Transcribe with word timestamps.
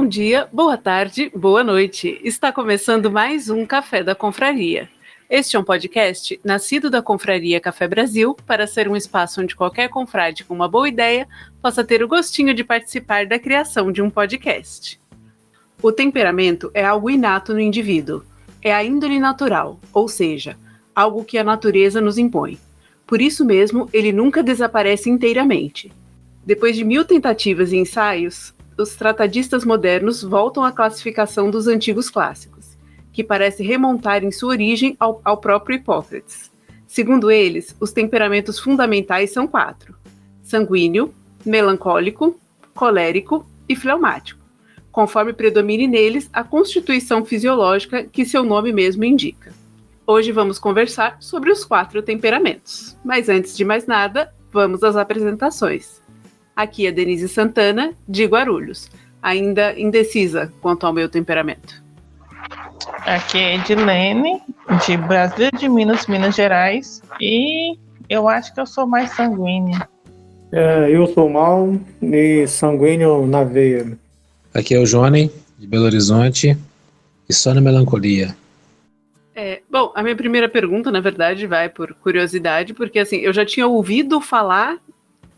Bom 0.00 0.08
dia, 0.08 0.48
boa 0.50 0.78
tarde, 0.78 1.30
boa 1.36 1.62
noite. 1.62 2.18
Está 2.24 2.50
começando 2.50 3.10
mais 3.10 3.50
um 3.50 3.66
Café 3.66 4.02
da 4.02 4.14
Confraria. 4.14 4.88
Este 5.28 5.56
é 5.56 5.58
um 5.58 5.62
podcast 5.62 6.40
nascido 6.42 6.88
da 6.88 7.02
Confraria 7.02 7.60
Café 7.60 7.86
Brasil 7.86 8.34
para 8.46 8.66
ser 8.66 8.88
um 8.88 8.96
espaço 8.96 9.42
onde 9.42 9.54
qualquer 9.54 9.90
confrade 9.90 10.42
com 10.42 10.54
uma 10.54 10.66
boa 10.66 10.88
ideia 10.88 11.28
possa 11.60 11.84
ter 11.84 12.02
o 12.02 12.08
gostinho 12.08 12.54
de 12.54 12.64
participar 12.64 13.26
da 13.26 13.38
criação 13.38 13.92
de 13.92 14.00
um 14.00 14.08
podcast. 14.08 14.98
O 15.82 15.92
temperamento 15.92 16.70
é 16.72 16.82
algo 16.82 17.10
inato 17.10 17.52
no 17.52 17.60
indivíduo. 17.60 18.22
É 18.62 18.72
a 18.72 18.82
índole 18.82 19.20
natural, 19.20 19.78
ou 19.92 20.08
seja, 20.08 20.56
algo 20.94 21.24
que 21.24 21.36
a 21.36 21.44
natureza 21.44 22.00
nos 22.00 22.16
impõe. 22.16 22.58
Por 23.06 23.20
isso 23.20 23.44
mesmo, 23.44 23.86
ele 23.92 24.12
nunca 24.12 24.42
desaparece 24.42 25.10
inteiramente. 25.10 25.92
Depois 26.42 26.74
de 26.74 26.84
mil 26.84 27.04
tentativas 27.04 27.70
e 27.70 27.76
ensaios, 27.76 28.54
os 28.80 28.96
tratadistas 28.96 29.64
modernos 29.64 30.22
voltam 30.22 30.64
à 30.64 30.72
classificação 30.72 31.50
dos 31.50 31.66
antigos 31.66 32.10
clássicos, 32.10 32.76
que 33.12 33.22
parece 33.22 33.62
remontar 33.62 34.24
em 34.24 34.32
sua 34.32 34.50
origem 34.50 34.96
ao, 34.98 35.20
ao 35.24 35.36
próprio 35.36 35.76
Hipócrates. 35.76 36.50
Segundo 36.86 37.30
eles, 37.30 37.76
os 37.78 37.92
temperamentos 37.92 38.58
fundamentais 38.58 39.32
são 39.32 39.46
quatro: 39.46 39.94
sanguíneo, 40.42 41.14
melancólico, 41.44 42.38
colérico 42.74 43.46
e 43.68 43.76
fleumático, 43.76 44.40
conforme 44.90 45.32
predomine 45.32 45.86
neles 45.86 46.28
a 46.32 46.42
constituição 46.42 47.24
fisiológica 47.24 48.04
que 48.04 48.24
seu 48.24 48.42
nome 48.42 48.72
mesmo 48.72 49.04
indica. 49.04 49.52
Hoje 50.06 50.32
vamos 50.32 50.58
conversar 50.58 51.16
sobre 51.20 51.52
os 51.52 51.64
quatro 51.64 52.02
temperamentos. 52.02 52.98
Mas 53.04 53.28
antes 53.28 53.56
de 53.56 53.64
mais 53.64 53.86
nada, 53.86 54.34
vamos 54.50 54.82
às 54.82 54.96
apresentações. 54.96 55.99
Aqui 56.60 56.86
é 56.86 56.92
Denise 56.92 57.26
Santana, 57.26 57.94
de 58.06 58.26
Guarulhos, 58.26 58.90
ainda 59.22 59.72
indecisa 59.80 60.52
quanto 60.60 60.86
ao 60.86 60.92
meu 60.92 61.08
temperamento. 61.08 61.82
Aqui 63.06 63.38
é 63.38 63.54
Edilene, 63.54 64.42
de 64.86 64.94
Brasília 64.98 65.50
de 65.52 65.66
Minas, 65.70 66.06
Minas 66.06 66.34
Gerais, 66.34 67.02
e 67.18 67.78
eu 68.10 68.28
acho 68.28 68.52
que 68.52 68.60
eu 68.60 68.66
sou 68.66 68.86
mais 68.86 69.10
sanguínea. 69.12 69.88
É, 70.52 70.90
eu 70.90 71.06
sou 71.06 71.30
mal 71.30 71.74
e 72.02 72.46
sanguíneo 72.46 73.26
na 73.26 73.42
veia. 73.42 73.96
Aqui 74.52 74.74
é 74.74 74.78
o 74.78 74.84
Johnny, 74.84 75.32
de 75.58 75.66
Belo 75.66 75.86
Horizonte, 75.86 76.58
e 77.26 77.32
só 77.32 77.54
na 77.54 77.62
melancolia. 77.62 78.36
É, 79.34 79.62
bom, 79.70 79.92
a 79.94 80.02
minha 80.02 80.14
primeira 80.14 80.46
pergunta, 80.46 80.90
na 80.90 81.00
verdade, 81.00 81.46
vai 81.46 81.70
por 81.70 81.94
curiosidade, 81.94 82.74
porque 82.74 82.98
assim, 82.98 83.16
eu 83.16 83.32
já 83.32 83.46
tinha 83.46 83.66
ouvido 83.66 84.20
falar 84.20 84.76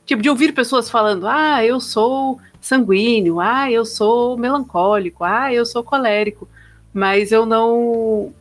Tipo, 0.05 0.23
de 0.23 0.29
ouvir 0.29 0.53
pessoas 0.53 0.91
falando, 0.91 1.27
ah, 1.27 1.65
eu 1.65 1.81
sou 1.81 2.41
sanguíneo, 2.61 3.41
ah, 3.41 3.71
eu 3.71 3.85
sou 3.85 4.37
melancólico, 4.37 5.25
ah, 5.25 5.53
eu 5.53 5.65
sou 5.65 5.83
colérico. 5.83 6.49
Mas 6.93 7.33
eu 7.33 7.47
não, 7.47 8.33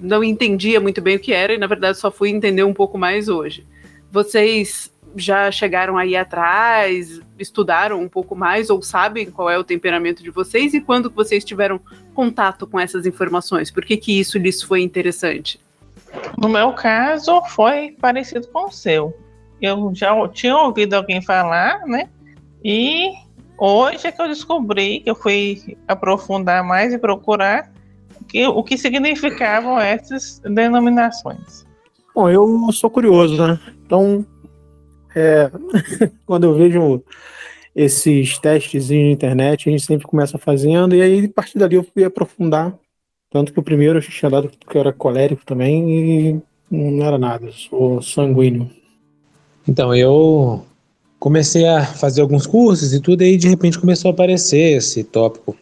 não 0.00 0.24
entendia 0.24 0.80
muito 0.80 1.00
bem 1.00 1.16
o 1.16 1.20
que 1.20 1.32
era 1.32 1.52
e, 1.52 1.58
na 1.58 1.66
verdade, 1.66 1.98
só 1.98 2.10
fui 2.10 2.30
entender 2.30 2.64
um 2.64 2.74
pouco 2.74 2.98
mais 2.98 3.28
hoje. 3.28 3.66
Vocês 4.10 4.92
já 5.16 5.50
chegaram 5.50 5.98
aí 5.98 6.16
atrás, 6.16 7.20
estudaram 7.38 8.00
um 8.00 8.08
pouco 8.08 8.36
mais 8.36 8.70
ou 8.70 8.80
sabem 8.82 9.30
qual 9.30 9.50
é 9.50 9.58
o 9.58 9.64
temperamento 9.64 10.22
de 10.22 10.30
vocês 10.30 10.72
e 10.74 10.80
quando 10.80 11.10
vocês 11.10 11.44
tiveram 11.44 11.80
contato 12.14 12.66
com 12.66 12.78
essas 12.78 13.06
informações? 13.06 13.70
Por 13.70 13.84
que, 13.84 13.96
que 13.96 14.18
isso 14.18 14.38
lhes 14.38 14.62
foi 14.62 14.82
interessante? 14.82 15.60
No 16.36 16.48
meu 16.48 16.72
caso, 16.72 17.42
foi 17.42 17.96
parecido 18.00 18.46
com 18.48 18.66
o 18.66 18.70
seu 18.72 19.16
eu 19.60 19.92
já 19.94 20.28
tinha 20.28 20.56
ouvido 20.56 20.94
alguém 20.94 21.20
falar, 21.20 21.86
né? 21.86 22.08
E 22.64 23.12
hoje 23.58 24.06
é 24.06 24.12
que 24.12 24.20
eu 24.20 24.28
descobri 24.28 25.00
que 25.00 25.10
eu 25.10 25.14
fui 25.14 25.76
aprofundar 25.86 26.64
mais 26.64 26.92
e 26.92 26.98
procurar 26.98 27.70
que, 28.28 28.46
o 28.46 28.62
que 28.62 28.78
significavam 28.78 29.78
essas 29.78 30.40
denominações. 30.40 31.66
Bom, 32.14 32.28
eu 32.28 32.72
sou 32.72 32.90
curioso, 32.90 33.36
né? 33.36 33.58
Então, 33.84 34.24
é, 35.14 35.50
quando 36.26 36.44
eu 36.44 36.54
vejo 36.54 37.02
esses 37.74 38.38
testes 38.38 38.90
na 38.90 38.96
internet, 38.96 39.68
a 39.68 39.72
gente 39.72 39.84
sempre 39.84 40.06
começa 40.06 40.38
fazendo, 40.38 40.94
e 40.94 41.02
aí 41.02 41.24
a 41.26 41.32
partir 41.32 41.58
dali 41.58 41.76
eu 41.76 41.84
fui 41.84 42.04
aprofundar. 42.04 42.76
Tanto 43.30 43.52
que 43.52 43.60
o 43.60 43.62
primeiro 43.62 43.98
eu 43.98 44.02
tinha 44.02 44.28
dado 44.30 44.48
que 44.48 44.76
eu 44.76 44.80
era 44.80 44.92
colérico 44.92 45.46
também, 45.46 45.90
e 45.90 46.42
não 46.70 47.04
era 47.04 47.16
nada, 47.16 47.50
sou 47.52 48.02
sanguíneo. 48.02 48.70
Então, 49.70 49.94
eu 49.94 50.64
comecei 51.16 51.64
a 51.64 51.86
fazer 51.86 52.22
alguns 52.22 52.44
cursos 52.44 52.92
e 52.92 52.98
tudo, 52.98 53.22
e 53.22 53.26
aí 53.26 53.36
de 53.36 53.46
repente 53.46 53.78
começou 53.78 54.10
a 54.10 54.12
aparecer 54.12 54.78
esse 54.78 55.04
tópico 55.04 55.56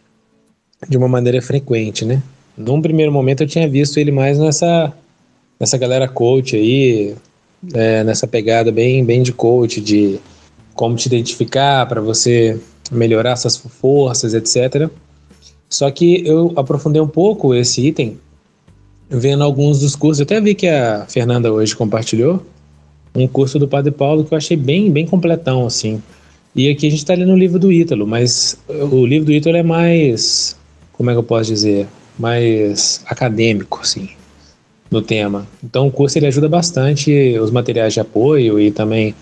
de 0.89 0.97
uma 0.97 1.07
maneira 1.07 1.43
frequente, 1.43 2.07
né? 2.07 2.23
Num 2.57 2.81
primeiro 2.81 3.13
momento 3.13 3.43
eu 3.43 3.47
tinha 3.47 3.69
visto 3.69 3.99
ele 3.99 4.11
mais 4.11 4.39
nessa, 4.39 4.95
nessa 5.61 5.77
galera 5.77 6.09
coach 6.09 6.57
aí, 6.57 7.15
é, 7.75 8.03
nessa 8.03 8.27
pegada 8.27 8.73
bem, 8.73 9.05
bem 9.05 9.23
de 9.23 9.31
coach, 9.31 9.79
de 9.79 10.19
como 10.75 10.97
te 10.97 11.05
identificar 11.05 11.85
para 11.87 12.01
você 12.01 12.59
melhorar 12.91 13.37
suas 13.37 13.59
forças, 13.59 14.33
etc. 14.33 14.89
Só 15.69 15.91
que 15.91 16.27
eu 16.27 16.55
aprofundei 16.57 17.03
um 17.03 17.09
pouco 17.09 17.55
esse 17.55 17.87
item 17.87 18.19
vendo 19.11 19.45
alguns 19.45 19.81
dos 19.81 19.95
cursos, 19.95 20.21
eu 20.21 20.25
até 20.25 20.41
vi 20.41 20.55
que 20.55 20.67
a 20.67 21.05
Fernanda 21.07 21.53
hoje 21.53 21.77
compartilhou, 21.77 22.43
um 23.15 23.27
curso 23.27 23.59
do 23.59 23.69
Padre 23.69 23.91
Paulo 23.91 24.25
que 24.25 24.33
eu 24.33 24.39
achei 24.39 24.57
bem, 24.57 24.91
bem 24.91 25.07
completão, 25.07 25.67
assim. 25.67 26.03
E 26.55 26.69
aqui 26.71 26.87
a 26.87 26.91
gente 26.91 27.01
está 27.01 27.15
lendo 27.15 27.33
o 27.33 27.39
livro 27.39 27.59
do 27.59 27.71
Ítalo, 27.71 28.07
mas 28.07 28.59
o 28.69 29.07
livro 29.07 29.27
do 29.27 29.33
Ítalo 29.33 29.57
é 29.57 29.63
mais, 29.63 30.57
como 30.93 31.11
é 31.11 31.13
que 31.13 31.19
eu 31.19 31.23
posso 31.23 31.51
dizer, 31.51 31.87
mais 32.19 33.03
acadêmico, 33.07 33.81
assim, 33.81 34.11
no 34.91 35.01
tema. 35.01 35.47
Então 35.63 35.87
o 35.87 35.91
curso 35.91 36.19
ele 36.19 36.27
ajuda 36.27 36.49
bastante, 36.49 37.39
os 37.39 37.51
materiais 37.51 37.95
de 37.95 38.01
apoio 38.01 38.59
e 38.59 38.71
também 38.71 39.15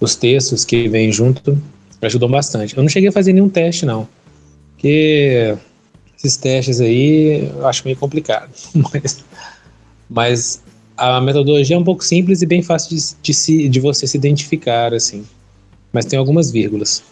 os 0.00 0.14
textos 0.14 0.64
que 0.64 0.88
vêm 0.88 1.12
junto 1.12 1.60
ajudam 2.00 2.28
bastante. 2.28 2.76
Eu 2.76 2.82
não 2.82 2.88
cheguei 2.88 3.08
a 3.08 3.12
fazer 3.12 3.32
nenhum 3.32 3.48
teste, 3.48 3.84
não, 3.84 4.08
porque 4.72 5.56
esses 6.16 6.36
testes 6.36 6.80
aí 6.80 7.50
eu 7.54 7.66
acho 7.66 7.82
meio 7.84 7.96
complicado, 7.96 8.50
mas, 8.92 9.24
mas 10.08 10.62
a 10.98 11.20
metodologia 11.20 11.76
é 11.76 11.78
um 11.78 11.84
pouco 11.84 12.04
simples 12.04 12.42
e 12.42 12.46
bem 12.46 12.62
fácil 12.62 12.96
de, 12.96 13.02
de, 13.22 13.32
se, 13.32 13.68
de 13.68 13.80
você 13.80 14.06
se 14.06 14.16
identificar, 14.16 14.92
assim. 14.92 15.24
Mas 15.92 16.04
tem 16.04 16.18
algumas 16.18 16.50
vírgulas. 16.50 17.02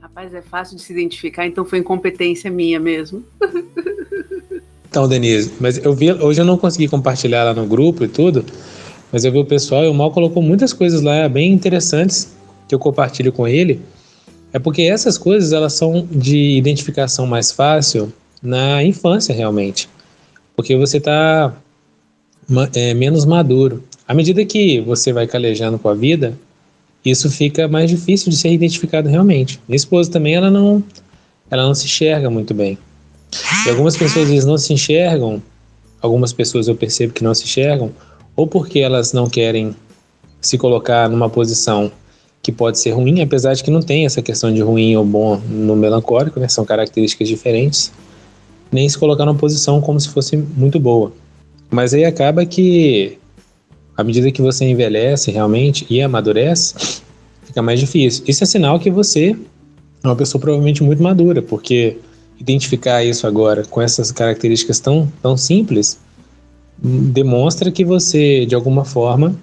Rapaz, 0.00 0.32
é 0.32 0.40
fácil 0.40 0.76
de 0.76 0.82
se 0.82 0.92
identificar, 0.92 1.46
então 1.46 1.64
foi 1.64 1.80
incompetência 1.80 2.50
minha 2.50 2.78
mesmo. 2.78 3.24
então, 4.88 5.08
Denise, 5.08 5.52
mas 5.60 5.78
eu 5.78 5.92
vi, 5.92 6.12
hoje 6.12 6.40
eu 6.40 6.44
não 6.44 6.56
consegui 6.56 6.86
compartilhar 6.86 7.44
lá 7.44 7.54
no 7.54 7.66
grupo 7.66 8.04
e 8.04 8.08
tudo, 8.08 8.44
mas 9.10 9.24
eu 9.24 9.32
vi 9.32 9.38
o 9.38 9.44
pessoal 9.44 9.84
e 9.84 9.88
o 9.88 9.94
Mal 9.94 10.12
colocou 10.12 10.42
muitas 10.42 10.72
coisas 10.72 11.02
lá 11.02 11.28
bem 11.28 11.52
interessantes 11.52 12.34
que 12.68 12.74
eu 12.74 12.78
compartilho 12.78 13.32
com 13.32 13.48
ele. 13.48 13.80
É 14.52 14.58
porque 14.58 14.82
essas 14.82 15.18
coisas 15.18 15.52
elas 15.52 15.72
são 15.72 16.06
de 16.10 16.56
identificação 16.56 17.26
mais 17.26 17.50
fácil 17.50 18.12
na 18.42 18.84
infância 18.84 19.34
realmente. 19.34 19.88
Porque 20.54 20.76
você 20.76 20.98
está 20.98 21.54
é, 22.74 22.94
menos 22.94 23.24
maduro. 23.24 23.82
À 24.06 24.14
medida 24.14 24.44
que 24.44 24.80
você 24.80 25.12
vai 25.12 25.26
calejando 25.26 25.78
com 25.78 25.88
a 25.88 25.94
vida, 25.94 26.36
isso 27.04 27.30
fica 27.30 27.66
mais 27.66 27.90
difícil 27.90 28.30
de 28.30 28.36
ser 28.36 28.52
identificado 28.52 29.08
realmente. 29.08 29.60
Minha 29.66 29.76
esposa 29.76 30.10
também, 30.10 30.34
ela 30.34 30.50
não, 30.50 30.82
ela 31.50 31.64
não 31.64 31.74
se 31.74 31.86
enxerga 31.86 32.30
muito 32.30 32.54
bem. 32.54 32.78
E 33.66 33.70
algumas 33.70 33.96
pessoas 33.96 34.44
não 34.44 34.58
se 34.58 34.72
enxergam, 34.72 35.42
algumas 36.00 36.32
pessoas 36.32 36.68
eu 36.68 36.74
percebo 36.74 37.12
que 37.12 37.24
não 37.24 37.34
se 37.34 37.44
enxergam, 37.44 37.90
ou 38.36 38.46
porque 38.46 38.80
elas 38.80 39.12
não 39.12 39.28
querem 39.28 39.74
se 40.40 40.58
colocar 40.58 41.08
numa 41.08 41.30
posição 41.30 41.90
que 42.42 42.50
pode 42.50 42.78
ser 42.78 42.90
ruim, 42.90 43.22
apesar 43.22 43.54
de 43.54 43.62
que 43.62 43.70
não 43.70 43.80
tem 43.80 44.04
essa 44.04 44.20
questão 44.20 44.52
de 44.52 44.60
ruim 44.60 44.96
ou 44.96 45.04
bom 45.04 45.40
no 45.48 45.76
melancólico, 45.76 46.40
né? 46.40 46.48
São 46.48 46.64
características 46.64 47.28
diferentes. 47.28 47.92
Nem 48.70 48.88
se 48.88 48.98
colocar 48.98 49.24
numa 49.24 49.38
posição 49.38 49.80
como 49.80 50.00
se 50.00 50.08
fosse 50.08 50.36
muito 50.36 50.80
boa. 50.80 51.12
Mas 51.72 51.94
aí 51.94 52.04
acaba 52.04 52.44
que, 52.44 53.18
à 53.96 54.04
medida 54.04 54.30
que 54.30 54.42
você 54.42 54.66
envelhece 54.66 55.30
realmente 55.30 55.86
e 55.88 56.02
amadurece, 56.02 57.02
fica 57.44 57.62
mais 57.62 57.80
difícil. 57.80 58.22
Isso 58.28 58.44
é 58.44 58.46
sinal 58.46 58.78
que 58.78 58.90
você 58.90 59.34
é 60.04 60.06
uma 60.06 60.14
pessoa 60.14 60.38
provavelmente 60.38 60.82
muito 60.82 61.02
madura, 61.02 61.40
porque 61.40 61.96
identificar 62.38 63.02
isso 63.02 63.26
agora 63.26 63.64
com 63.64 63.80
essas 63.80 64.12
características 64.12 64.80
tão, 64.80 65.10
tão 65.22 65.34
simples 65.34 65.98
demonstra 66.76 67.70
que 67.70 67.84
você, 67.84 68.44
de 68.44 68.54
alguma 68.54 68.84
forma, 68.84 69.34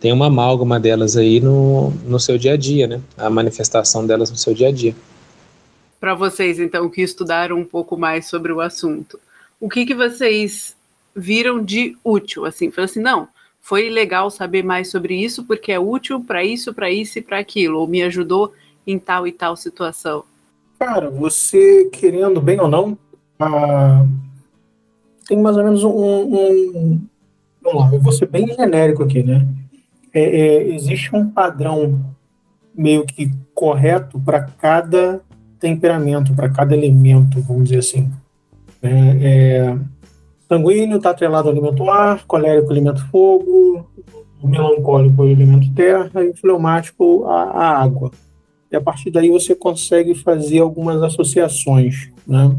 tem 0.00 0.12
uma 0.12 0.26
amálgama 0.26 0.80
delas 0.80 1.16
aí 1.16 1.40
no, 1.40 1.90
no 2.06 2.18
seu 2.18 2.38
dia 2.38 2.52
a 2.52 2.56
dia, 2.56 2.86
né? 2.86 3.00
A 3.16 3.28
manifestação 3.28 4.06
delas 4.06 4.30
no 4.30 4.36
seu 4.36 4.54
dia 4.54 4.68
a 4.68 4.72
dia. 4.72 4.94
Para 6.00 6.14
vocês, 6.14 6.58
então, 6.60 6.88
que 6.88 7.02
estudaram 7.02 7.58
um 7.58 7.64
pouco 7.64 7.96
mais 7.96 8.26
sobre 8.26 8.52
o 8.52 8.60
assunto, 8.60 9.18
o 9.60 9.68
que, 9.68 9.84
que 9.84 9.94
vocês 9.94 10.73
viram 11.14 11.62
de 11.62 11.96
útil, 12.04 12.44
assim, 12.44 12.70
falou 12.70 12.86
assim, 12.86 13.00
não, 13.00 13.28
foi 13.60 13.88
legal 13.88 14.30
saber 14.30 14.62
mais 14.62 14.90
sobre 14.90 15.14
isso 15.14 15.44
porque 15.44 15.72
é 15.72 15.78
útil 15.78 16.22
para 16.22 16.44
isso, 16.44 16.74
para 16.74 16.90
isso 16.90 17.18
e 17.18 17.22
para 17.22 17.38
aquilo, 17.38 17.80
ou 17.80 17.86
me 17.86 18.02
ajudou 18.02 18.52
em 18.86 18.98
tal 18.98 19.26
e 19.26 19.32
tal 19.32 19.56
situação. 19.56 20.24
Cara, 20.78 21.08
você 21.08 21.88
querendo 21.90 22.40
bem 22.40 22.60
ou 22.60 22.68
não, 22.68 22.98
ah, 23.38 24.04
tem 25.26 25.38
mais 25.38 25.56
ou 25.56 25.64
menos 25.64 25.84
um, 25.84 25.90
um, 25.90 27.00
Vamos 27.64 27.80
lá, 27.82 27.90
eu 27.94 28.00
vou 28.00 28.12
ser 28.12 28.26
bem 28.26 28.46
genérico 28.54 29.02
aqui, 29.02 29.22
né? 29.22 29.46
É, 30.12 30.22
é, 30.22 30.74
existe 30.74 31.16
um 31.16 31.30
padrão 31.30 32.04
meio 32.74 33.06
que 33.06 33.30
correto 33.54 34.20
para 34.20 34.42
cada 34.42 35.22
temperamento, 35.58 36.34
para 36.34 36.50
cada 36.50 36.76
elemento, 36.76 37.40
vamos 37.40 37.64
dizer 37.64 37.78
assim. 37.78 38.12
É, 38.82 38.90
é, 38.90 39.78
sanguíneo 40.48 40.98
está 40.98 41.10
atrelado 41.10 41.48
ao 41.48 41.54
elemento 41.54 41.88
ar, 41.90 42.24
colérico 42.26 42.72
elemento 42.72 43.04
fogo, 43.10 43.86
melancólico 44.42 45.22
ao 45.22 45.28
elemento 45.28 45.72
terra 45.74 46.24
e 46.24 46.34
fleumático 46.34 47.24
a, 47.26 47.42
a 47.42 47.82
água. 47.82 48.10
E 48.70 48.76
a 48.76 48.80
partir 48.80 49.10
daí 49.10 49.30
você 49.30 49.54
consegue 49.54 50.14
fazer 50.14 50.58
algumas 50.58 51.02
associações, 51.02 52.10
né? 52.26 52.54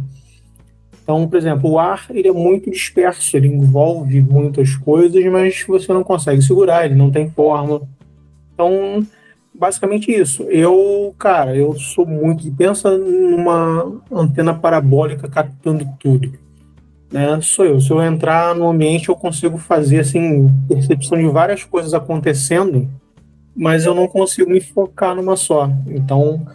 Então, 1.03 1.27
por 1.27 1.37
exemplo, 1.37 1.69
o 1.69 1.77
ar 1.77 2.07
ele 2.09 2.27
é 2.27 2.31
muito 2.31 2.71
disperso, 2.71 3.37
ele 3.37 3.47
envolve 3.47 4.21
muitas 4.23 4.75
coisas, 4.75 5.23
mas 5.25 5.63
você 5.67 5.93
não 5.93 6.03
consegue 6.03 6.41
segurar, 6.41 6.85
ele 6.85 6.95
não 6.95 7.11
tem 7.11 7.29
forma. 7.29 7.81
Então, 8.53 9.05
basicamente 9.53 10.11
isso. 10.11 10.43
Eu, 10.43 11.13
cara, 11.19 11.55
eu 11.55 11.75
sou 11.75 12.07
muito. 12.07 12.51
Pensa 12.53 12.97
numa 12.97 14.01
antena 14.11 14.53
parabólica 14.53 15.27
captando 15.27 15.87
tudo. 15.99 16.33
Né? 17.15 17.39
Sou 17.39 17.63
eu. 17.63 17.79
Se 17.79 17.91
eu 17.91 18.03
entrar 18.03 18.53
no 18.53 18.69
ambiente, 18.69 19.07
eu 19.07 19.15
consigo 19.15 19.57
fazer 19.57 19.99
assim 19.99 20.49
percepção 20.67 21.17
de 21.17 21.25
várias 21.29 21.63
coisas 21.63 21.93
acontecendo, 21.93 22.89
mas 23.55 23.85
eu 23.85 23.95
não 23.95 24.05
consigo 24.05 24.51
me 24.51 24.59
focar 24.59 25.15
numa 25.15 25.37
só. 25.37 25.71
Então, 25.87 26.45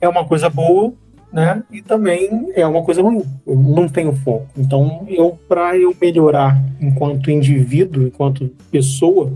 é 0.00 0.08
uma 0.08 0.24
coisa 0.24 0.48
boa, 0.48 0.94
né? 1.30 1.62
E 1.70 1.82
também 1.82 2.50
é 2.54 2.66
uma 2.66 2.82
coisa 2.82 3.02
ruim. 3.02 3.22
Eu 3.46 3.54
não 3.54 3.86
tenho 3.86 4.14
foco. 4.16 4.46
Então, 4.56 5.04
eu 5.10 5.38
para 5.46 5.76
eu 5.76 5.94
melhorar 6.00 6.58
enquanto 6.80 7.30
indivíduo, 7.30 8.06
enquanto 8.06 8.50
pessoa, 8.70 9.30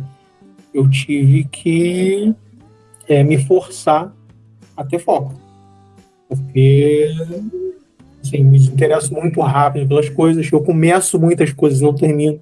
eu 0.73 0.89
tive 0.89 1.45
que 1.45 2.35
é, 3.07 3.23
me 3.23 3.37
forçar 3.37 4.11
a 4.75 4.83
ter 4.85 5.01
foco, 5.01 5.35
porque 6.27 7.13
assim, 8.23 8.45
me 8.45 8.59
interesso 8.59 9.13
muito 9.15 9.41
rápido 9.41 9.89
pelas 9.89 10.09
coisas. 10.09 10.51
Eu 10.51 10.63
começo 10.63 11.19
muitas 11.19 11.53
coisas, 11.53 11.81
não 11.81 11.95
termino. 11.95 12.41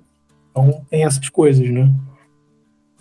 Então, 0.51 0.83
tem 0.91 1.05
essas 1.05 1.29
coisas, 1.29 1.69
né? 1.71 1.93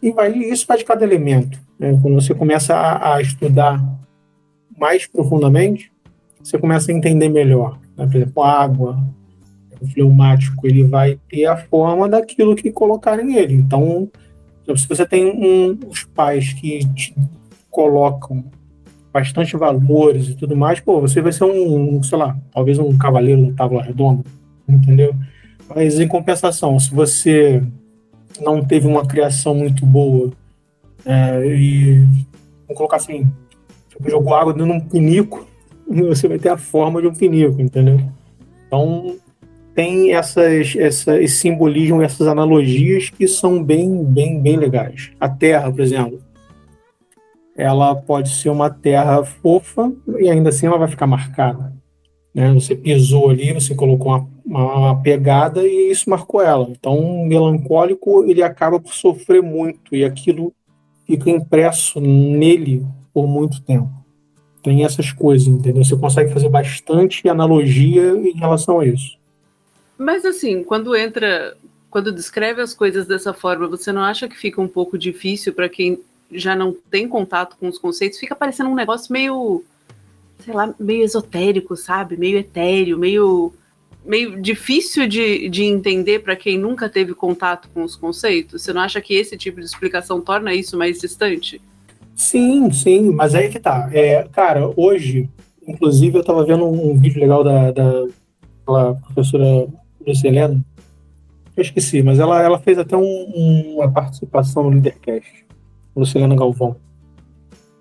E 0.01 0.11
vai, 0.11 0.31
isso 0.31 0.65
vai 0.67 0.77
de 0.77 0.85
cada 0.85 1.03
elemento. 1.03 1.59
Né? 1.79 1.97
Quando 2.01 2.15
você 2.15 2.33
começa 2.33 2.75
a, 2.75 3.15
a 3.15 3.21
estudar 3.21 3.83
mais 4.77 5.07
profundamente, 5.07 5.91
você 6.39 6.57
começa 6.57 6.91
a 6.91 6.95
entender 6.95 7.29
melhor. 7.29 7.79
Né? 7.97 8.05
Por 8.05 8.15
exemplo, 8.15 8.43
a 8.43 8.61
água, 8.61 9.03
o 9.81 9.87
fleumático, 9.87 10.67
ele 10.67 10.83
vai 10.83 11.19
ter 11.29 11.45
a 11.45 11.57
forma 11.57 12.07
daquilo 12.07 12.55
que 12.55 12.71
colocarem 12.71 13.25
nele. 13.25 13.55
Então, 13.55 14.09
se 14.75 14.87
você 14.87 15.05
tem 15.05 15.25
um, 15.25 15.77
os 15.89 16.03
pais 16.03 16.53
que 16.53 16.85
te 16.93 17.15
colocam 17.69 18.43
bastante 19.17 19.57
valores 19.57 20.29
e 20.29 20.35
tudo 20.35 20.55
mais, 20.55 20.79
pô, 20.79 21.01
você 21.01 21.21
vai 21.21 21.31
ser 21.31 21.43
um, 21.43 22.03
sei 22.03 22.19
lá, 22.19 22.37
talvez 22.53 22.77
um 22.77 22.95
cavaleiro 22.95 23.41
no 23.41 23.53
tábua 23.53 23.81
redonda, 23.81 24.23
entendeu? 24.69 25.15
Mas 25.67 25.99
em 25.99 26.07
compensação, 26.07 26.79
se 26.79 26.93
você 26.93 27.63
não 28.39 28.63
teve 28.63 28.85
uma 28.85 29.07
criação 29.07 29.55
muito 29.55 29.83
boa 29.87 30.31
é, 31.03 31.47
e 31.47 31.95
vamos 32.67 32.77
colocar 32.77 32.97
assim, 32.97 33.25
jogou 34.05 34.35
água 34.35 34.53
dentro 34.53 34.71
de 34.71 34.77
um 34.77 34.79
pinico, 34.79 35.47
você 35.89 36.27
vai 36.27 36.37
ter 36.37 36.49
a 36.49 36.57
forma 36.57 37.01
de 37.01 37.07
um 37.07 37.13
pinico, 37.13 37.59
entendeu? 37.59 37.99
Então, 38.67 39.15
tem 39.73 40.13
essas, 40.13 40.75
essa, 40.77 41.19
esse 41.19 41.37
simbolismo, 41.37 42.03
essas 42.03 42.27
analogias 42.27 43.09
que 43.09 43.27
são 43.27 43.63
bem, 43.63 44.03
bem, 44.03 44.39
bem 44.39 44.57
legais. 44.57 45.09
A 45.19 45.27
Terra, 45.27 45.71
por 45.71 45.81
exemplo, 45.81 46.19
ela 47.57 47.95
pode 47.95 48.29
ser 48.29 48.49
uma 48.49 48.69
terra 48.69 49.23
fofa 49.25 49.91
e 50.19 50.29
ainda 50.29 50.49
assim 50.49 50.67
ela 50.67 50.77
vai 50.77 50.87
ficar 50.87 51.07
marcada. 51.07 51.73
Né? 52.33 52.53
Você 52.53 52.75
pisou 52.75 53.29
ali, 53.29 53.51
você 53.51 53.75
colocou 53.75 54.11
uma, 54.11 54.29
uma, 54.45 54.75
uma, 54.75 55.01
pegada 55.01 55.67
e 55.67 55.91
isso 55.91 56.09
marcou 56.09 56.41
ela. 56.41 56.67
Então, 56.69 56.97
um 56.97 57.25
melancólico 57.25 58.23
ele 58.25 58.43
acaba 58.43 58.79
por 58.79 58.93
sofrer 58.93 59.41
muito 59.41 59.95
e 59.95 60.05
aquilo 60.05 60.53
fica 61.05 61.29
impresso 61.29 61.99
nele 61.99 62.85
por 63.11 63.27
muito 63.27 63.61
tempo 63.61 63.97
tem 64.67 64.83
essas 64.83 65.13
coisas, 65.13 65.47
entendeu? 65.47 65.81
Você 65.81 65.95
consegue 65.95 66.33
fazer 66.33 66.49
bastante 66.49 67.27
analogia 67.29 68.11
em 68.17 68.33
relação 68.33 68.81
a 68.81 68.85
isso. 68.85 69.17
Mas 69.97 70.25
assim, 70.25 70.61
quando 70.61 70.93
entra, 70.93 71.55
quando 71.89 72.11
descreve 72.11 72.61
as 72.61 72.73
coisas 72.73 73.07
dessa 73.07 73.33
forma, 73.33 73.65
você 73.69 73.93
não 73.93 74.01
acha 74.01 74.27
que 74.27 74.35
fica 74.35 74.61
um 74.61 74.67
pouco 74.67 74.97
difícil 74.97 75.53
para 75.53 75.69
quem 75.69 76.01
já 76.31 76.55
não 76.55 76.75
tem 76.89 77.07
contato 77.07 77.55
com 77.59 77.67
os 77.67 77.77
conceitos? 77.77 78.19
Fica 78.19 78.35
parecendo 78.35 78.69
um 78.69 78.75
negócio 78.75 79.11
meio, 79.11 79.63
sei 80.39 80.53
lá, 80.53 80.73
meio 80.79 81.03
esotérico, 81.03 81.75
sabe? 81.75 82.17
Meio 82.17 82.37
etéreo, 82.37 82.97
meio 82.97 83.53
meio 84.07 84.41
difícil 84.41 85.05
de, 85.05 85.49
de 85.49 85.65
entender 85.65 86.19
para 86.19 86.35
quem 86.35 86.57
nunca 86.57 86.87
teve 86.87 87.13
contato 87.13 87.69
com 87.73 87.83
os 87.83 87.95
conceitos? 87.95 88.61
Você 88.61 88.71
não 88.71 88.81
acha 88.81 89.01
que 89.01 89.13
esse 89.13 89.35
tipo 89.37 89.59
de 89.59 89.65
explicação 89.65 90.21
torna 90.21 90.53
isso 90.53 90.77
mais 90.77 90.97
distante? 90.99 91.61
Sim, 92.15 92.71
sim, 92.71 93.11
mas 93.11 93.35
aí 93.35 93.49
que 93.49 93.59
tá. 93.59 93.89
É, 93.91 94.23
cara, 94.31 94.71
hoje, 94.75 95.29
inclusive, 95.67 96.17
eu 96.17 96.23
tava 96.23 96.45
vendo 96.45 96.65
um, 96.65 96.91
um 96.91 96.97
vídeo 96.97 97.19
legal 97.19 97.43
da, 97.43 97.71
da, 97.71 98.05
da 98.65 98.93
professora 98.93 99.67
Lucilena. 100.05 100.59
Eu 101.55 101.61
esqueci, 101.61 102.01
mas 102.01 102.17
ela, 102.17 102.41
ela 102.41 102.59
fez 102.59 102.79
até 102.79 102.95
um, 102.95 103.75
uma 103.75 103.91
participação 103.91 104.63
no 104.63 104.69
Leadercast, 104.69 105.45
Lucilena 105.99 106.35
Galvão. 106.35 106.75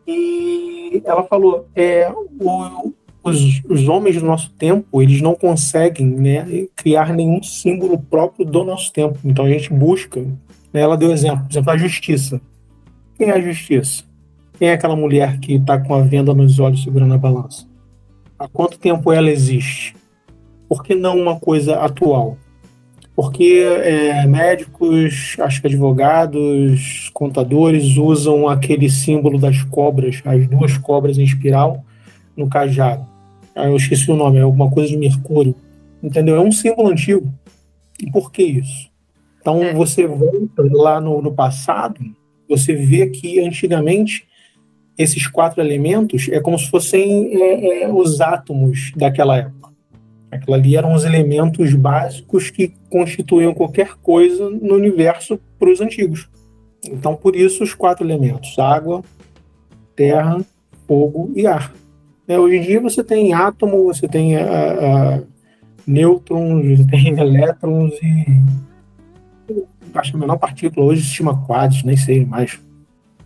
E 0.07 1.03
ela 1.05 1.25
falou: 1.25 1.67
é, 1.75 2.11
o, 2.11 2.93
os, 3.23 3.63
os 3.69 3.89
homens 3.89 4.21
do 4.21 4.27
nosso 4.27 4.51
tempo, 4.51 5.03
eles 5.03 5.21
não 5.21 5.35
conseguem 5.35 6.07
né, 6.07 6.67
criar 6.75 7.13
nenhum 7.13 7.43
símbolo 7.43 7.99
próprio 7.99 8.47
do 8.47 8.65
nosso 8.65 8.93
tempo. 8.93 9.19
Então 9.25 9.45
a 9.45 9.51
gente 9.51 9.73
busca. 9.73 10.21
Né, 10.73 10.81
ela 10.81 10.97
deu 10.97 11.13
exemplo, 11.13 11.47
exemplo, 11.51 11.71
a 11.71 11.77
justiça. 11.77 12.41
Quem 13.17 13.29
é 13.29 13.33
a 13.33 13.41
justiça? 13.41 14.05
Quem 14.59 14.69
é 14.69 14.73
aquela 14.73 14.97
mulher 14.97 15.39
que 15.39 15.55
está 15.55 15.79
com 15.79 15.95
a 15.95 16.03
venda 16.03 16.33
nos 16.33 16.59
olhos 16.59 16.83
segurando 16.83 17.15
a 17.15 17.19
balança? 17.19 17.67
Há 18.39 18.49
quanto 18.49 18.79
tempo 18.79 19.13
ela 19.13 19.31
existe? 19.31 19.95
Por 20.69 20.83
que 20.83 20.95
não 20.95 21.19
uma 21.19 21.39
coisa 21.39 21.77
atual? 21.77 22.37
Porque 23.17 23.65
é, 23.83 24.27
médicos, 24.27 25.37
acho 25.41 25.63
que 25.63 25.67
advogados, 25.67 27.11
contadores 27.15 27.97
usam 27.97 28.47
aquele 28.47 28.91
símbolo 28.91 29.39
das 29.39 29.63
cobras, 29.63 30.21
as 30.23 30.47
duas 30.47 30.77
cobras 30.77 31.17
em 31.17 31.25
espiral, 31.25 31.83
no 32.37 32.47
cajado. 32.47 33.07
Ah, 33.55 33.69
eu 33.69 33.77
esqueci 33.77 34.11
o 34.11 34.17
nome, 34.17 34.37
é 34.37 34.43
alguma 34.43 34.71
coisa 34.71 34.91
de 34.91 34.99
Mercúrio. 34.99 35.55
Entendeu? 36.03 36.37
É 36.37 36.41
um 36.41 36.53
símbolo 36.53 36.89
antigo. 36.89 37.33
E 37.99 38.11
por 38.11 38.31
que 38.31 38.43
isso? 38.43 38.91
Então 39.41 39.63
é. 39.63 39.73
você 39.73 40.07
volta 40.07 40.63
lá 40.71 41.01
no, 41.01 41.23
no 41.23 41.33
passado, 41.33 41.99
você 42.47 42.75
vê 42.75 43.07
que 43.07 43.41
antigamente 43.41 44.27
esses 44.99 45.27
quatro 45.27 45.63
elementos 45.63 46.29
é 46.31 46.41
como 46.41 46.59
se 46.59 46.69
fossem 46.69 47.35
é, 47.41 47.83
é, 47.83 47.93
os 47.93 48.21
átomos 48.21 48.93
daquela 48.95 49.39
época. 49.39 49.71
Aquilo 50.31 50.55
ali 50.55 50.77
eram 50.77 50.95
os 50.95 51.05
elementos 51.05 51.73
básicos 51.75 52.51
que 52.51 52.75
constituíam 52.91 53.55
qualquer 53.55 53.95
coisa 54.03 54.51
no 54.51 54.75
universo 54.75 55.39
para 55.59 55.71
os 55.71 55.81
antigos. 55.81 56.29
Então, 56.85 57.15
por 57.15 57.37
isso, 57.37 57.63
os 57.63 57.75
quatro 57.75 58.05
elementos: 58.05 58.59
água, 58.59 59.03
terra, 59.95 60.45
fogo 60.87 61.31
e 61.35 61.47
ar. 61.47 61.73
É, 62.29 62.39
hoje 62.39 62.57
em 62.57 62.63
dia, 62.63 62.81
você 62.81 63.05
tem 63.05 63.33
átomo, 63.33 63.85
você 63.85 64.09
tem 64.09 64.37
a, 64.37 65.17
a 65.17 65.23
nêutrons, 65.87 66.79
você 66.79 66.87
tem 66.87 67.09
elétrons 67.19 67.95
e. 68.03 68.27
Acho 69.95 70.11
que 70.11 70.17
a 70.17 70.21
menor 70.21 70.37
partícula 70.37 70.87
hoje 70.87 71.03
se 71.03 71.15
chama 71.15 71.47
quadros, 71.47 71.83
nem 71.83 71.97
sei 71.97 72.27
mais. 72.27 72.61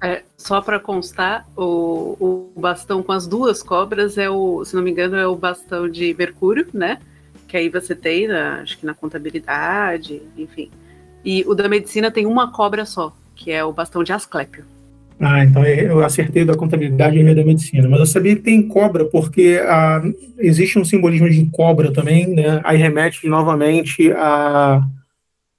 É, 0.02 0.22
só 0.36 0.60
para 0.62 0.80
constar, 0.80 1.46
o, 1.54 2.16
o 2.54 2.60
bastão 2.60 3.02
com 3.02 3.12
as 3.12 3.26
duas 3.26 3.62
cobras 3.62 4.16
é 4.16 4.30
o, 4.30 4.64
se 4.64 4.74
não 4.74 4.82
me 4.82 4.90
engano, 4.90 5.16
é 5.16 5.26
o 5.26 5.36
bastão 5.36 5.88
de 5.88 6.14
Mercúrio, 6.18 6.66
né? 6.72 6.98
Que 7.46 7.58
aí 7.58 7.68
você 7.68 7.94
tem, 7.94 8.26
na, 8.26 8.62
acho 8.62 8.78
que 8.78 8.86
na 8.86 8.94
contabilidade, 8.94 10.22
enfim. 10.38 10.70
E 11.22 11.44
o 11.46 11.54
da 11.54 11.68
medicina 11.68 12.10
tem 12.10 12.24
uma 12.24 12.50
cobra 12.50 12.86
só, 12.86 13.14
que 13.36 13.50
é 13.50 13.62
o 13.62 13.72
bastão 13.72 14.02
de 14.02 14.12
Asclépio. 14.12 14.64
Ah, 15.20 15.44
então 15.44 15.62
eu 15.66 16.02
acertei 16.02 16.46
da 16.46 16.56
contabilidade 16.56 17.18
e 17.18 17.34
da 17.34 17.44
medicina. 17.44 17.86
Mas 17.86 18.00
eu 18.00 18.06
sabia 18.06 18.34
que 18.34 18.40
tem 18.40 18.66
cobra, 18.66 19.04
porque 19.04 19.60
ah, 19.62 20.02
existe 20.38 20.78
um 20.78 20.84
simbolismo 20.84 21.28
de 21.28 21.44
cobra 21.52 21.92
também, 21.92 22.26
né? 22.26 22.62
Aí 22.64 22.78
remete 22.78 23.28
novamente 23.28 24.10
a 24.12 24.82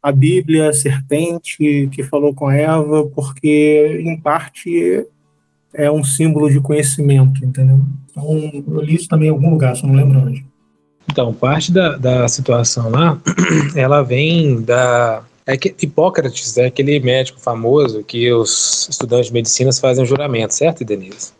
a 0.02 0.12
Bíblia, 0.12 0.70
a 0.70 0.74
serpente 0.74 1.90
que 1.92 2.04
falou 2.04 2.34
com 2.34 2.50
Eva, 2.50 3.06
porque, 3.16 4.02
em 4.04 4.18
parte, 4.20 5.06
é 5.74 5.92
um 5.92 6.04
símbolo 6.04 6.50
de 6.50 6.60
conhecimento, 6.60 7.46
entendeu? 7.46 7.80
Então, 8.10 8.64
eu 8.68 8.82
li 8.82 8.96
isso 8.96 9.08
também 9.08 9.28
em 9.28 9.32
algum 9.32 9.50
lugar, 9.50 9.76
só 9.76 9.86
não 9.86 9.96
lembro 9.96 10.20
onde. 10.20 10.46
Então, 11.10 11.34
parte 11.34 11.72
da, 11.72 11.98
da 11.98 12.28
situação 12.28 12.90
lá, 12.90 13.20
ela 13.76 14.02
vem 14.02 14.62
da. 14.62 15.24
É 15.46 15.58
que 15.58 15.76
Hipócrates 15.82 16.58
é 16.58 16.68
aquele 16.68 17.00
médico 17.00 17.40
famoso 17.40 18.04
que 18.04 18.32
os 18.32 18.88
estudantes 18.90 19.28
de 19.28 19.34
medicina 19.34 19.74
fazem 19.74 20.06
juramento, 20.06 20.54
certo, 20.54 20.86
Denise? 20.86 21.32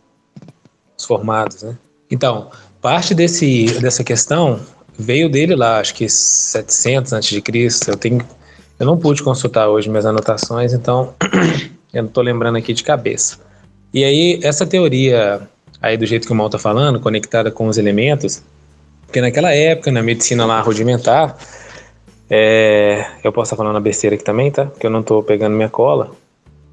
Os 0.98 1.04
formados, 1.04 1.62
né? 1.62 1.76
Então, 2.10 2.50
parte 2.80 3.14
desse, 3.14 3.66
dessa 3.80 4.02
questão 4.02 4.60
veio 4.98 5.30
dele 5.30 5.54
lá, 5.54 5.80
acho 5.80 5.94
que 5.94 6.08
700 6.08 7.12
a.C. 7.12 7.42
Eu 7.88 7.96
tenho, 7.96 8.18
eu 8.82 8.86
não 8.86 8.98
pude 8.98 9.22
consultar 9.22 9.68
hoje 9.68 9.88
minhas 9.88 10.04
anotações, 10.04 10.72
então 10.72 11.14
eu 11.94 12.02
não 12.02 12.08
estou 12.08 12.20
lembrando 12.20 12.58
aqui 12.58 12.72
de 12.72 12.82
cabeça. 12.82 13.38
E 13.94 14.02
aí, 14.02 14.40
essa 14.42 14.66
teoria 14.66 15.40
aí 15.80 15.96
do 15.96 16.04
jeito 16.04 16.26
que 16.26 16.32
o 16.32 16.34
Mal 16.34 16.46
está 16.46 16.58
falando, 16.58 16.98
conectada 16.98 17.48
com 17.52 17.68
os 17.68 17.78
elementos, 17.78 18.42
porque 19.06 19.20
naquela 19.20 19.54
época, 19.54 19.92
na 19.92 20.02
medicina 20.02 20.44
lá 20.44 20.60
rudimentar, 20.60 21.36
é, 22.28 23.06
eu 23.22 23.30
posso 23.32 23.54
estar 23.54 23.56
falando 23.56 23.80
besteira 23.80 24.16
aqui 24.16 24.24
também, 24.24 24.50
tá? 24.50 24.66
Porque 24.66 24.84
eu 24.84 24.90
não 24.90 24.98
estou 24.98 25.22
pegando 25.22 25.54
minha 25.54 25.68
cola. 25.68 26.10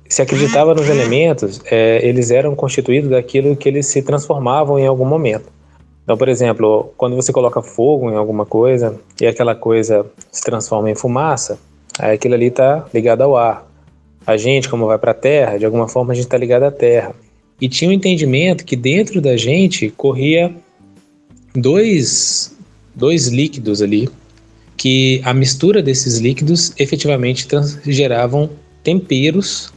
Se 0.08 0.24
acreditava 0.24 0.74
nos 0.74 0.90
elementos, 0.90 1.62
é, 1.66 2.04
eles 2.04 2.32
eram 2.32 2.56
constituídos 2.56 3.12
daquilo 3.12 3.56
que 3.56 3.70
eles 3.70 3.86
se 3.86 4.02
transformavam 4.02 4.80
em 4.80 4.88
algum 4.88 5.06
momento. 5.06 5.46
Então, 6.04 6.18
por 6.18 6.28
exemplo, 6.28 6.92
quando 6.98 7.16
você 7.16 7.32
coloca 7.32 7.62
fogo 7.62 8.10
em 8.10 8.16
alguma 8.16 8.48
coisa 8.48 9.00
e 9.22 9.28
aquela 9.28 9.54
coisa 9.54 10.08
se 10.32 10.42
transforma 10.42 10.90
em 10.90 10.96
fumaça, 10.96 11.60
aí 11.98 12.14
aquilo 12.14 12.36
ali 12.36 12.48
está 12.48 12.86
ligado 12.94 13.22
ao 13.22 13.36
ar. 13.36 13.68
A 14.26 14.38
gente, 14.38 14.70
como 14.70 14.86
vai 14.86 14.98
para 14.98 15.12
a 15.12 15.16
Terra, 15.16 15.58
de 15.58 15.66
alguma 15.66 15.88
forma 15.88 16.12
a 16.12 16.16
gente 16.16 16.26
está 16.26 16.38
ligado 16.38 16.64
à 16.64 16.72
Terra. 16.72 17.16
E 17.60 17.68
tinha 17.68 17.90
um 17.90 17.94
entendimento 17.94 18.64
que 18.64 18.76
dentro 18.76 19.22
da 19.22 19.36
gente 19.36 19.90
corria 19.90 20.54
dois, 21.56 22.56
dois 22.96 23.28
líquidos 23.28 23.82
ali, 23.82 24.10
que 24.78 25.22
a 25.26 25.34
mistura 25.34 25.82
desses 25.82 26.20
líquidos 26.20 26.74
efetivamente 26.78 27.48
geravam 27.86 28.50
temperos 28.84 29.74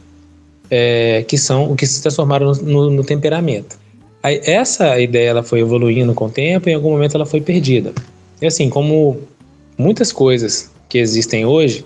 é, 0.69 1.23
que 1.27 1.37
são 1.37 1.71
o 1.71 1.75
que 1.75 1.85
se 1.85 2.01
transformaram 2.01 2.51
no, 2.53 2.89
no 2.89 3.03
temperamento. 3.03 3.77
Aí, 4.23 4.41
essa 4.45 4.99
ideia 4.99 5.29
ela 5.29 5.43
foi 5.43 5.59
evoluindo 5.59 6.13
com 6.13 6.25
o 6.25 6.29
tempo 6.29 6.69
e 6.69 6.71
em 6.71 6.75
algum 6.75 6.91
momento 6.91 7.15
ela 7.15 7.25
foi 7.25 7.41
perdida. 7.41 7.93
E 8.41 8.45
assim, 8.47 8.69
como 8.69 9.19
muitas 9.77 10.11
coisas 10.11 10.71
que 10.87 10.97
existem 10.97 11.45
hoje, 11.45 11.85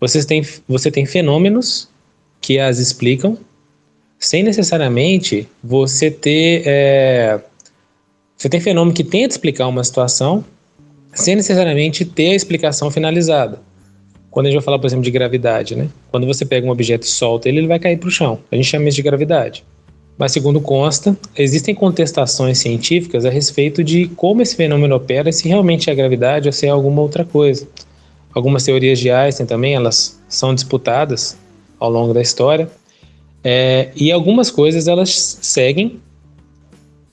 você 0.00 0.24
tem, 0.24 0.42
você 0.68 0.90
tem 0.90 1.04
fenômenos 1.06 1.88
que 2.40 2.58
as 2.58 2.78
explicam 2.78 3.36
sem 4.18 4.42
necessariamente 4.42 5.48
você 5.62 6.10
ter. 6.10 6.62
É, 6.66 7.40
você 8.36 8.48
tem 8.48 8.60
fenômeno 8.60 8.94
que 8.94 9.04
tenta 9.04 9.34
explicar 9.34 9.66
uma 9.66 9.82
situação 9.82 10.44
sem 11.12 11.34
necessariamente 11.34 12.04
ter 12.04 12.30
a 12.30 12.34
explicação 12.34 12.90
finalizada. 12.90 13.60
Quando 14.30 14.46
a 14.46 14.50
gente 14.50 14.58
vai 14.58 14.64
falar, 14.64 14.78
por 14.78 14.86
exemplo, 14.86 15.04
de 15.04 15.10
gravidade, 15.10 15.74
né? 15.74 15.88
Quando 16.10 16.26
você 16.26 16.44
pega 16.44 16.66
um 16.66 16.70
objeto 16.70 17.04
e 17.04 17.10
solta 17.10 17.48
ele, 17.48 17.58
ele 17.58 17.66
vai 17.66 17.78
cair 17.78 17.96
para 17.96 18.08
o 18.08 18.10
chão. 18.10 18.38
A 18.52 18.56
gente 18.56 18.66
chama 18.66 18.88
isso 18.88 18.96
de 18.96 19.02
gravidade. 19.02 19.64
Mas, 20.16 20.32
segundo 20.32 20.60
consta, 20.60 21.16
existem 21.36 21.74
contestações 21.74 22.58
científicas 22.58 23.24
a 23.24 23.30
respeito 23.30 23.82
de 23.82 24.08
como 24.08 24.42
esse 24.42 24.54
fenômeno 24.54 24.96
opera, 24.96 25.32
se 25.32 25.48
realmente 25.48 25.90
é 25.90 25.94
gravidade 25.94 26.48
ou 26.48 26.52
se 26.52 26.66
é 26.66 26.70
alguma 26.70 27.00
outra 27.00 27.24
coisa. 27.24 27.66
Algumas 28.34 28.64
teorias 28.64 28.98
de 28.98 29.10
Einstein 29.10 29.46
também, 29.46 29.74
elas 29.74 30.20
são 30.28 30.54
disputadas 30.54 31.36
ao 31.78 31.90
longo 31.90 32.12
da 32.12 32.20
história. 32.20 32.70
É, 33.42 33.90
e 33.94 34.10
algumas 34.10 34.50
coisas 34.50 34.88
elas 34.88 35.38
seguem 35.40 36.00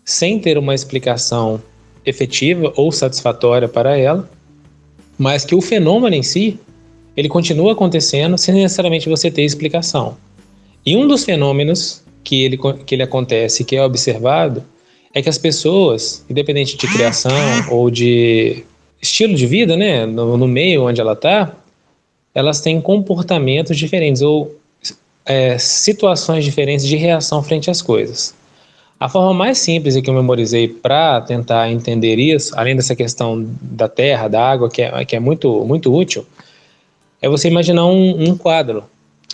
sem 0.04 0.40
ter 0.40 0.58
uma 0.58 0.74
explicação 0.76 1.62
efetiva 2.06 2.72
ou 2.76 2.92
satisfatória 2.92 3.68
para 3.68 3.98
ela, 3.98 4.30
mas 5.18 5.46
que 5.46 5.56
o 5.56 5.62
fenômeno 5.62 6.16
em 6.16 6.24
si, 6.24 6.60
ele 7.18 7.30
continua 7.30 7.72
acontecendo 7.72 8.38
sem 8.38 8.54
necessariamente 8.54 9.10
você 9.10 9.32
ter 9.32 9.44
explicação. 9.44 10.18
E 10.86 10.96
um 10.96 11.08
dos 11.08 11.24
fenômenos 11.24 12.04
que 12.24 12.44
ele, 12.44 12.60
que 12.86 12.96
ele 12.96 13.04
acontece, 13.04 13.64
que 13.64 13.76
é 13.76 13.84
observado, 13.84 14.64
é 15.14 15.22
que 15.22 15.30
as 15.30 15.38
pessoas, 15.38 16.26
independente 16.30 16.78
de 16.78 16.88
criação 16.88 17.32
ou 17.72 17.90
de 17.90 18.64
estilo 19.06 19.36
de 19.36 19.48
vida, 19.48 19.78
né, 19.78 20.06
no, 20.06 20.38
no 20.38 20.48
meio 20.48 20.84
onde 20.84 21.00
ela 21.00 21.14
está, 21.14 21.56
elas 22.34 22.60
têm 22.60 22.82
comportamentos 22.82 23.78
diferentes 23.78 24.22
ou 24.22 24.56
é, 25.26 25.58
situações 25.58 26.44
diferentes 26.44 26.86
de 26.86 26.96
reação 26.96 27.42
frente 27.42 27.70
às 27.70 27.82
coisas. 27.82 28.36
A 29.00 29.10
forma 29.10 29.34
mais 29.34 29.58
simples 29.58 30.00
que 30.00 30.10
eu 30.10 30.14
memorizei 30.14 30.68
para 30.68 31.22
tentar 31.22 31.70
entender 31.70 32.18
isso, 32.18 32.58
além 32.58 32.76
dessa 32.76 32.96
questão 32.96 33.46
da 33.62 33.88
terra, 33.88 34.28
da 34.28 34.42
água, 34.42 34.70
que 34.70 34.82
é, 34.82 35.06
que 35.06 35.16
é 35.16 35.20
muito, 35.20 35.66
muito 35.66 35.94
útil, 35.94 36.26
é 37.22 37.28
você 37.28 37.48
imaginar 37.48 37.86
um, 37.86 38.30
um 38.30 38.38
quadro, 38.38 38.84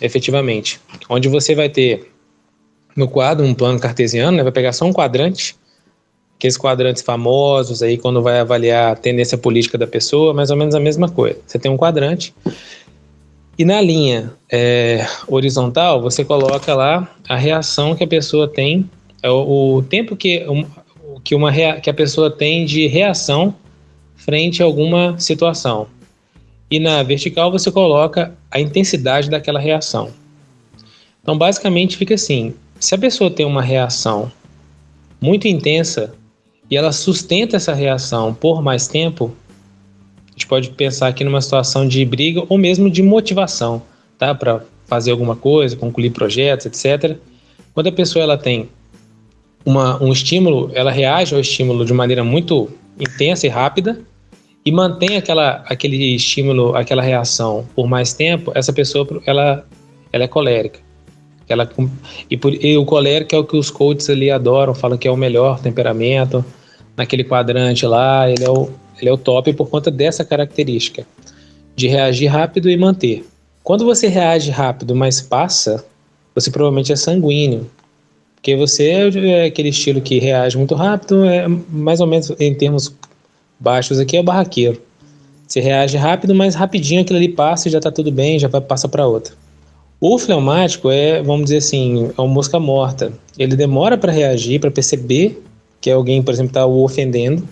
efetivamente, 0.00 0.80
onde 1.08 1.28
você 1.28 1.54
vai 1.54 1.68
ter 1.68 2.10
no 2.96 3.08
quadro, 3.08 3.46
um 3.46 3.54
plano 3.54 3.78
cartesiano, 3.78 4.36
né, 4.36 4.42
vai 4.42 4.52
pegar 4.52 4.72
só 4.72 4.84
um 4.84 4.92
quadrante, 4.92 5.56
aqueles 6.42 6.56
quadrantes 6.56 7.02
famosos 7.02 7.84
aí 7.84 7.96
quando 7.96 8.20
vai 8.20 8.40
avaliar 8.40 8.92
a 8.92 8.96
tendência 8.96 9.38
política 9.38 9.78
da 9.78 9.86
pessoa, 9.86 10.34
mais 10.34 10.50
ou 10.50 10.56
menos 10.56 10.74
a 10.74 10.80
mesma 10.80 11.08
coisa. 11.08 11.38
Você 11.46 11.56
tem 11.56 11.70
um 11.70 11.76
quadrante 11.76 12.34
e 13.56 13.64
na 13.64 13.80
linha 13.80 14.32
é, 14.50 15.06
horizontal 15.28 16.02
você 16.02 16.24
coloca 16.24 16.74
lá 16.74 17.08
a 17.28 17.36
reação 17.36 17.94
que 17.94 18.02
a 18.02 18.08
pessoa 18.08 18.48
tem, 18.48 18.90
é 19.22 19.30
o, 19.30 19.76
o 19.76 19.82
tempo 19.82 20.16
que, 20.16 20.44
um, 20.48 20.66
que, 21.22 21.32
uma 21.36 21.52
que 21.80 21.88
a 21.88 21.94
pessoa 21.94 22.28
tem 22.28 22.64
de 22.64 22.88
reação 22.88 23.54
frente 24.16 24.62
a 24.62 24.66
alguma 24.66 25.16
situação. 25.20 25.86
E 26.68 26.80
na 26.80 27.04
vertical 27.04 27.52
você 27.52 27.70
coloca 27.70 28.34
a 28.50 28.58
intensidade 28.58 29.30
daquela 29.30 29.60
reação. 29.60 30.10
Então, 31.22 31.38
basicamente, 31.38 31.96
fica 31.96 32.14
assim: 32.14 32.54
se 32.80 32.94
a 32.94 32.98
pessoa 32.98 33.30
tem 33.30 33.46
uma 33.46 33.62
reação 33.62 34.32
muito 35.20 35.46
intensa 35.46 36.14
e 36.72 36.76
ela 36.78 36.90
sustenta 36.90 37.58
essa 37.58 37.74
reação 37.74 38.32
por 38.32 38.62
mais 38.62 38.88
tempo, 38.88 39.36
a 40.26 40.32
gente 40.32 40.46
pode 40.46 40.70
pensar 40.70 41.08
aqui 41.08 41.22
numa 41.22 41.42
situação 41.42 41.86
de 41.86 42.02
briga 42.02 42.44
ou 42.48 42.56
mesmo 42.56 42.90
de 42.90 43.02
motivação, 43.02 43.82
tá? 44.16 44.34
Para 44.34 44.64
fazer 44.86 45.10
alguma 45.10 45.36
coisa, 45.36 45.76
concluir 45.76 46.08
projetos, 46.12 46.64
etc. 46.64 47.18
Quando 47.74 47.88
a 47.88 47.92
pessoa 47.92 48.22
ela 48.22 48.38
tem 48.38 48.70
uma, 49.66 50.02
um 50.02 50.10
estímulo, 50.10 50.70
ela 50.72 50.90
reage 50.90 51.34
ao 51.34 51.42
estímulo 51.42 51.84
de 51.84 51.92
maneira 51.92 52.24
muito 52.24 52.70
intensa 52.98 53.46
e 53.46 53.50
rápida 53.50 54.00
e 54.64 54.72
mantém 54.72 55.18
aquela, 55.18 55.62
aquele 55.66 56.14
estímulo, 56.14 56.74
aquela 56.74 57.02
reação 57.02 57.66
por 57.74 57.86
mais 57.86 58.14
tempo, 58.14 58.50
essa 58.54 58.72
pessoa 58.72 59.06
ela, 59.26 59.62
ela 60.10 60.24
é 60.24 60.26
colérica. 60.26 60.80
Ela, 61.46 61.70
e, 62.30 62.36
por, 62.38 62.54
e 62.54 62.78
o 62.78 62.86
colérico 62.86 63.34
é 63.34 63.38
o 63.38 63.44
que 63.44 63.58
os 63.58 63.70
coaches 63.70 64.08
ali 64.08 64.30
adoram, 64.30 64.74
falam 64.74 64.96
que 64.96 65.06
é 65.06 65.10
o 65.10 65.18
melhor 65.18 65.60
temperamento. 65.60 66.42
Naquele 66.96 67.24
quadrante 67.24 67.86
lá, 67.86 68.28
ele 68.30 68.44
é 68.44 68.50
o, 68.50 68.70
ele 69.00 69.08
é 69.08 69.12
o 69.12 69.16
top 69.16 69.52
por 69.54 69.68
conta 69.68 69.90
dessa 69.90 70.24
característica 70.24 71.06
de 71.74 71.88
reagir 71.88 72.26
rápido 72.26 72.68
e 72.68 72.76
manter. 72.76 73.24
Quando 73.62 73.84
você 73.84 74.08
reage 74.08 74.50
rápido, 74.50 74.94
mas 74.94 75.20
passa, 75.20 75.84
você 76.34 76.50
provavelmente 76.50 76.92
é 76.92 76.96
sanguíneo. 76.96 77.70
Porque 78.34 78.56
você 78.56 78.88
é 78.88 79.44
aquele 79.44 79.68
estilo 79.68 80.00
que 80.00 80.18
reage 80.18 80.58
muito 80.58 80.74
rápido, 80.74 81.24
é 81.24 81.46
mais 81.46 82.00
ou 82.00 82.06
menos 82.06 82.32
em 82.40 82.52
termos 82.54 82.92
baixos 83.58 84.00
aqui, 84.00 84.16
é 84.16 84.20
o 84.20 84.24
barraqueiro. 84.24 84.82
Você 85.46 85.60
reage 85.60 85.96
rápido, 85.96 86.34
mas 86.34 86.54
rapidinho 86.54 87.02
aquilo 87.02 87.18
ali 87.18 87.28
passa 87.28 87.68
e 87.68 87.70
já 87.70 87.78
está 87.78 87.90
tudo 87.90 88.10
bem, 88.10 88.38
já 88.38 88.48
passa 88.48 88.88
para 88.88 89.06
outra. 89.06 89.34
O 90.00 90.18
fleumático 90.18 90.90
é, 90.90 91.22
vamos 91.22 91.44
dizer 91.44 91.58
assim, 91.58 92.10
é 92.18 92.20
uma 92.20 92.26
mosca 92.26 92.58
morta. 92.58 93.12
Ele 93.38 93.54
demora 93.54 93.96
para 93.96 94.10
reagir, 94.10 94.58
para 94.58 94.70
perceber 94.70 95.40
que 95.82 95.90
alguém, 95.90 96.22
por 96.22 96.32
exemplo, 96.32 96.50
está 96.50 96.64
o 96.64 96.82
ofendendo. 96.82 97.46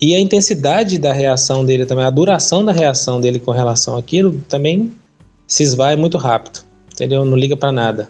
E 0.00 0.14
a 0.14 0.20
intensidade 0.20 0.98
da 0.98 1.12
reação 1.12 1.64
dele 1.64 1.84
também, 1.86 2.04
a 2.04 2.10
duração 2.10 2.64
da 2.64 2.70
reação 2.70 3.20
dele 3.20 3.40
com 3.40 3.50
relação 3.50 3.96
àquilo 3.96 4.40
também 4.48 4.92
se 5.46 5.64
esvai 5.64 5.96
muito 5.96 6.18
rápido, 6.18 6.60
entendeu? 6.92 7.24
Não 7.24 7.36
liga 7.36 7.56
para 7.56 7.72
nada. 7.72 8.08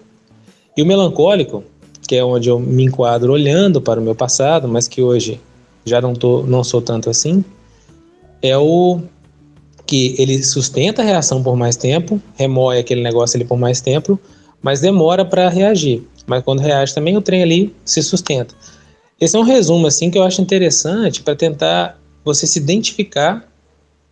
E 0.76 0.82
o 0.82 0.86
melancólico, 0.86 1.64
que 2.06 2.16
é 2.16 2.24
onde 2.24 2.50
eu 2.50 2.58
me 2.58 2.84
enquadro 2.84 3.32
olhando 3.32 3.80
para 3.80 4.00
o 4.00 4.02
meu 4.02 4.14
passado, 4.14 4.68
mas 4.68 4.86
que 4.88 5.00
hoje 5.00 5.40
já 5.86 6.00
não, 6.00 6.14
tô, 6.14 6.42
não 6.42 6.62
sou 6.62 6.82
tanto 6.82 7.08
assim, 7.08 7.42
é 8.42 8.58
o 8.58 9.00
que 9.86 10.14
ele 10.18 10.42
sustenta 10.42 11.00
a 11.00 11.04
reação 11.04 11.42
por 11.42 11.56
mais 11.56 11.76
tempo, 11.76 12.20
remoe 12.34 12.76
aquele 12.76 13.02
negócio 13.02 13.38
ali 13.38 13.44
por 13.46 13.56
mais 13.56 13.80
tempo, 13.80 14.18
mas 14.60 14.80
demora 14.80 15.24
para 15.24 15.48
reagir. 15.48 16.02
Mas 16.26 16.42
quando 16.42 16.60
reage 16.60 16.92
também, 16.92 17.16
o 17.16 17.22
trem 17.22 17.42
ali 17.42 17.74
se 17.84 18.02
sustenta. 18.02 18.54
Esse 19.20 19.36
é 19.36 19.40
um 19.40 19.42
resumo 19.42 19.86
assim 19.86 20.10
que 20.10 20.18
eu 20.18 20.22
acho 20.22 20.40
interessante 20.40 21.22
para 21.22 21.34
tentar 21.34 21.98
você 22.24 22.46
se 22.46 22.58
identificar 22.58 23.44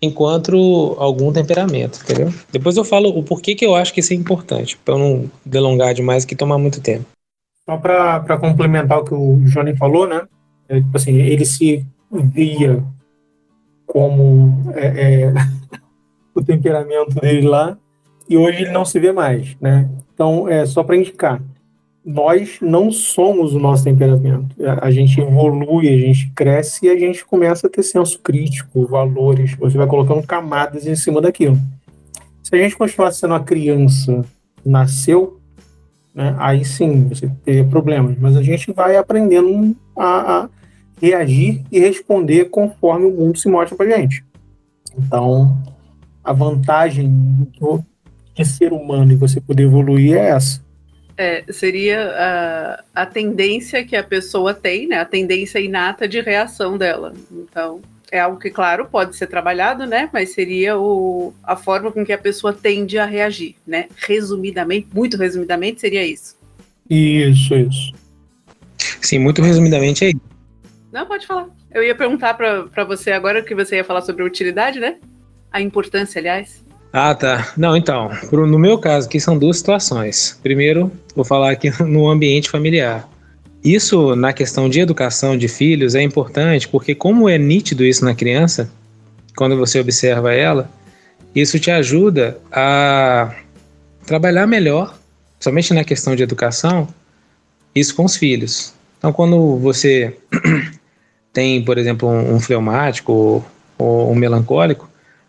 enquanto 0.02 0.96
algum 0.98 1.32
temperamento, 1.32 2.00
entendeu? 2.02 2.32
Depois 2.50 2.76
eu 2.76 2.84
falo 2.84 3.16
o 3.16 3.22
porquê 3.22 3.54
que 3.54 3.64
eu 3.64 3.74
acho 3.74 3.94
que 3.94 4.00
isso 4.00 4.12
é 4.12 4.16
importante, 4.16 4.76
para 4.78 4.98
não 4.98 5.30
delongar 5.44 5.94
demais 5.94 6.24
e 6.24 6.36
tomar 6.36 6.58
muito 6.58 6.80
tempo. 6.80 7.06
Só 7.64 7.76
para 7.76 8.38
complementar 8.38 8.98
o 8.98 9.04
que 9.04 9.14
o 9.14 9.38
Johnny 9.44 9.76
falou, 9.76 10.06
né? 10.06 10.26
É, 10.68 10.80
tipo 10.80 10.96
assim, 10.96 11.14
ele 11.16 11.44
se 11.44 11.84
via 12.10 12.82
como 13.86 14.72
é, 14.74 14.86
é, 14.86 15.34
o 16.34 16.42
temperamento 16.42 17.14
dele 17.20 17.46
lá 17.46 17.76
e 18.28 18.36
hoje 18.36 18.62
ele 18.62 18.72
não 18.72 18.84
se 18.84 18.98
vê 18.98 19.12
mais, 19.12 19.56
né? 19.60 19.88
Então, 20.14 20.48
é 20.48 20.66
só 20.66 20.82
para 20.82 20.96
indicar, 20.96 21.40
nós 22.06 22.58
não 22.62 22.92
somos 22.92 23.52
o 23.52 23.58
nosso 23.58 23.82
temperamento. 23.82 24.54
A 24.80 24.92
gente 24.92 25.20
evolui, 25.20 25.88
a 25.88 25.98
gente 25.98 26.30
cresce 26.36 26.86
e 26.86 26.88
a 26.88 26.96
gente 26.96 27.26
começa 27.26 27.66
a 27.66 27.70
ter 27.70 27.82
senso 27.82 28.20
crítico, 28.20 28.86
valores. 28.86 29.56
Você 29.56 29.76
vai 29.76 29.88
colocando 29.88 30.24
camadas 30.24 30.86
em 30.86 30.94
cima 30.94 31.20
daquilo. 31.20 31.58
Se 32.44 32.54
a 32.54 32.58
gente 32.58 32.76
continuar 32.76 33.10
sendo 33.10 33.34
a 33.34 33.40
criança 33.40 34.24
nasceu, 34.64 35.40
né, 36.14 36.36
aí 36.38 36.64
sim 36.64 37.08
você 37.08 37.28
teria 37.44 37.64
problemas. 37.64 38.16
Mas 38.20 38.36
a 38.36 38.42
gente 38.42 38.72
vai 38.72 38.96
aprendendo 38.96 39.76
a, 39.96 40.04
a 40.44 40.48
reagir 41.02 41.64
e 41.72 41.80
responder 41.80 42.44
conforme 42.50 43.06
o 43.06 43.10
mundo 43.10 43.36
se 43.36 43.48
mostra 43.48 43.76
para 43.76 43.98
gente. 43.98 44.24
Então, 44.96 45.60
a 46.22 46.32
vantagem 46.32 47.08
do, 47.58 47.84
de 48.32 48.44
ser 48.44 48.72
humano 48.72 49.10
e 49.10 49.16
você 49.16 49.40
poder 49.40 49.64
evoluir 49.64 50.14
é 50.14 50.28
essa. 50.28 50.65
É, 51.18 51.44
seria 51.50 52.12
a, 52.14 53.02
a 53.02 53.06
tendência 53.06 53.84
que 53.84 53.96
a 53.96 54.04
pessoa 54.04 54.52
tem, 54.52 54.86
né? 54.86 54.98
A 54.98 55.04
tendência 55.04 55.58
inata 55.58 56.06
de 56.06 56.20
reação 56.20 56.76
dela. 56.76 57.14
Então, 57.32 57.80
é 58.10 58.20
algo 58.20 58.38
que, 58.38 58.50
claro, 58.50 58.86
pode 58.86 59.16
ser 59.16 59.26
trabalhado, 59.26 59.86
né? 59.86 60.10
Mas 60.12 60.32
seria 60.32 60.78
o, 60.78 61.32
a 61.42 61.56
forma 61.56 61.90
com 61.90 62.04
que 62.04 62.12
a 62.12 62.18
pessoa 62.18 62.52
tende 62.52 62.98
a 62.98 63.06
reagir, 63.06 63.56
né? 63.66 63.88
Resumidamente, 63.96 64.88
muito 64.92 65.16
resumidamente, 65.16 65.80
seria 65.80 66.04
isso. 66.04 66.36
Isso, 66.88 67.54
isso. 67.54 67.92
Sim, 69.00 69.18
muito 69.18 69.40
resumidamente 69.40 70.04
é 70.04 70.08
isso. 70.08 70.20
Não, 70.92 71.06
pode 71.06 71.26
falar. 71.26 71.48
Eu 71.72 71.82
ia 71.82 71.94
perguntar 71.94 72.34
para 72.34 72.84
você 72.84 73.12
agora 73.12 73.42
que 73.42 73.54
você 73.54 73.76
ia 73.76 73.84
falar 73.84 74.02
sobre 74.02 74.22
a 74.22 74.26
utilidade, 74.26 74.80
né? 74.80 74.98
A 75.50 75.60
importância, 75.60 76.18
aliás. 76.18 76.64
Ah, 76.98 77.14
tá. 77.14 77.52
Não, 77.58 77.76
então, 77.76 78.08
no 78.32 78.58
meu 78.58 78.78
caso 78.78 79.06
aqui 79.06 79.20
são 79.20 79.36
duas 79.36 79.58
situações. 79.58 80.40
Primeiro, 80.42 80.90
vou 81.14 81.26
falar 81.26 81.50
aqui 81.50 81.70
no 81.84 82.08
ambiente 82.08 82.48
familiar. 82.48 83.06
Isso, 83.62 84.16
na 84.16 84.32
questão 84.32 84.66
de 84.66 84.80
educação 84.80 85.36
de 85.36 85.46
filhos, 85.46 85.94
é 85.94 86.00
importante 86.00 86.66
porque, 86.66 86.94
como 86.94 87.28
é 87.28 87.36
nítido 87.36 87.84
isso 87.84 88.02
na 88.02 88.14
criança, 88.14 88.70
quando 89.36 89.58
você 89.58 89.78
observa 89.78 90.32
ela, 90.32 90.70
isso 91.34 91.60
te 91.60 91.70
ajuda 91.70 92.38
a 92.50 93.30
trabalhar 94.06 94.46
melhor, 94.46 94.98
somente 95.38 95.74
na 95.74 95.84
questão 95.84 96.16
de 96.16 96.22
educação, 96.22 96.88
isso 97.74 97.94
com 97.94 98.06
os 98.06 98.16
filhos. 98.16 98.72
Então, 98.96 99.12
quando 99.12 99.58
você 99.58 100.16
tem, 101.30 101.62
por 101.62 101.76
exemplo, 101.76 102.08
um, 102.08 102.40
fleumático 102.40 103.12
ou, 103.12 103.44
ou 103.76 104.12
um 104.12 104.14
melancólico, 104.14 104.88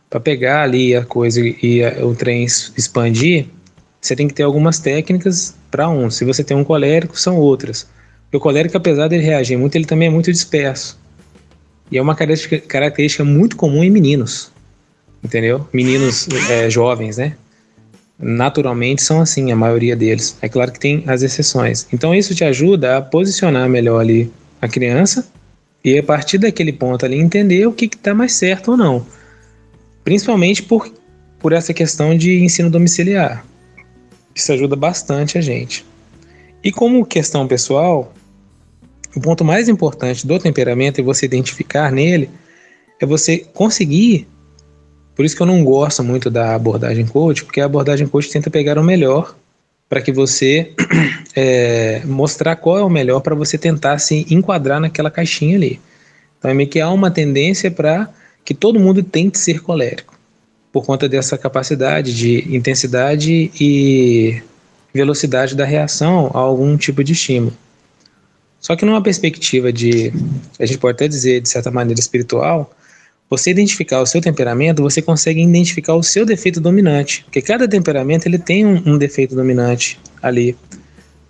para 0.09 0.19
pegar 0.19 0.63
ali 0.63 0.95
a 0.95 1.03
coisa 1.03 1.41
e 1.41 1.83
a, 1.83 2.05
o 2.05 2.15
trem 2.15 2.43
expandir, 2.43 3.47
você 3.99 4.15
tem 4.15 4.27
que 4.27 4.33
ter 4.33 4.43
algumas 4.43 4.79
técnicas 4.79 5.55
para 5.69 5.89
um. 5.89 6.09
Se 6.09 6.23
você 6.23 6.43
tem 6.43 6.55
um 6.55 6.63
colérico, 6.63 7.19
são 7.19 7.37
outras. 7.37 7.87
O 8.33 8.39
colérico, 8.39 8.77
apesar 8.77 9.07
dele 9.07 9.23
reagir 9.23 9.57
muito, 9.57 9.75
ele 9.75 9.85
também 9.85 10.07
é 10.07 10.11
muito 10.11 10.31
disperso. 10.31 10.97
E 11.91 11.97
é 11.97 12.01
uma 12.01 12.15
característica, 12.15 12.59
característica 12.59 13.23
muito 13.23 13.55
comum 13.55 13.83
em 13.83 13.89
meninos. 13.89 14.51
Entendeu? 15.23 15.67
Meninos 15.73 16.27
é, 16.49 16.69
jovens, 16.69 17.17
né? 17.17 17.35
Naturalmente 18.19 19.01
são 19.01 19.21
assim, 19.21 19.51
a 19.51 19.55
maioria 19.55 19.95
deles. 19.95 20.37
É 20.41 20.49
claro 20.49 20.71
que 20.71 20.79
tem 20.79 21.03
as 21.07 21.21
exceções. 21.21 21.87
Então 21.91 22.13
isso 22.13 22.35
te 22.35 22.43
ajuda 22.43 22.97
a 22.97 23.01
posicionar 23.01 23.69
melhor 23.69 23.99
ali 23.99 24.31
a 24.61 24.67
criança 24.67 25.27
e 25.83 25.97
a 25.97 26.03
partir 26.03 26.37
daquele 26.37 26.73
ponto 26.73 27.05
ali 27.05 27.17
entender 27.17 27.65
o 27.67 27.73
que 27.73 27.85
está 27.85 28.13
mais 28.13 28.33
certo 28.33 28.71
ou 28.71 28.77
não. 28.77 29.05
Principalmente 30.07 30.63
por, 30.63 30.89
por 31.37 31.51
essa 31.51 31.73
questão 31.73 32.17
de 32.17 32.41
ensino 32.41 32.69
domiciliar. 32.69 33.45
Isso 34.33 34.53
ajuda 34.53 34.73
bastante 34.73 35.37
a 35.37 35.41
gente. 35.41 35.85
E 36.63 36.71
como 36.71 37.05
questão 37.05 37.45
pessoal, 37.45 38.13
o 39.13 39.19
ponto 39.19 39.43
mais 39.43 39.67
importante 39.67 40.25
do 40.25 40.39
temperamento 40.39 41.01
e 41.01 41.03
você 41.03 41.25
identificar 41.25 41.91
nele 41.91 42.29
é 43.01 43.05
você 43.05 43.39
conseguir. 43.53 44.25
Por 45.13 45.25
isso 45.25 45.35
que 45.35 45.41
eu 45.41 45.45
não 45.45 45.61
gosto 45.61 46.01
muito 46.05 46.31
da 46.31 46.55
abordagem 46.55 47.05
coach, 47.05 47.43
porque 47.43 47.59
a 47.59 47.65
abordagem 47.65 48.07
coach 48.07 48.31
tenta 48.31 48.49
pegar 48.49 48.79
o 48.79 48.83
melhor 48.85 49.35
para 49.89 49.99
que 49.99 50.13
você 50.13 50.71
é, 51.35 52.01
mostrar 52.05 52.55
qual 52.55 52.77
é 52.77 52.81
o 52.81 52.89
melhor 52.89 53.19
para 53.19 53.35
você 53.35 53.57
tentar 53.57 53.99
se 53.99 54.25
enquadrar 54.33 54.79
naquela 54.79 55.11
caixinha 55.11 55.57
ali. 55.57 55.81
Então 56.39 56.49
é 56.49 56.53
meio 56.53 56.69
que 56.69 56.79
há 56.79 56.89
uma 56.89 57.11
tendência 57.11 57.69
para 57.69 58.09
que 58.47 58.53
todo 58.53 58.79
mundo 58.79 59.03
tente 59.03 59.37
ser 59.37 59.61
colérico, 59.61 60.17
por 60.71 60.85
conta 60.85 61.09
dessa 61.09 61.37
capacidade 61.37 62.15
de 62.15 62.55
intensidade 62.55 63.51
e 63.59 64.41
velocidade 64.93 65.53
da 65.53 65.65
reação 65.65 66.31
a 66.33 66.39
algum 66.39 66.77
tipo 66.77 67.03
de 67.03 67.11
estímulo. 67.11 67.53
Só 68.57 68.73
que 68.77 68.85
numa 68.85 69.03
perspectiva 69.03 69.69
de, 69.73 70.13
a 70.57 70.65
gente 70.65 70.77
pode 70.77 70.95
até 70.95 71.09
dizer, 71.09 71.41
de 71.41 71.49
certa 71.49 71.69
maneira 71.69 71.99
espiritual, 71.99 72.73
você 73.29 73.51
identificar 73.51 74.01
o 74.01 74.05
seu 74.05 74.21
temperamento, 74.21 74.81
você 74.81 75.01
consegue 75.01 75.43
identificar 75.43 75.95
o 75.95 76.01
seu 76.01 76.25
defeito 76.25 76.61
dominante, 76.61 77.25
porque 77.25 77.41
cada 77.41 77.67
temperamento 77.67 78.27
ele 78.27 78.39
tem 78.39 78.65
um, 78.65 78.93
um 78.93 78.97
defeito 78.97 79.35
dominante 79.35 79.99
ali, 80.23 80.55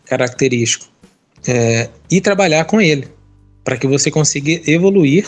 característico, 0.06 0.86
é, 1.48 1.90
e 2.12 2.22
trabalhar 2.22 2.66
com 2.66 2.80
ele, 2.80 3.08
para 3.64 3.76
que 3.76 3.88
você 3.88 4.12
consiga 4.12 4.62
evoluir 4.70 5.28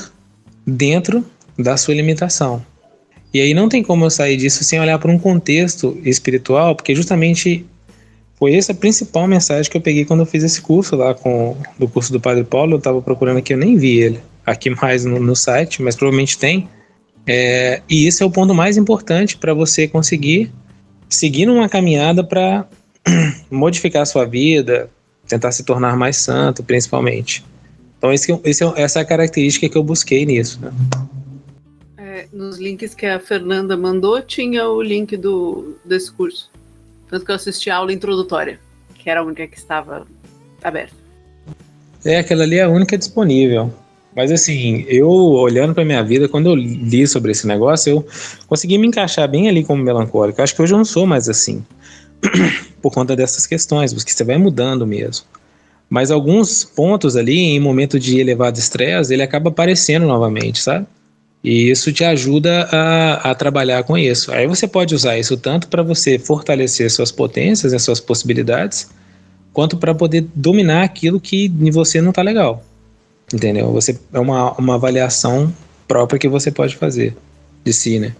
dentro 0.67 1.25
da 1.59 1.77
sua 1.77 1.93
limitação. 1.93 2.65
E 3.33 3.39
aí 3.39 3.53
não 3.53 3.69
tem 3.69 3.83
como 3.83 4.05
eu 4.05 4.09
sair 4.09 4.37
disso 4.37 4.63
sem 4.63 4.79
olhar 4.79 4.97
para 4.97 5.11
um 5.11 5.19
contexto 5.19 5.99
espiritual, 6.03 6.75
porque 6.75 6.95
justamente 6.95 7.65
foi 8.37 8.55
essa 8.55 8.71
a 8.71 8.75
principal 8.75 9.27
mensagem 9.27 9.69
que 9.69 9.77
eu 9.77 9.81
peguei 9.81 10.05
quando 10.05 10.21
eu 10.21 10.25
fiz 10.25 10.43
esse 10.43 10.61
curso 10.61 10.95
lá 10.95 11.13
com 11.13 11.55
do 11.77 11.87
curso 11.87 12.11
do 12.11 12.19
Padre 12.19 12.43
Paulo. 12.43 12.73
Eu 12.73 12.77
estava 12.77 13.01
procurando 13.01 13.37
aqui, 13.37 13.53
eu 13.53 13.57
nem 13.57 13.75
vi 13.77 13.99
ele 13.99 14.19
aqui 14.45 14.69
mais 14.69 15.05
no, 15.05 15.19
no 15.19 15.35
site, 15.35 15.81
mas 15.81 15.95
provavelmente 15.95 16.37
tem. 16.37 16.67
É, 17.27 17.81
e 17.87 18.07
isso 18.07 18.23
é 18.23 18.25
o 18.25 18.31
ponto 18.31 18.55
mais 18.55 18.77
importante 18.77 19.37
para 19.37 19.53
você 19.53 19.87
conseguir 19.87 20.51
seguir 21.07 21.45
numa 21.45 21.69
caminhada 21.69 22.23
para 22.23 22.65
modificar 23.51 24.01
a 24.03 24.05
sua 24.05 24.25
vida, 24.25 24.89
tentar 25.27 25.51
se 25.51 25.63
tornar 25.63 25.95
mais 25.95 26.17
santo, 26.17 26.63
principalmente. 26.63 27.43
Então, 27.97 28.11
esse, 28.11 28.31
esse, 28.43 28.63
é 28.63 28.73
essa 28.77 28.99
é 28.99 29.01
a 29.01 29.05
característica 29.05 29.67
que 29.67 29.77
eu 29.77 29.83
busquei 29.83 30.25
nisso. 30.25 30.59
Né? 30.61 30.71
É, 32.19 32.27
nos 32.33 32.57
links 32.57 32.93
que 32.93 33.05
a 33.05 33.17
Fernanda 33.17 33.77
mandou, 33.77 34.21
tinha 34.21 34.67
o 34.67 34.81
link 34.81 35.15
do, 35.15 35.77
desse 35.85 36.11
curso. 36.11 36.51
Tanto 37.09 37.23
que 37.23 37.31
eu 37.31 37.35
assisti 37.35 37.69
a 37.69 37.77
aula 37.77 37.93
introdutória, 37.93 38.59
que 38.95 39.09
era 39.09 39.21
a 39.21 39.23
única 39.23 39.47
que 39.47 39.57
estava 39.57 40.05
aberta. 40.61 40.95
É, 42.03 42.17
aquela 42.17 42.43
ali 42.43 42.57
é 42.57 42.63
a 42.63 42.69
única 42.69 42.97
disponível. 42.97 43.73
Mas 44.13 44.33
assim, 44.33 44.83
eu 44.89 45.07
olhando 45.07 45.73
para 45.73 45.85
minha 45.85 46.03
vida, 46.03 46.27
quando 46.27 46.47
eu 46.47 46.55
li 46.55 47.07
sobre 47.07 47.31
esse 47.31 47.47
negócio, 47.47 47.89
eu 47.89 48.07
consegui 48.47 48.77
me 48.77 48.87
encaixar 48.87 49.29
bem 49.29 49.47
ali 49.47 49.63
como 49.63 49.81
melancólico. 49.81 50.41
acho 50.41 50.53
que 50.53 50.61
hoje 50.61 50.73
eu 50.73 50.77
não 50.77 50.85
sou 50.85 51.05
mais 51.05 51.29
assim. 51.29 51.63
por 52.81 52.91
conta 52.91 53.15
dessas 53.15 53.47
questões, 53.47 53.93
porque 53.93 54.11
você 54.11 54.25
vai 54.25 54.37
mudando 54.37 54.85
mesmo. 54.85 55.25
Mas 55.89 56.11
alguns 56.11 56.65
pontos 56.65 57.15
ali, 57.15 57.39
em 57.39 57.59
momento 57.61 57.97
de 57.97 58.19
elevado 58.19 58.59
estresse, 58.59 59.13
ele 59.13 59.23
acaba 59.23 59.49
aparecendo 59.49 60.05
novamente, 60.05 60.61
sabe? 60.61 60.85
E 61.43 61.69
isso 61.69 61.93
te 61.93 62.03
ajuda 62.03 62.67
a, 62.71 63.31
a 63.31 63.35
trabalhar 63.35 63.83
com 63.83 63.97
isso. 63.97 64.31
Aí 64.31 64.45
você 64.45 64.67
pode 64.67 64.93
usar 64.93 65.17
isso 65.17 65.37
tanto 65.37 65.67
para 65.69 65.81
você 65.81 66.19
fortalecer 66.19 66.91
suas 66.91 67.11
potências, 67.11 67.73
as 67.73 67.81
suas 67.81 67.99
possibilidades, 67.99 68.89
quanto 69.53 69.77
para 69.77 69.95
poder 69.95 70.27
dominar 70.35 70.83
aquilo 70.83 71.19
que 71.19 71.45
em 71.45 71.71
você 71.71 72.01
não 72.01 72.09
está 72.09 72.21
legal. 72.21 72.63
Entendeu? 73.33 73.71
Você 73.71 73.97
é 74.11 74.19
uma, 74.19 74.53
uma 74.53 74.75
avaliação 74.75 75.53
própria 75.87 76.19
que 76.19 76.27
você 76.27 76.51
pode 76.51 76.75
fazer 76.75 77.15
de 77.63 77.71
si, 77.71 77.99
né? 77.99 78.13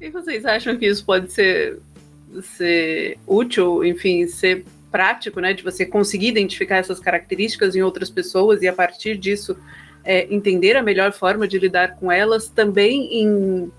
E 0.00 0.10
vocês 0.10 0.44
acham 0.44 0.76
que 0.76 0.86
isso 0.86 1.04
pode 1.04 1.32
ser, 1.32 1.78
ser 2.56 3.16
útil, 3.26 3.84
enfim, 3.84 4.26
ser 4.26 4.64
prático, 4.90 5.40
né? 5.40 5.52
De 5.52 5.62
você 5.62 5.86
conseguir 5.86 6.28
identificar 6.28 6.78
essas 6.78 6.98
características 6.98 7.76
em 7.76 7.82
outras 7.82 8.10
pessoas 8.10 8.62
e 8.62 8.68
a 8.68 8.72
partir 8.72 9.16
disso 9.16 9.56
é, 10.06 10.32
entender 10.32 10.76
a 10.76 10.82
melhor 10.82 11.12
forma 11.12 11.48
de 11.48 11.58
lidar 11.58 11.96
com 11.96 12.10
elas 12.10 12.48
também 12.48 13.12
em, 13.12 13.72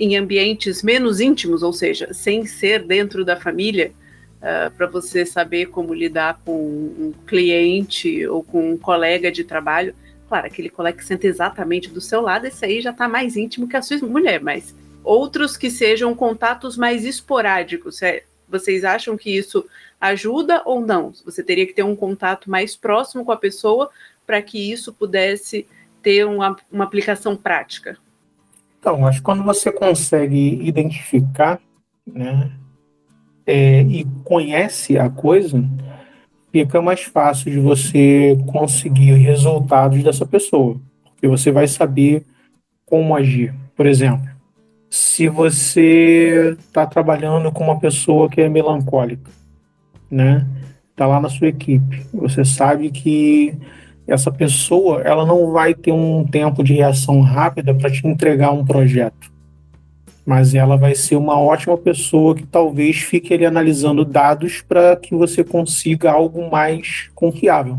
em 0.00 0.16
ambientes 0.16 0.82
menos 0.82 1.20
íntimos, 1.20 1.62
ou 1.62 1.72
seja, 1.72 2.12
sem 2.14 2.46
ser 2.46 2.82
dentro 2.84 3.22
da 3.24 3.36
família, 3.36 3.92
uh, 4.38 4.70
para 4.74 4.86
você 4.86 5.26
saber 5.26 5.66
como 5.66 5.92
lidar 5.92 6.40
com 6.42 6.56
um 6.56 7.12
cliente 7.26 8.26
ou 8.26 8.42
com 8.42 8.72
um 8.72 8.78
colega 8.78 9.30
de 9.30 9.44
trabalho. 9.44 9.94
Claro, 10.26 10.46
aquele 10.46 10.70
colega 10.70 10.96
que 10.96 11.04
senta 11.04 11.26
exatamente 11.26 11.90
do 11.90 12.00
seu 12.00 12.22
lado, 12.22 12.46
esse 12.46 12.64
aí 12.64 12.80
já 12.80 12.90
está 12.90 13.06
mais 13.06 13.36
íntimo 13.36 13.68
que 13.68 13.76
a 13.76 13.82
sua 13.82 13.98
mulher, 13.98 14.42
mas 14.42 14.74
outros 15.04 15.56
que 15.56 15.70
sejam 15.70 16.14
contatos 16.14 16.76
mais 16.78 17.04
esporádicos. 17.04 18.00
É, 18.02 18.22
vocês 18.48 18.84
acham 18.84 19.16
que 19.16 19.36
isso 19.36 19.66
ajuda 20.00 20.62
ou 20.64 20.80
não? 20.80 21.12
Você 21.24 21.42
teria 21.42 21.66
que 21.66 21.74
ter 21.74 21.82
um 21.82 21.94
contato 21.94 22.50
mais 22.50 22.74
próximo 22.74 23.22
com 23.24 23.32
a 23.32 23.36
pessoa 23.36 23.90
para 24.28 24.42
que 24.42 24.70
isso 24.70 24.92
pudesse 24.92 25.66
ter 26.02 26.26
uma, 26.26 26.54
uma 26.70 26.84
aplicação 26.84 27.34
prática? 27.34 27.96
Então, 28.78 29.06
acho 29.06 29.20
que 29.20 29.24
quando 29.24 29.42
você 29.42 29.72
consegue 29.72 30.60
identificar 30.62 31.58
né, 32.06 32.52
é, 33.46 33.80
e 33.80 34.04
conhece 34.24 34.98
a 34.98 35.08
coisa, 35.08 35.64
fica 36.52 36.82
mais 36.82 37.04
fácil 37.04 37.50
de 37.50 37.58
você 37.58 38.38
conseguir 38.52 39.14
resultados 39.14 40.04
dessa 40.04 40.26
pessoa. 40.26 40.78
Porque 41.04 41.26
você 41.26 41.50
vai 41.50 41.66
saber 41.66 42.22
como 42.84 43.16
agir. 43.16 43.54
Por 43.74 43.86
exemplo, 43.86 44.28
se 44.90 45.26
você 45.26 46.54
está 46.60 46.84
trabalhando 46.84 47.50
com 47.50 47.64
uma 47.64 47.80
pessoa 47.80 48.28
que 48.28 48.42
é 48.42 48.48
melancólica, 48.50 49.30
né? 50.10 50.46
Está 50.90 51.06
lá 51.06 51.18
na 51.18 51.30
sua 51.30 51.48
equipe. 51.48 52.04
Você 52.12 52.44
sabe 52.44 52.90
que 52.90 53.56
essa 54.08 54.32
pessoa 54.32 55.02
ela 55.02 55.26
não 55.26 55.52
vai 55.52 55.74
ter 55.74 55.92
um 55.92 56.24
tempo 56.24 56.64
de 56.64 56.72
reação 56.72 57.20
rápida 57.20 57.74
para 57.74 57.90
te 57.90 58.06
entregar 58.06 58.52
um 58.52 58.64
projeto, 58.64 59.30
mas 60.24 60.54
ela 60.54 60.78
vai 60.78 60.94
ser 60.94 61.16
uma 61.16 61.38
ótima 61.38 61.76
pessoa 61.76 62.34
que 62.34 62.46
talvez 62.46 62.96
fique 62.96 63.34
ali 63.34 63.44
analisando 63.44 64.06
dados 64.06 64.62
para 64.62 64.96
que 64.96 65.14
você 65.14 65.44
consiga 65.44 66.10
algo 66.10 66.50
mais 66.50 67.10
confiável. 67.14 67.78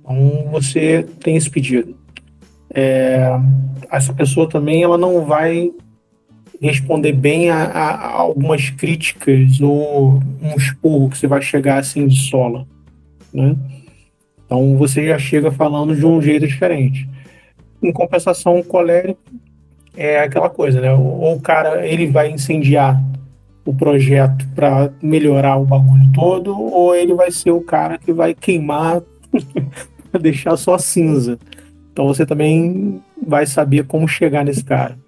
Então 0.00 0.48
você 0.50 1.06
tem 1.20 1.34
esse 1.36 1.50
pedido. 1.50 1.96
É, 2.74 3.30
essa 3.90 4.12
pessoa 4.12 4.48
também 4.48 4.82
ela 4.82 4.98
não 4.98 5.24
vai 5.24 5.70
responder 6.60 7.12
bem 7.12 7.50
a, 7.50 7.64
a, 7.64 8.10
algumas 8.12 8.68
críticas 8.70 9.60
ou 9.60 10.20
um 10.42 10.56
esporro 10.56 11.08
que 11.08 11.16
você 11.16 11.26
vai 11.26 11.40
chegar 11.40 11.78
assim 11.78 12.06
de 12.06 12.16
sola, 12.16 12.66
né? 13.32 13.56
Então 14.44 14.76
você 14.76 15.06
já 15.06 15.18
chega 15.18 15.50
falando 15.50 15.94
de 15.96 16.04
um 16.04 16.20
jeito 16.20 16.46
diferente. 16.46 17.08
Em 17.82 17.92
compensação, 17.92 18.58
o 18.58 18.64
colérico 18.64 19.20
é 19.96 20.20
aquela 20.20 20.50
coisa, 20.50 20.80
né? 20.80 20.92
Ou 20.92 21.34
o 21.34 21.40
cara 21.40 21.86
ele 21.86 22.06
vai 22.06 22.30
incendiar 22.30 23.02
o 23.64 23.72
projeto 23.72 24.46
para 24.54 24.90
melhorar 25.02 25.56
o 25.56 25.64
bagulho 25.64 26.10
todo, 26.12 26.58
ou 26.58 26.94
ele 26.94 27.14
vai 27.14 27.30
ser 27.30 27.50
o 27.50 27.62
cara 27.62 27.98
que 27.98 28.12
vai 28.12 28.34
queimar 28.34 29.02
para 30.10 30.20
deixar 30.20 30.56
só 30.56 30.76
cinza. 30.76 31.38
Então 31.92 32.06
você 32.06 32.26
também 32.26 33.00
vai 33.26 33.46
saber 33.46 33.86
como 33.86 34.06
chegar 34.06 34.44
nesse 34.44 34.64
cara. 34.64 34.98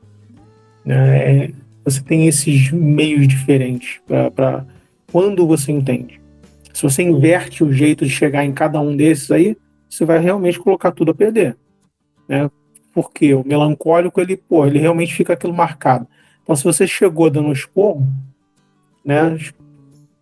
Né? 0.85 1.51
Você 1.85 2.01
tem 2.01 2.27
esses 2.27 2.71
meios 2.71 3.29
diferentes 3.29 4.01
para 4.07 4.65
quando 5.13 5.47
você 5.47 5.73
entende. 5.73 6.21
Se 6.77 6.83
você 6.83 7.03
inverte 7.03 7.65
o 7.65 7.73
jeito 7.73 8.05
de 8.05 8.11
chegar 8.11 8.45
em 8.45 8.53
cada 8.53 8.79
um 8.79 8.95
desses 8.95 9.31
aí, 9.31 9.57
você 9.89 10.05
vai 10.05 10.19
realmente 10.19 10.59
colocar 10.59 10.93
tudo 10.93 11.11
a 11.11 11.15
perder. 11.15 11.57
Né? 12.29 12.51
Porque 12.93 13.33
o 13.33 13.43
melancólico, 13.43 14.21
ele, 14.21 14.37
pô, 14.37 14.67
ele 14.67 14.79
realmente 14.79 15.15
fica 15.15 15.33
aquilo 15.33 15.55
marcado. 15.55 16.07
Então, 16.43 16.55
se 16.55 16.63
você 16.63 16.87
chegou 16.87 17.31
dando 17.31 17.49
um 17.49 17.53
esporro, 17.53 18.07
né? 19.03 19.39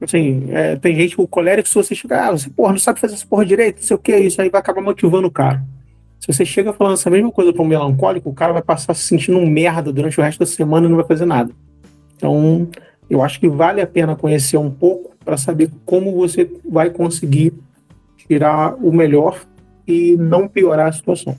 Assim, 0.00 0.46
é, 0.52 0.76
tem 0.76 0.94
gente, 0.94 1.20
o 1.20 1.26
colérico, 1.26 1.68
se 1.68 1.74
você 1.74 1.92
chegar, 1.92 2.28
ah, 2.28 2.30
você, 2.30 2.48
porra, 2.48 2.70
não 2.70 2.78
sabe 2.78 3.00
fazer 3.00 3.14
essa 3.14 3.26
porra 3.26 3.44
direito, 3.44 3.78
não 3.78 3.82
sei 3.82 3.96
o 3.96 3.98
que, 3.98 4.16
isso 4.16 4.40
aí 4.40 4.48
vai 4.48 4.60
acabar 4.60 4.80
motivando 4.80 5.26
o 5.26 5.32
cara. 5.32 5.60
Se 6.20 6.32
você 6.32 6.44
chega 6.44 6.72
falando 6.72 6.94
essa 6.94 7.10
mesma 7.10 7.32
coisa 7.32 7.52
para 7.52 7.62
um 7.62 7.66
melancólico, 7.66 8.30
o 8.30 8.32
cara 8.32 8.52
vai 8.52 8.62
passar 8.62 8.94
se 8.94 9.02
sentindo 9.02 9.38
um 9.38 9.50
merda 9.50 9.92
durante 9.92 10.20
o 10.20 10.22
resto 10.22 10.38
da 10.38 10.46
semana 10.46 10.86
e 10.86 10.88
não 10.88 10.96
vai 10.98 11.04
fazer 11.04 11.24
nada. 11.24 11.52
Então, 12.14 12.68
eu 13.08 13.22
acho 13.22 13.38
que 13.38 13.48
vale 13.48 13.80
a 13.80 13.86
pena 13.86 14.16
conhecer 14.16 14.56
um 14.56 14.70
pouco 14.70 15.14
para 15.24 15.36
saber 15.36 15.70
como 15.84 16.14
você 16.14 16.50
vai 16.68 16.90
conseguir 16.90 17.52
tirar 18.16 18.74
o 18.74 18.92
melhor 18.92 19.40
e 19.86 20.16
não 20.16 20.48
piorar 20.48 20.88
a 20.88 20.92
situação. 20.92 21.36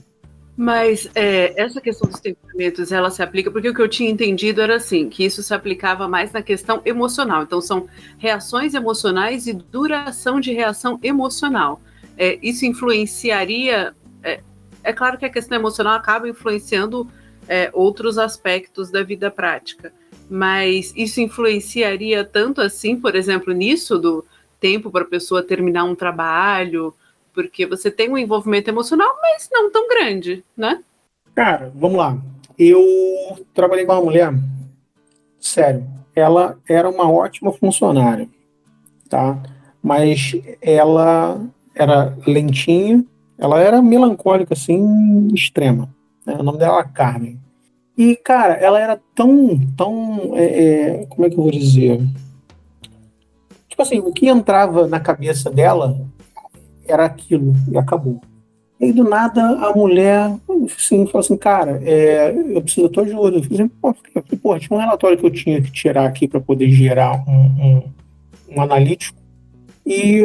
Mas 0.56 1.10
é, 1.14 1.60
essa 1.60 1.80
questão 1.80 2.08
dos 2.08 2.18
temperamentos, 2.18 2.90
ela 2.90 3.10
se 3.10 3.22
aplica, 3.22 3.50
porque 3.50 3.68
o 3.68 3.74
que 3.74 3.82
eu 3.82 3.88
tinha 3.88 4.08
entendido 4.08 4.62
era 4.62 4.76
assim, 4.76 5.08
que 5.08 5.24
isso 5.24 5.42
se 5.42 5.52
aplicava 5.52 6.08
mais 6.08 6.32
na 6.32 6.40
questão 6.40 6.80
emocional. 6.84 7.42
Então, 7.42 7.60
são 7.60 7.86
reações 8.16 8.72
emocionais 8.72 9.46
e 9.46 9.52
duração 9.52 10.40
de 10.40 10.52
reação 10.52 10.98
emocional. 11.02 11.80
É, 12.16 12.38
isso 12.40 12.64
influenciaria 12.64 13.94
é, 14.22 14.40
é 14.82 14.92
claro 14.92 15.18
que 15.18 15.24
a 15.24 15.30
questão 15.30 15.58
emocional 15.58 15.94
acaba 15.94 16.28
influenciando 16.28 17.08
é, 17.48 17.70
outros 17.72 18.18
aspectos 18.18 18.90
da 18.90 19.02
vida 19.02 19.30
prática, 19.30 19.92
mas 20.28 20.92
isso 20.96 21.20
influenciaria 21.20 22.24
tanto 22.24 22.60
assim, 22.60 22.98
por 22.98 23.14
exemplo, 23.14 23.52
nisso 23.52 23.98
do 23.98 24.24
tempo 24.60 24.90
para 24.90 25.02
a 25.02 25.08
pessoa 25.08 25.42
terminar 25.42 25.84
um 25.84 25.94
trabalho, 25.94 26.94
porque 27.32 27.66
você 27.66 27.90
tem 27.90 28.10
um 28.10 28.18
envolvimento 28.18 28.70
emocional, 28.70 29.14
mas 29.20 29.48
não 29.52 29.70
tão 29.70 29.88
grande, 29.88 30.44
né? 30.56 30.82
Cara, 31.34 31.70
vamos 31.74 31.98
lá. 31.98 32.18
Eu 32.58 32.82
trabalhei 33.52 33.84
com 33.84 33.92
uma 33.92 34.00
mulher, 34.00 34.32
sério, 35.38 35.86
ela 36.14 36.58
era 36.66 36.88
uma 36.88 37.10
ótima 37.10 37.52
funcionária, 37.52 38.26
tá? 39.08 39.38
Mas 39.82 40.32
ela 40.62 41.46
era 41.74 42.16
lentinha, 42.26 43.04
ela 43.38 43.60
era 43.60 43.82
melancólica, 43.82 44.54
assim, 44.54 45.28
extrema. 45.34 45.94
Né? 46.24 46.34
O 46.38 46.42
nome 46.42 46.58
dela 46.58 46.78
era 46.78 46.88
Carmen. 46.88 47.38
E, 47.96 48.14
cara, 48.16 48.54
ela 48.54 48.78
era 48.78 49.00
tão, 49.14 49.58
tão. 49.76 50.32
É, 50.34 50.44
é, 50.44 51.06
como 51.06 51.26
é 51.26 51.30
que 51.30 51.38
eu 51.38 51.42
vou 51.42 51.50
dizer? 51.50 52.00
Tipo 53.68 53.82
assim, 53.82 53.98
o 53.98 54.12
que 54.12 54.28
entrava 54.28 54.86
na 54.86 55.00
cabeça 55.00 55.50
dela 55.50 55.98
era 56.86 57.04
aquilo, 57.04 57.54
e 57.70 57.76
acabou. 57.76 58.20
E 58.78 58.92
do 58.92 59.04
nada 59.04 59.42
a 59.42 59.74
mulher 59.74 60.34
assim, 60.76 61.06
falou 61.06 61.20
assim, 61.20 61.36
cara, 61.36 61.80
é, 61.82 62.30
eu 62.30 62.60
preciso 62.60 62.88
da 62.88 62.92
tua 62.92 63.02
ajuda. 63.04 63.38
Eu 63.38 63.42
falei, 63.42 63.60
assim, 63.60 63.68
pô, 63.68 63.94
pô, 64.42 64.58
tinha 64.58 64.76
um 64.76 64.80
relatório 64.80 65.16
que 65.16 65.24
eu 65.24 65.30
tinha 65.30 65.62
que 65.62 65.72
tirar 65.72 66.04
aqui 66.04 66.28
para 66.28 66.40
poder 66.40 66.70
gerar 66.70 67.24
um, 67.26 67.32
um, 67.32 67.82
um 68.54 68.60
analítico. 68.60 69.18
E 69.86 70.22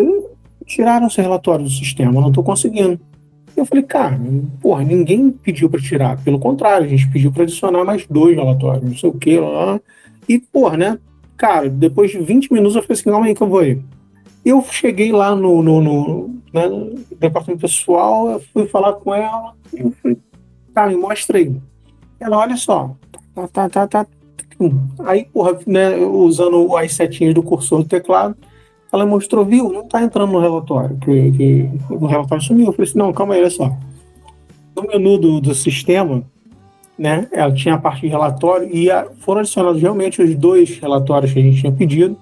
tiraram 0.65 1.07
esse 1.07 1.21
relatório 1.21 1.63
do 1.63 1.71
sistema, 1.71 2.13
eu 2.13 2.21
não 2.21 2.29
estou 2.29 2.43
conseguindo. 2.43 2.99
Eu 3.61 3.65
falei, 3.67 3.83
cara, 3.83 4.19
porra, 4.59 4.83
ninguém 4.83 5.29
pediu 5.29 5.69
para 5.69 5.79
tirar. 5.79 6.17
Pelo 6.23 6.39
contrário, 6.39 6.87
a 6.87 6.89
gente 6.89 7.07
pediu 7.07 7.31
para 7.31 7.43
adicionar 7.43 7.85
mais 7.85 8.07
dois 8.07 8.35
relatórios, 8.35 8.83
não 8.83 8.97
sei 8.97 9.07
o 9.07 9.13
que, 9.13 9.39
lá. 9.39 9.79
E, 10.27 10.39
porra, 10.39 10.77
né? 10.77 10.99
Cara, 11.37 11.69
depois 11.69 12.09
de 12.09 12.17
20 12.17 12.51
minutos 12.51 12.75
eu 12.75 12.81
falei 12.81 12.99
assim, 12.99 13.11
calma 13.11 13.27
aí 13.27 13.35
que 13.35 13.43
eu 13.43 13.47
vou 13.47 13.63
ir. 13.63 13.79
Eu 14.43 14.63
cheguei 14.63 15.11
lá 15.11 15.35
no, 15.35 15.61
no, 15.61 15.79
no, 15.79 16.35
né, 16.51 16.67
no 16.67 17.05
departamento 17.19 17.61
pessoal, 17.61 18.31
eu 18.31 18.39
fui 18.51 18.65
falar 18.65 18.93
com 18.93 19.13
ela, 19.13 19.53
eu 19.71 19.93
falei, 20.01 20.17
tá, 20.73 20.87
me 20.87 20.95
mostra 20.95 21.37
aí. 21.37 21.55
Ela, 22.19 22.39
olha 22.39 22.57
só, 22.57 22.95
tá, 23.35 23.47
tá, 23.47 23.69
tá, 23.69 23.87
tá. 23.87 24.07
Aí, 25.05 25.25
porra, 25.25 25.59
né, 25.67 25.97
usando 25.97 26.75
as 26.75 26.93
setinhas 26.93 27.35
do 27.35 27.43
cursor 27.43 27.83
do 27.83 27.89
teclado, 27.89 28.35
ela 28.91 29.05
mostrou, 29.05 29.45
viu, 29.45 29.71
não 29.71 29.81
está 29.81 30.01
entrando 30.01 30.33
no 30.33 30.39
relatório, 30.39 30.97
que, 30.97 31.31
que 31.31 31.69
o 31.89 32.05
relatório 32.05 32.43
sumiu. 32.43 32.67
Eu 32.67 32.73
falei 32.73 32.89
assim, 32.89 32.99
não, 32.99 33.13
calma 33.13 33.35
aí, 33.35 33.39
olha 33.39 33.49
só. 33.49 33.71
No 34.75 34.83
menu 34.83 35.17
do, 35.17 35.39
do 35.39 35.55
sistema, 35.55 36.23
né, 36.97 37.27
ela 37.31 37.53
tinha 37.53 37.75
a 37.75 37.77
parte 37.77 38.01
de 38.01 38.07
relatório 38.07 38.69
e 38.71 38.91
a, 38.91 39.07
foram 39.19 39.41
adicionados 39.41 39.81
realmente 39.81 40.21
os 40.21 40.35
dois 40.35 40.77
relatórios 40.77 41.31
que 41.31 41.39
a 41.39 41.41
gente 41.41 41.59
tinha 41.59 41.71
pedido. 41.71 42.17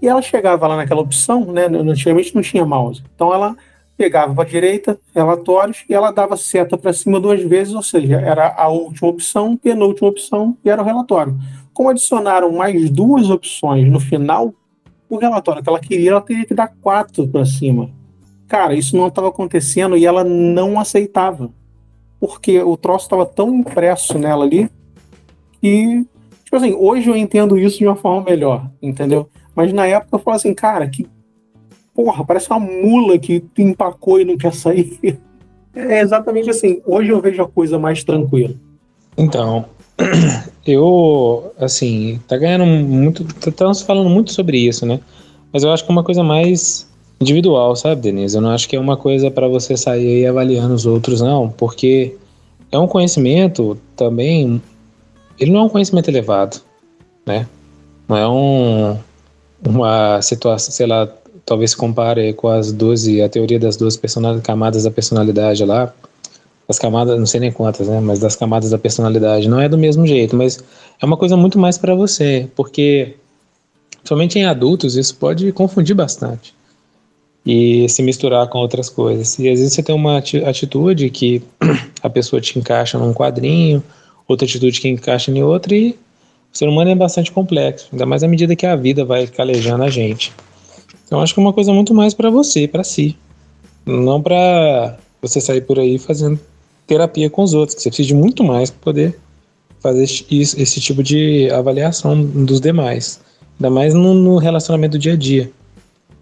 E 0.00 0.08
ela 0.08 0.22
chegava 0.22 0.66
lá 0.66 0.76
naquela 0.76 1.00
opção, 1.00 1.44
né, 1.44 1.66
antigamente 1.66 2.34
não 2.34 2.42
tinha 2.42 2.64
mouse. 2.64 3.02
Então 3.14 3.34
ela 3.34 3.56
pegava 3.96 4.32
para 4.32 4.44
a 4.44 4.46
direita, 4.46 4.98
relatórios, 5.12 5.84
e 5.88 5.92
ela 5.92 6.12
dava 6.12 6.36
seta 6.36 6.78
para 6.78 6.92
cima 6.92 7.20
duas 7.20 7.42
vezes, 7.42 7.74
ou 7.74 7.82
seja, 7.82 8.20
era 8.20 8.54
a 8.56 8.68
última 8.68 9.08
opção, 9.08 9.56
penúltima 9.56 10.08
opção, 10.08 10.56
e 10.64 10.70
era 10.70 10.80
o 10.80 10.84
relatório. 10.84 11.36
Como 11.74 11.90
adicionaram 11.90 12.52
mais 12.52 12.88
duas 12.90 13.28
opções 13.28 13.90
no 13.90 13.98
final, 13.98 14.54
o 15.08 15.16
relatório 15.16 15.62
que 15.62 15.68
ela 15.68 15.80
queria, 15.80 16.10
ela 16.10 16.20
teria 16.20 16.44
que 16.44 16.54
dar 16.54 16.68
quatro 16.80 17.26
para 17.26 17.44
cima. 17.44 17.90
Cara, 18.46 18.74
isso 18.74 18.96
não 18.96 19.08
estava 19.08 19.28
acontecendo 19.28 19.96
e 19.96 20.06
ela 20.06 20.24
não 20.24 20.78
aceitava. 20.78 21.50
Porque 22.20 22.60
o 22.60 22.76
troço 22.76 23.06
estava 23.06 23.24
tão 23.26 23.54
impresso 23.54 24.18
nela 24.18 24.44
ali 24.44 24.70
que, 25.60 26.04
tipo 26.44 26.56
assim, 26.56 26.74
hoje 26.74 27.08
eu 27.08 27.16
entendo 27.16 27.58
isso 27.58 27.78
de 27.78 27.86
uma 27.86 27.96
forma 27.96 28.30
melhor, 28.30 28.70
entendeu? 28.80 29.28
Mas 29.54 29.72
na 29.72 29.86
época 29.86 30.16
eu 30.16 30.18
falava 30.18 30.36
assim, 30.36 30.54
cara, 30.54 30.88
que 30.88 31.06
porra, 31.94 32.24
parece 32.24 32.48
uma 32.48 32.60
mula 32.60 33.18
que 33.18 33.44
empacou 33.58 34.20
e 34.20 34.24
não 34.24 34.36
quer 34.36 34.54
sair. 34.54 34.98
É 35.74 36.00
exatamente 36.00 36.50
assim. 36.50 36.82
Hoje 36.84 37.10
eu 37.10 37.20
vejo 37.20 37.40
a 37.40 37.46
coisa 37.46 37.78
mais 37.78 38.02
tranquila. 38.02 38.54
Então, 39.16 39.66
eu, 40.66 41.52
assim, 41.58 42.20
tá 42.26 42.36
ganhando 42.36 42.66
muito. 42.66 43.26
Estamos 43.46 43.82
falando 43.82 44.08
muito 44.08 44.32
sobre 44.32 44.58
isso, 44.58 44.86
né? 44.86 45.00
Mas 45.52 45.64
eu 45.64 45.72
acho 45.72 45.84
que 45.84 45.90
é 45.90 45.92
uma 45.92 46.04
coisa 46.04 46.22
mais 46.22 46.88
individual, 47.20 47.74
sabe, 47.74 48.02
Denise? 48.02 48.36
Eu 48.36 48.42
não 48.42 48.50
acho 48.50 48.68
que 48.68 48.76
é 48.76 48.80
uma 48.80 48.96
coisa 48.96 49.30
para 49.30 49.48
você 49.48 49.76
sair 49.76 50.18
aí 50.18 50.26
avaliando 50.26 50.74
os 50.74 50.86
outros, 50.86 51.20
não, 51.20 51.48
porque 51.48 52.16
é 52.70 52.78
um 52.78 52.86
conhecimento 52.86 53.78
também. 53.96 54.62
Ele 55.38 55.50
não 55.50 55.60
é 55.60 55.62
um 55.64 55.68
conhecimento 55.68 56.08
elevado, 56.08 56.60
né? 57.26 57.46
Não 58.08 58.16
é 58.16 58.28
um, 58.28 58.98
uma 59.66 60.22
situação, 60.22 60.72
sei 60.72 60.86
lá, 60.86 61.08
talvez 61.44 61.74
compare 61.74 62.32
com 62.34 62.48
as 62.48 62.72
12, 62.72 63.22
a 63.22 63.28
teoria 63.28 63.58
das 63.58 63.76
12 63.76 64.00
camadas 64.42 64.84
da 64.84 64.90
personalidade 64.90 65.64
lá, 65.64 65.92
as 66.68 66.78
camadas, 66.78 67.18
não 67.18 67.26
sei 67.26 67.40
nem 67.40 67.50
quantas, 67.50 67.88
né, 67.88 67.98
mas 67.98 68.18
das 68.18 68.36
camadas 68.36 68.70
da 68.70 68.78
personalidade, 68.78 69.48
não 69.48 69.58
é 69.58 69.68
do 69.68 69.78
mesmo 69.78 70.06
jeito, 70.06 70.36
mas 70.36 70.62
é 71.00 71.06
uma 71.06 71.16
coisa 71.16 71.36
muito 71.36 71.58
mais 71.58 71.78
para 71.78 71.94
você, 71.94 72.46
porque 72.54 73.14
somente 74.04 74.38
em 74.38 74.44
adultos 74.44 74.94
isso 74.94 75.16
pode 75.16 75.50
confundir 75.52 75.96
bastante 75.96 76.54
e 77.46 77.88
se 77.88 78.02
misturar 78.02 78.46
com 78.48 78.58
outras 78.58 78.90
coisas. 78.90 79.38
E 79.38 79.48
às 79.48 79.58
vezes 79.58 79.72
você 79.72 79.82
tem 79.82 79.94
uma 79.94 80.18
atitude 80.18 81.08
que 81.08 81.42
a 82.02 82.10
pessoa 82.10 82.40
te 82.42 82.58
encaixa 82.58 82.98
num 82.98 83.14
quadrinho, 83.14 83.82
outra 84.26 84.46
atitude 84.46 84.78
que 84.78 84.88
encaixa 84.88 85.30
em 85.30 85.42
outra 85.42 85.74
e 85.74 85.96
o 86.52 86.58
ser 86.58 86.68
humano 86.68 86.90
é 86.90 86.94
bastante 86.94 87.32
complexo, 87.32 87.88
ainda 87.90 88.04
mais 88.04 88.22
à 88.22 88.28
medida 88.28 88.54
que 88.54 88.66
a 88.66 88.76
vida 88.76 89.04
vai 89.06 89.26
calejando 89.26 89.84
a 89.84 89.90
gente. 89.90 90.32
Então 91.06 91.20
acho 91.20 91.32
que 91.32 91.40
é 91.40 91.42
uma 91.42 91.52
coisa 91.54 91.72
muito 91.72 91.94
mais 91.94 92.12
para 92.12 92.28
você, 92.28 92.68
para 92.68 92.84
si, 92.84 93.16
não 93.86 94.20
para 94.20 94.98
você 95.22 95.40
sair 95.40 95.62
por 95.62 95.78
aí 95.78 95.98
fazendo 95.98 96.38
terapia 96.88 97.30
com 97.30 97.44
os 97.44 97.54
outros, 97.54 97.76
que 97.76 97.82
você 97.82 97.90
precisa 97.90 98.08
de 98.08 98.14
muito 98.14 98.42
mais 98.42 98.70
para 98.70 98.80
poder 98.80 99.18
fazer 99.78 100.02
isso, 100.28 100.60
esse 100.60 100.80
tipo 100.80 101.04
de 101.04 101.48
avaliação 101.50 102.20
dos 102.20 102.60
demais, 102.60 103.20
ainda 103.60 103.70
mais 103.70 103.94
no, 103.94 104.12
no 104.12 104.38
relacionamento 104.38 104.98
do 104.98 104.98
dia 104.98 105.12
a 105.12 105.16
dia 105.16 105.52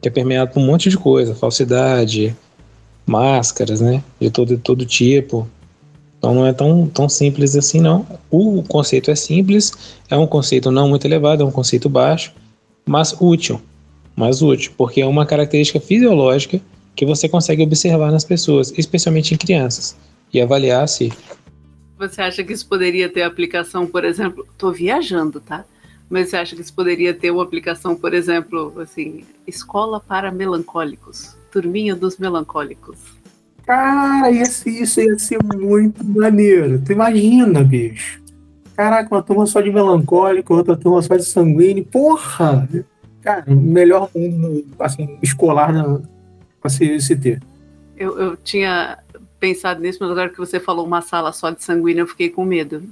que 0.01 0.09
é 0.09 0.11
permeado 0.11 0.53
por 0.53 0.61
um 0.61 0.67
monte 0.67 0.89
de 0.89 0.97
coisa, 0.97 1.35
falsidade, 1.35 2.37
máscaras, 3.05 3.81
né, 3.81 4.03
de 4.21 4.31
todo, 4.31 4.57
todo 4.59 4.87
tipo. 4.87 5.49
Então 6.19 6.35
não 6.35 6.47
é 6.47 6.53
tão, 6.53 6.87
tão 6.87 7.09
simples 7.09 7.57
assim, 7.57 7.81
não. 7.81 8.07
O 8.31 8.63
conceito 8.63 9.11
é 9.11 9.15
simples, 9.15 9.73
é 10.11 10.17
um 10.17 10.27
conceito 10.27 10.71
não 10.71 10.89
muito 10.89 11.05
elevado, 11.05 11.43
é 11.43 11.47
um 11.47 11.51
conceito 11.51 11.89
baixo, 11.89 12.33
mas 12.87 13.15
útil. 13.21 13.61
Mas 14.15 14.43
útil, 14.43 14.73
porque 14.77 15.01
é 15.01 15.07
uma 15.07 15.27
característica 15.27 15.79
fisiológica 15.79 16.61
que 16.95 17.05
você 17.05 17.29
consegue 17.29 17.63
observar 17.63 18.11
nas 18.11 18.25
pessoas, 18.25 18.73
especialmente 18.79 19.35
em 19.35 19.37
crianças, 19.37 19.97
e 20.33 20.41
avaliar 20.41 20.89
se. 20.89 21.13
Você 21.99 22.21
acha 22.21 22.45
que 22.45 22.53
isso 22.53 22.69
poderia 22.69 23.09
ter 23.09 23.23
aplicação, 23.23 23.87
por 23.87 24.05
exemplo? 24.05 24.47
Estou 24.53 24.73
viajando, 24.73 25.41
tá? 25.41 25.65
Mas 26.09 26.29
você 26.29 26.37
acha 26.37 26.55
que 26.55 26.63
isso 26.63 26.75
poderia 26.75 27.13
ter 27.13 27.31
uma 27.31 27.43
aplicação, 27.43 27.97
por 27.97 28.15
exemplo, 28.15 28.73
assim, 28.81 29.25
escola 29.47 29.99
para 29.99 30.31
melancólicos, 30.31 31.37
turminha 31.51 31.97
dos 31.97 32.17
melancólicos? 32.19 32.99
Cara, 33.65 34.31
esse, 34.31 34.71
isso 34.71 35.01
ia 35.01 35.19
ser 35.19 35.39
muito 35.43 36.05
maneiro. 36.05 36.81
Tu 36.85 36.93
imagina, 36.93 37.65
bicho. 37.65 38.23
Caraca, 38.77 39.13
uma 39.13 39.23
turma 39.23 39.47
só 39.47 39.61
de 39.61 39.73
melancólico, 39.73 40.55
outra 40.55 40.77
turma 40.77 41.03
só 41.03 41.17
de 41.17 41.25
sanguíneo. 41.25 41.85
Porra! 41.85 42.69
Cara, 43.23 43.45
melhor 43.49 44.09
mundo 44.15 44.65
assim, 44.79 45.19
escolar 45.21 45.73
para 46.61 46.71
se, 46.71 47.01
se 47.01 47.17
ter. 47.17 47.43
Eu, 47.97 48.17
eu 48.21 48.37
tinha 48.37 48.99
pensado 49.39 49.81
nisso, 49.81 49.99
mas 50.01 50.11
agora 50.11 50.31
que 50.31 50.39
você 50.39 50.59
falou 50.59 50.87
uma 50.87 51.03
sala 51.03 51.33
só 51.33 51.51
de 51.51 51.63
sanguíneo, 51.63 52.03
eu 52.03 52.07
fiquei 52.07 52.31
com 52.31 52.45
medo. 52.45 52.83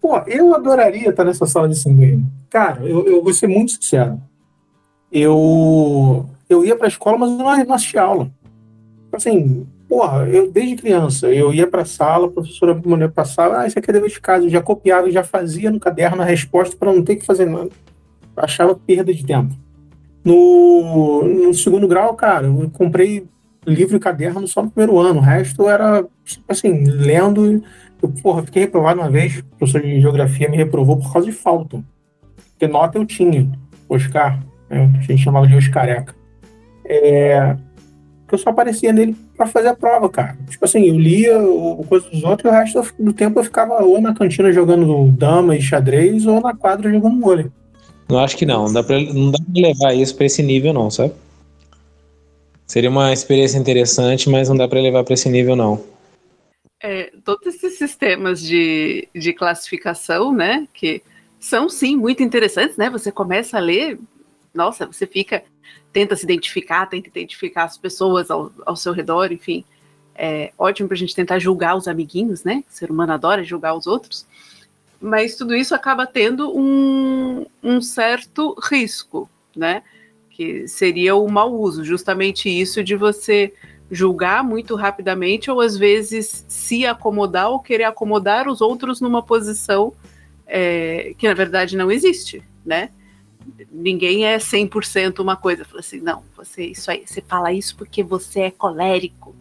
Pô, 0.00 0.18
eu 0.26 0.54
adoraria 0.54 1.10
estar 1.10 1.24
nessa 1.24 1.46
sala 1.46 1.68
de 1.68 1.76
sanguíneo. 1.76 2.24
Cara, 2.48 2.82
eu, 2.84 3.06
eu 3.06 3.22
vou 3.22 3.32
ser 3.32 3.46
muito 3.46 3.72
sincero. 3.72 4.20
Eu, 5.12 6.26
eu 6.48 6.64
ia 6.64 6.76
para 6.76 6.86
a 6.86 6.88
escola, 6.88 7.18
mas 7.18 7.30
eu 7.30 7.36
não, 7.36 7.64
não 7.64 7.74
assistia 7.74 8.02
aula. 8.02 8.30
Assim, 9.12 9.66
porra, 9.88 10.28
eu 10.28 10.50
desde 10.50 10.76
criança, 10.76 11.26
eu 11.28 11.52
ia 11.52 11.66
para 11.66 11.82
a 11.82 11.84
sala, 11.84 12.28
a 12.28 12.30
professora 12.30 12.74
me 12.74 12.86
mandava 12.86 13.12
a 13.16 13.24
sala, 13.24 13.60
ah, 13.60 13.66
isso 13.66 13.78
aqui 13.78 13.90
é 13.90 13.92
dever 13.92 14.08
de 14.08 14.20
casa, 14.20 14.46
eu 14.46 14.50
já 14.50 14.62
copiava, 14.62 15.10
já 15.10 15.24
fazia 15.24 15.70
no 15.70 15.80
caderno 15.80 16.22
a 16.22 16.24
resposta 16.24 16.76
para 16.76 16.92
não 16.92 17.02
ter 17.02 17.16
que 17.16 17.26
fazer 17.26 17.46
nada. 17.46 17.70
Eu 18.36 18.42
achava 18.42 18.74
perda 18.74 19.12
de 19.12 19.26
tempo. 19.26 19.52
No, 20.24 21.24
no 21.24 21.54
segundo 21.54 21.88
grau, 21.88 22.14
cara, 22.14 22.46
eu 22.46 22.70
comprei 22.72 23.26
livro 23.66 23.96
e 23.96 24.00
caderno 24.00 24.46
só 24.46 24.62
no 24.62 24.70
primeiro 24.70 24.98
ano. 24.98 25.20
O 25.20 25.22
resto 25.22 25.68
era, 25.68 26.04
assim, 26.48 26.84
lendo 26.84 27.62
eu, 28.02 28.08
porra, 28.22 28.42
fiquei 28.42 28.62
reprovado 28.62 29.00
uma 29.00 29.10
vez, 29.10 29.38
o 29.38 29.44
professor 29.56 29.82
de 29.82 30.00
geografia 30.00 30.48
me 30.48 30.56
reprovou 30.56 30.96
por 30.96 31.12
causa 31.12 31.30
de 31.30 31.36
falta. 31.36 31.82
Porque 32.50 32.66
nota 32.66 32.98
eu 32.98 33.04
tinha, 33.04 33.50
Oscar, 33.88 34.40
né? 34.68 34.90
a 34.98 35.02
gente 35.02 35.22
chamava 35.22 35.46
de 35.46 35.54
Oscareca. 35.54 36.14
É, 36.84 37.56
que 38.26 38.34
eu 38.34 38.38
só 38.38 38.50
aparecia 38.50 38.92
nele 38.92 39.14
para 39.36 39.46
fazer 39.46 39.68
a 39.68 39.74
prova, 39.74 40.08
cara. 40.08 40.36
Tipo 40.48 40.64
assim, 40.64 40.84
eu 40.84 40.98
lia 40.98 41.38
o 41.38 41.84
coisa 41.88 42.08
dos 42.08 42.24
outros 42.24 42.50
e 42.50 42.54
o 42.54 42.56
resto 42.56 42.94
do 42.98 43.12
tempo 43.12 43.38
eu 43.38 43.44
ficava 43.44 43.82
ou 43.82 44.00
na 44.00 44.14
cantina 44.14 44.52
jogando 44.52 45.08
dama 45.12 45.56
e 45.56 45.62
xadrez 45.62 46.26
ou 46.26 46.40
na 46.40 46.54
quadra 46.54 46.90
jogando 46.90 47.20
vôlei. 47.20 47.46
Não 48.08 48.18
acho 48.18 48.36
que 48.36 48.46
não. 48.46 48.64
Não 48.64 48.72
dá 48.72 48.82
pra, 48.82 48.98
não 49.00 49.30
dá 49.30 49.38
pra 49.38 49.62
levar 49.62 49.94
isso 49.94 50.16
para 50.16 50.26
esse 50.26 50.42
nível, 50.42 50.72
não, 50.72 50.90
sabe? 50.90 51.12
Seria 52.70 52.88
uma 52.88 53.12
experiência 53.12 53.58
interessante, 53.58 54.30
mas 54.30 54.48
não 54.48 54.56
dá 54.56 54.68
para 54.68 54.80
levar 54.80 55.02
para 55.02 55.14
esse 55.14 55.28
nível, 55.28 55.56
não. 55.56 55.84
É, 56.80 57.10
todos 57.24 57.44
esses 57.48 57.76
sistemas 57.76 58.40
de, 58.40 59.08
de 59.12 59.32
classificação, 59.32 60.32
né, 60.32 60.68
que 60.72 61.02
são 61.40 61.68
sim 61.68 61.96
muito 61.96 62.22
interessantes, 62.22 62.76
né? 62.76 62.88
Você 62.88 63.10
começa 63.10 63.56
a 63.56 63.60
ler, 63.60 63.98
nossa, 64.54 64.86
você 64.86 65.04
fica, 65.04 65.42
tenta 65.92 66.14
se 66.14 66.22
identificar, 66.22 66.86
tenta 66.86 67.08
identificar 67.08 67.64
as 67.64 67.76
pessoas 67.76 68.30
ao, 68.30 68.52
ao 68.64 68.76
seu 68.76 68.92
redor, 68.92 69.32
enfim. 69.32 69.64
É 70.14 70.52
ótimo 70.56 70.86
para 70.86 70.94
a 70.94 70.98
gente 70.98 71.16
tentar 71.16 71.40
julgar 71.40 71.74
os 71.74 71.88
amiguinhos, 71.88 72.44
né? 72.44 72.62
O 72.70 72.72
ser 72.72 72.88
humano 72.88 73.12
adora 73.12 73.42
julgar 73.42 73.74
os 73.74 73.88
outros. 73.88 74.24
Mas 75.00 75.34
tudo 75.34 75.56
isso 75.56 75.74
acaba 75.74 76.06
tendo 76.06 76.56
um, 76.56 77.44
um 77.64 77.80
certo 77.80 78.54
risco, 78.62 79.28
né? 79.56 79.82
Que 80.40 80.66
seria 80.66 81.14
o 81.14 81.30
mau 81.30 81.54
uso, 81.54 81.84
justamente 81.84 82.48
isso 82.48 82.82
de 82.82 82.96
você 82.96 83.52
julgar 83.90 84.42
muito 84.42 84.74
rapidamente 84.74 85.50
ou 85.50 85.60
às 85.60 85.76
vezes 85.76 86.46
se 86.48 86.86
acomodar 86.86 87.50
ou 87.50 87.60
querer 87.60 87.84
acomodar 87.84 88.48
os 88.48 88.62
outros 88.62 89.02
numa 89.02 89.22
posição 89.22 89.92
é, 90.46 91.12
que 91.18 91.28
na 91.28 91.34
verdade 91.34 91.76
não 91.76 91.92
existe, 91.92 92.42
né? 92.64 92.88
Ninguém 93.70 94.24
é 94.24 94.38
100% 94.38 95.18
uma 95.18 95.36
coisa. 95.36 95.62
Fala 95.62 95.80
assim, 95.80 96.00
não, 96.00 96.22
você 96.34 96.64
isso 96.68 96.90
aí, 96.90 97.02
você 97.06 97.20
fala 97.20 97.52
isso 97.52 97.76
porque 97.76 98.02
você 98.02 98.40
é 98.40 98.50
colérico, 98.50 99.36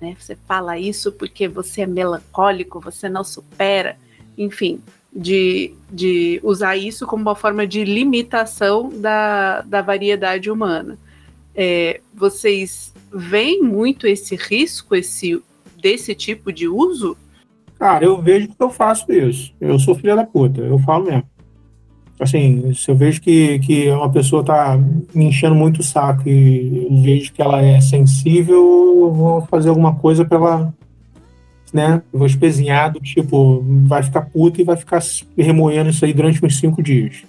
né? 0.00 0.16
Você 0.18 0.38
fala 0.48 0.78
isso 0.78 1.12
porque 1.12 1.48
você 1.48 1.82
é 1.82 1.86
melancólico, 1.86 2.80
você 2.80 3.10
não 3.10 3.24
supera, 3.24 3.98
enfim, 4.38 4.80
de, 5.14 5.74
de 5.90 6.40
usar 6.42 6.76
isso 6.76 7.06
como 7.06 7.22
uma 7.22 7.34
forma 7.34 7.66
de 7.66 7.84
limitação 7.84 8.88
da, 8.88 9.62
da 9.62 9.82
variedade 9.82 10.50
humana. 10.50 10.98
É, 11.54 12.00
vocês 12.14 12.94
veem 13.12 13.62
muito 13.62 14.06
esse 14.06 14.36
risco 14.36 14.94
esse, 14.94 15.42
desse 15.80 16.14
tipo 16.14 16.52
de 16.52 16.68
uso? 16.68 17.16
Cara, 17.78 18.04
eu 18.04 18.20
vejo 18.20 18.48
que 18.48 18.54
eu 18.58 18.70
faço 18.70 19.10
isso. 19.12 19.52
Eu 19.60 19.78
sou 19.78 19.94
filha 19.94 20.14
da 20.14 20.24
puta, 20.24 20.60
eu 20.60 20.78
falo 20.78 21.06
mesmo. 21.06 21.24
Assim, 22.20 22.74
se 22.74 22.90
eu 22.90 22.94
vejo 22.94 23.22
que, 23.22 23.58
que 23.60 23.88
uma 23.88 24.10
pessoa 24.10 24.44
tá 24.44 24.78
me 25.14 25.24
enchendo 25.24 25.54
muito 25.54 25.80
o 25.80 25.82
saco 25.82 26.28
e 26.28 26.86
vejo 27.02 27.32
que 27.32 27.40
ela 27.40 27.62
é 27.62 27.80
sensível, 27.80 28.56
eu 29.00 29.10
vou 29.10 29.40
fazer 29.46 29.70
alguma 29.70 29.94
coisa 29.94 30.22
para 30.22 30.36
ela, 30.36 30.74
né? 31.72 32.02
Eu 32.12 32.18
vou 32.18 32.26
espezinhar 32.26 32.92
do 32.92 33.00
tipo, 33.00 33.64
vai 33.86 34.02
ficar 34.02 34.22
puta 34.22 34.60
e 34.60 34.64
vai 34.64 34.76
ficar 34.76 35.00
remoendo 35.36 35.90
isso 35.90 36.04
aí 36.04 36.12
durante 36.12 36.44
uns 36.44 36.58
cinco 36.58 36.82
dias. 36.82 37.24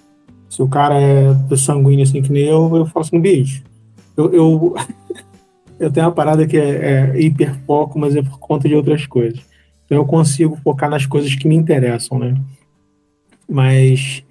Se 0.49 0.61
o 0.61 0.67
cara 0.67 0.95
é 0.99 1.55
sanguíneo 1.55 2.03
assim 2.03 2.21
que 2.21 2.31
nem 2.31 2.43
eu, 2.43 2.75
eu 2.75 2.85
falo 2.85 3.05
assim, 3.05 3.19
bicho, 3.19 3.63
eu, 4.17 4.33
eu, 4.33 4.75
eu 5.79 5.91
tenho 5.91 6.07
uma 6.07 6.11
parada 6.11 6.45
que 6.45 6.57
é, 6.57 7.13
é 7.13 7.21
hiperfoco, 7.21 7.97
mas 7.97 8.15
é 8.15 8.21
por 8.21 8.39
conta 8.39 8.67
de 8.67 8.75
outras 8.75 9.05
coisas. 9.05 9.39
Então 9.85 9.97
eu 9.97 10.05
consigo 10.05 10.57
focar 10.63 10.89
nas 10.89 11.05
coisas 11.05 11.33
que 11.35 11.47
me 11.47 11.55
interessam, 11.55 12.19
né? 12.19 12.35
Mas 13.47 14.23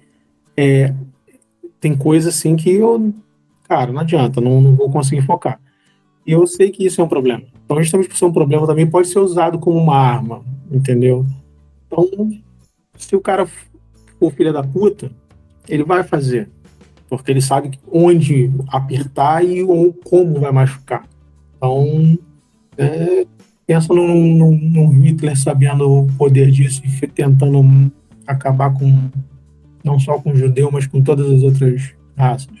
é, 0.57 0.93
tem 1.79 1.95
coisas 1.95 2.35
assim 2.35 2.55
que 2.55 2.71
eu, 2.71 3.13
cara, 3.67 3.91
não 3.91 4.01
adianta, 4.01 4.41
não, 4.41 4.61
não 4.61 4.75
vou 4.75 4.91
conseguir 4.91 5.21
focar. 5.21 5.59
E 6.25 6.31
eu 6.31 6.45
sei 6.45 6.69
que 6.69 6.85
isso 6.85 7.01
é 7.01 7.03
um 7.03 7.07
problema. 7.07 7.43
Então, 7.71 7.81
justamente 7.81 8.09
por 8.09 8.17
ser 8.17 8.25
um 8.25 8.33
problema, 8.33 8.67
também 8.67 8.85
pode 8.85 9.07
ser 9.07 9.19
usado 9.19 9.57
como 9.57 9.77
uma 9.77 9.95
arma, 9.95 10.43
entendeu? 10.69 11.25
Então, 11.87 12.05
se 12.97 13.15
o 13.15 13.21
cara 13.21 13.47
for 14.19 14.31
filha 14.33 14.51
da 14.51 14.61
puta, 14.61 15.09
ele 15.69 15.83
vai 15.83 16.03
fazer 16.03 16.49
porque 17.11 17.29
ele 17.29 17.41
sabe 17.41 17.77
onde 17.91 18.49
apertar 18.69 19.43
e 19.43 19.61
ou 19.61 19.91
como 19.91 20.39
vai 20.39 20.49
machucar. 20.49 21.05
Então, 21.57 22.17
é, 22.77 23.25
pensa 23.67 23.93
num, 23.93 24.37
num, 24.37 24.57
num, 24.57 24.89
Hitler 25.01 25.37
sabendo 25.37 25.91
o 25.91 26.07
poder 26.13 26.49
disso 26.49 26.81
e 26.85 27.07
tentando 27.07 27.91
acabar 28.25 28.73
com 28.73 29.09
não 29.83 29.99
só 29.99 30.17
com 30.19 30.31
o 30.31 30.35
judeu, 30.37 30.69
mas 30.71 30.87
com 30.87 31.01
todas 31.01 31.29
as 31.29 31.43
outras 31.43 31.93
raças. 32.15 32.60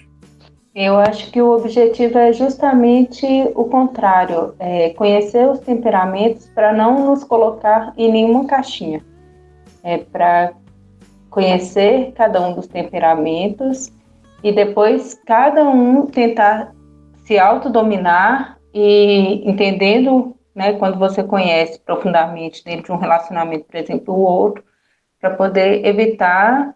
Eu 0.73 0.97
acho 0.97 1.29
que 1.31 1.41
o 1.41 1.51
objetivo 1.51 2.17
é 2.17 2.31
justamente 2.31 3.25
o 3.55 3.65
contrário, 3.65 4.55
é 4.57 4.91
conhecer 4.91 5.45
os 5.47 5.59
temperamentos 5.59 6.47
para 6.55 6.71
não 6.71 7.07
nos 7.07 7.25
colocar 7.25 7.93
em 7.97 8.09
nenhuma 8.09 8.45
caixinha. 8.45 9.03
É 9.83 9.97
para 9.97 10.53
conhecer 11.29 12.13
cada 12.13 12.39
um 12.39 12.53
dos 12.53 12.67
temperamentos 12.67 13.91
e 14.41 14.53
depois 14.53 15.19
cada 15.25 15.63
um 15.65 16.05
tentar 16.05 16.73
se 17.25 17.37
autodominar 17.37 18.57
e 18.73 19.49
entendendo, 19.49 20.35
né, 20.55 20.73
quando 20.73 20.97
você 20.97 21.21
conhece 21.21 21.79
profundamente 21.79 22.63
dentro 22.63 22.85
de 22.85 22.91
um 22.93 22.97
relacionamento, 22.97 23.65
por 23.65 23.75
exemplo, 23.75 24.13
o 24.13 24.21
outro, 24.21 24.63
para 25.19 25.31
poder 25.31 25.85
evitar 25.85 26.73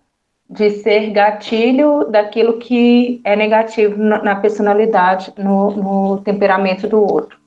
de 0.50 0.70
ser 0.70 1.10
gatilho 1.12 2.06
daquilo 2.10 2.60
que 2.60 3.20
é 3.24 3.36
negativo 3.36 3.98
na 3.98 4.36
personalidade, 4.36 5.34
no, 5.38 5.72
no, 5.72 6.18
temperamento 6.22 6.88
do 6.88 7.02
outro. 7.02 7.38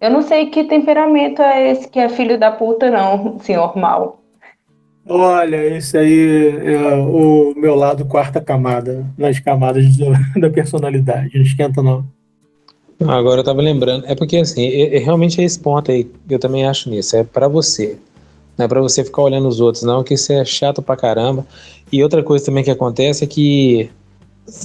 Eu 0.00 0.10
não 0.10 0.22
sei 0.22 0.46
que 0.46 0.64
temperamento 0.64 1.42
é 1.42 1.70
esse 1.70 1.88
que 1.88 1.98
é 1.98 2.08
filho 2.08 2.38
da 2.38 2.50
puta, 2.50 2.90
não, 2.90 3.38
senhor 3.40 3.76
mal. 3.76 4.20
Olha, 5.06 5.76
esse 5.76 5.98
aí 5.98 6.64
é 6.64 6.94
o 6.94 7.54
meu 7.56 7.74
lado 7.74 8.06
quarta 8.06 8.40
camada, 8.40 9.04
nas 9.18 9.38
camadas 9.38 9.96
do, 9.96 10.06
da 10.40 10.48
personalidade. 10.48 11.30
Não 11.34 11.42
esquenta, 11.42 11.82
não. 11.82 12.04
Agora 13.06 13.40
eu 13.40 13.44
tava 13.44 13.60
lembrando, 13.60 14.06
é 14.06 14.14
porque 14.14 14.36
assim, 14.36 14.64
é, 14.66 14.96
é, 14.96 14.98
realmente 14.98 15.40
é 15.40 15.44
esse 15.44 15.58
ponto 15.58 15.90
aí, 15.90 16.08
eu 16.30 16.38
também 16.38 16.66
acho 16.66 16.88
nisso, 16.88 17.16
é 17.16 17.24
para 17.24 17.48
você. 17.48 17.98
Não 18.56 18.66
é 18.66 18.68
pra 18.68 18.80
você 18.80 19.04
ficar 19.04 19.22
olhando 19.22 19.48
os 19.48 19.60
outros, 19.60 19.82
não, 19.82 20.04
que 20.04 20.14
isso 20.14 20.32
é 20.32 20.44
chato 20.44 20.80
pra 20.80 20.96
caramba. 20.96 21.44
E 21.94 22.02
outra 22.02 22.24
coisa 22.24 22.44
também 22.44 22.64
que 22.64 22.72
acontece 22.72 23.22
é 23.22 23.26
que 23.28 23.88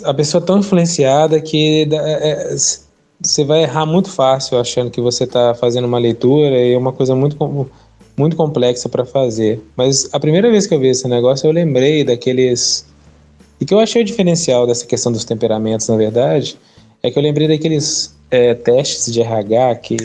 a 0.04 0.12
pessoa 0.16 0.42
é 0.42 0.46
tão 0.48 0.58
influenciada 0.58 1.40
que 1.40 1.88
é, 1.92 2.32
é, 2.32 2.56
você 3.22 3.44
vai 3.44 3.62
errar 3.62 3.86
muito 3.86 4.10
fácil 4.10 4.60
achando 4.60 4.90
que 4.90 5.00
você 5.00 5.26
está 5.26 5.54
fazendo 5.54 5.86
uma 5.86 6.00
leitura 6.00 6.58
e 6.58 6.74
é 6.74 6.78
uma 6.78 6.92
coisa 6.92 7.16
muito, 7.16 7.70
muito 8.18 8.36
complexa 8.36 8.90
para 8.90 9.06
fazer. 9.06 9.62
Mas 9.78 10.10
a 10.12 10.20
primeira 10.20 10.50
vez 10.50 10.66
que 10.66 10.74
eu 10.74 10.80
vi 10.80 10.88
esse 10.88 11.08
negócio, 11.08 11.46
eu 11.46 11.52
lembrei 11.52 12.04
daqueles. 12.04 12.88
E 13.62 13.66
que 13.66 13.76
eu 13.76 13.80
achei 13.80 14.02
o 14.02 14.06
diferencial 14.06 14.66
dessa 14.66 14.88
questão 14.88 15.12
dos 15.12 15.24
temperamentos, 15.24 15.88
na 15.88 15.98
verdade, 15.98 16.58
é 17.04 17.12
que 17.12 17.20
eu 17.20 17.22
lembrei 17.22 17.48
daqueles 17.48 18.18
é, 18.32 18.56
testes 18.56 19.14
de 19.14 19.22
RH 19.22 19.76
que 19.76 19.98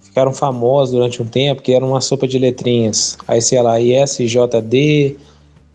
ficaram 0.00 0.32
famosos 0.32 0.94
durante 0.94 1.20
um 1.20 1.26
tempo, 1.26 1.60
que 1.60 1.74
era 1.74 1.84
uma 1.84 2.00
sopa 2.00 2.26
de 2.26 2.38
letrinhas. 2.38 3.18
Aí, 3.28 3.42
sei 3.42 3.60
lá, 3.60 3.78
ISJD, 3.78 5.18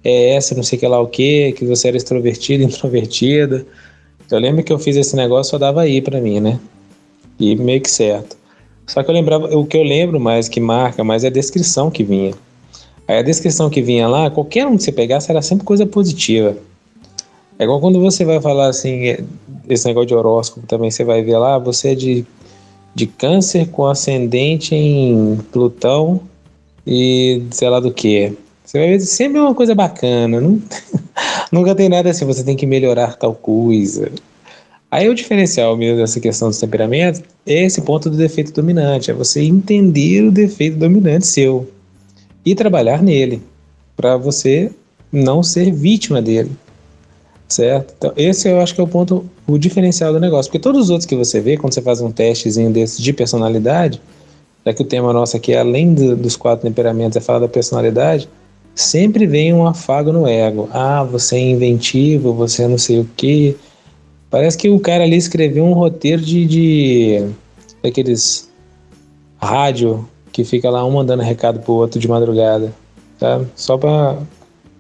ES, 0.08 0.52
não 0.52 0.63
sei 0.63 0.80
que 0.80 0.88
lá 0.88 1.00
o 1.00 1.08
que, 1.08 1.52
que 1.54 1.65
você 1.65 1.89
era 1.89 1.98
extrovertido, 1.98 2.63
introvertida. 2.65 3.65
Eu 4.30 4.39
lembro 4.39 4.63
que 4.63 4.72
eu 4.72 4.80
fiz 4.80 4.96
esse 4.96 5.15
negócio, 5.15 5.52
só 5.52 5.58
dava 5.58 5.88
I 5.88 6.02
para 6.02 6.20
mim, 6.20 6.39
né? 6.39 6.60
E 7.39 7.56
meio 7.56 7.82
que 7.82 7.89
certo. 7.89 8.36
Só 8.86 9.04
que 9.04 9.10
eu 9.10 9.13
lembrava, 9.13 9.56
o 9.56 9.65
que 9.65 9.78
eu 9.78 9.84
lembro 9.84 10.20
mais, 10.20 10.48
que 10.48 10.60
marca 10.60 11.04
mais, 11.04 11.24
é 11.24 11.28
a 11.28 11.32
descrição 11.32 11.91
que 11.91 12.04
vinha. 12.04 12.34
Aí 13.08 13.17
a 13.20 13.22
descrição 13.22 13.70
que 13.70 13.82
vinha 13.82 14.08
lá, 14.08 14.30
qualquer 14.30 14.65
um 14.65 14.78
que 14.78 14.84
você 14.84 14.91
pegasse 14.91 15.30
era 15.32 15.41
sempre 15.41 15.65
coisa 15.65 15.86
positiva. 15.86 16.58
É 17.60 17.63
igual 17.63 17.80
quando 17.80 18.00
você 18.00 18.24
vai 18.24 18.39
falar 18.41 18.67
assim, 18.67 19.17
esse 19.67 19.86
negócio 19.88 20.08
de 20.08 20.15
horóscopo 20.15 20.67
também, 20.67 20.91
você 20.91 21.04
vai 21.04 21.22
ver 21.24 21.38
lá, 21.38 21.58
você 21.58 21.89
é 21.89 21.96
de 21.96 22.26
de 22.98 23.06
câncer 23.06 23.70
com 23.70 23.86
ascendente 23.86 24.74
em 24.74 25.38
Plutão 25.52 26.20
e 26.86 27.43
sei 27.52 27.70
lá 27.70 27.80
do 27.80 27.93
que. 27.93 28.36
Você 28.67 28.77
vai 28.77 28.89
ver 28.89 28.99
sempre 28.99 29.39
uma 29.39 29.56
coisa 29.56 29.73
bacana. 29.73 30.41
Não, 30.41 30.62
nunca 31.51 31.73
tem 31.73 31.88
nada 31.88 32.10
assim, 32.10 32.25
você 32.25 32.43
tem 32.43 32.58
que 32.58 32.65
melhorar 32.65 33.15
tal 33.15 33.34
coisa. 33.34 34.12
Aí 34.91 35.08
o 35.08 35.15
diferencial 35.15 35.77
mesmo 35.77 35.97
dessa 35.97 36.19
questão 36.19 36.49
dos 36.49 36.60
temperamentos 36.60 37.21
é 37.45 37.63
esse 37.63 37.82
ponto 37.82 38.10
do 38.10 38.17
defeito 38.17 38.51
dominante, 38.51 39.10
é 39.10 39.13
você 39.13 39.41
entender 39.41 40.23
o 40.23 40.32
defeito 40.32 40.77
dominante 40.77 41.27
seu 41.27 41.69
e 42.45 42.53
trabalhar 42.53 43.01
nele, 43.01 43.41
para 43.95 44.17
você 44.17 44.69
não 45.12 45.41
ser 45.41 45.71
vítima 45.71 46.21
dele 46.21 46.51
certo? 47.47 47.93
Então, 47.97 48.13
esse 48.15 48.49
eu 48.49 48.60
acho 48.60 48.75
que 48.75 48.82
é 48.82 48.84
o 48.84 48.88
ponto, 48.88 49.25
o 49.47 49.58
diferencial 49.58 50.12
do 50.12 50.19
negócio, 50.19 50.51
porque 50.51 50.62
todos 50.62 50.84
os 50.84 50.89
outros 50.89 51.06
que 51.06 51.15
você 51.15 51.39
vê, 51.39 51.58
quando 51.58 51.73
você 51.73 51.82
faz 51.82 52.01
um 52.01 52.12
testezinho 52.12 52.69
desse 52.71 53.01
de 53.01 53.13
personalidade, 53.13 54.01
já 54.65 54.73
que 54.73 54.82
o 54.82 54.86
tema 54.86 55.13
nosso 55.13 55.38
aqui, 55.38 55.56
além 55.56 55.93
do, 55.93 56.15
dos 56.15 56.36
quatro 56.36 56.67
temperamentos, 56.67 57.15
é 57.15 57.21
falar 57.21 57.39
da 57.39 57.47
personalidade, 57.47 58.27
sempre 58.77 59.25
vem 59.25 59.53
um 59.53 59.65
afago 59.65 60.13
no 60.13 60.27
ego. 60.27 60.69
Ah, 60.71 61.03
você 61.03 61.35
é 61.35 61.49
inventivo, 61.49 62.33
você 62.33 62.63
é 62.63 62.67
não 62.67 62.77
sei 62.77 62.99
o 62.99 63.09
quê. 63.17 63.55
Parece 64.29 64.57
que 64.57 64.69
o 64.69 64.79
cara 64.79 65.03
ali 65.03 65.15
escreveu 65.15 65.65
um 65.65 65.73
roteiro 65.73 66.21
de, 66.21 66.45
de 66.45 67.29
daqueles 67.81 68.51
rádio 69.41 70.07
que 70.31 70.43
fica 70.43 70.69
lá 70.69 70.85
um 70.85 70.91
mandando 70.91 71.23
recado 71.23 71.59
pro 71.59 71.73
outro 71.73 71.99
de 71.99 72.07
madrugada, 72.07 72.71
tá? 73.19 73.41
Só 73.55 73.77
para 73.77 74.17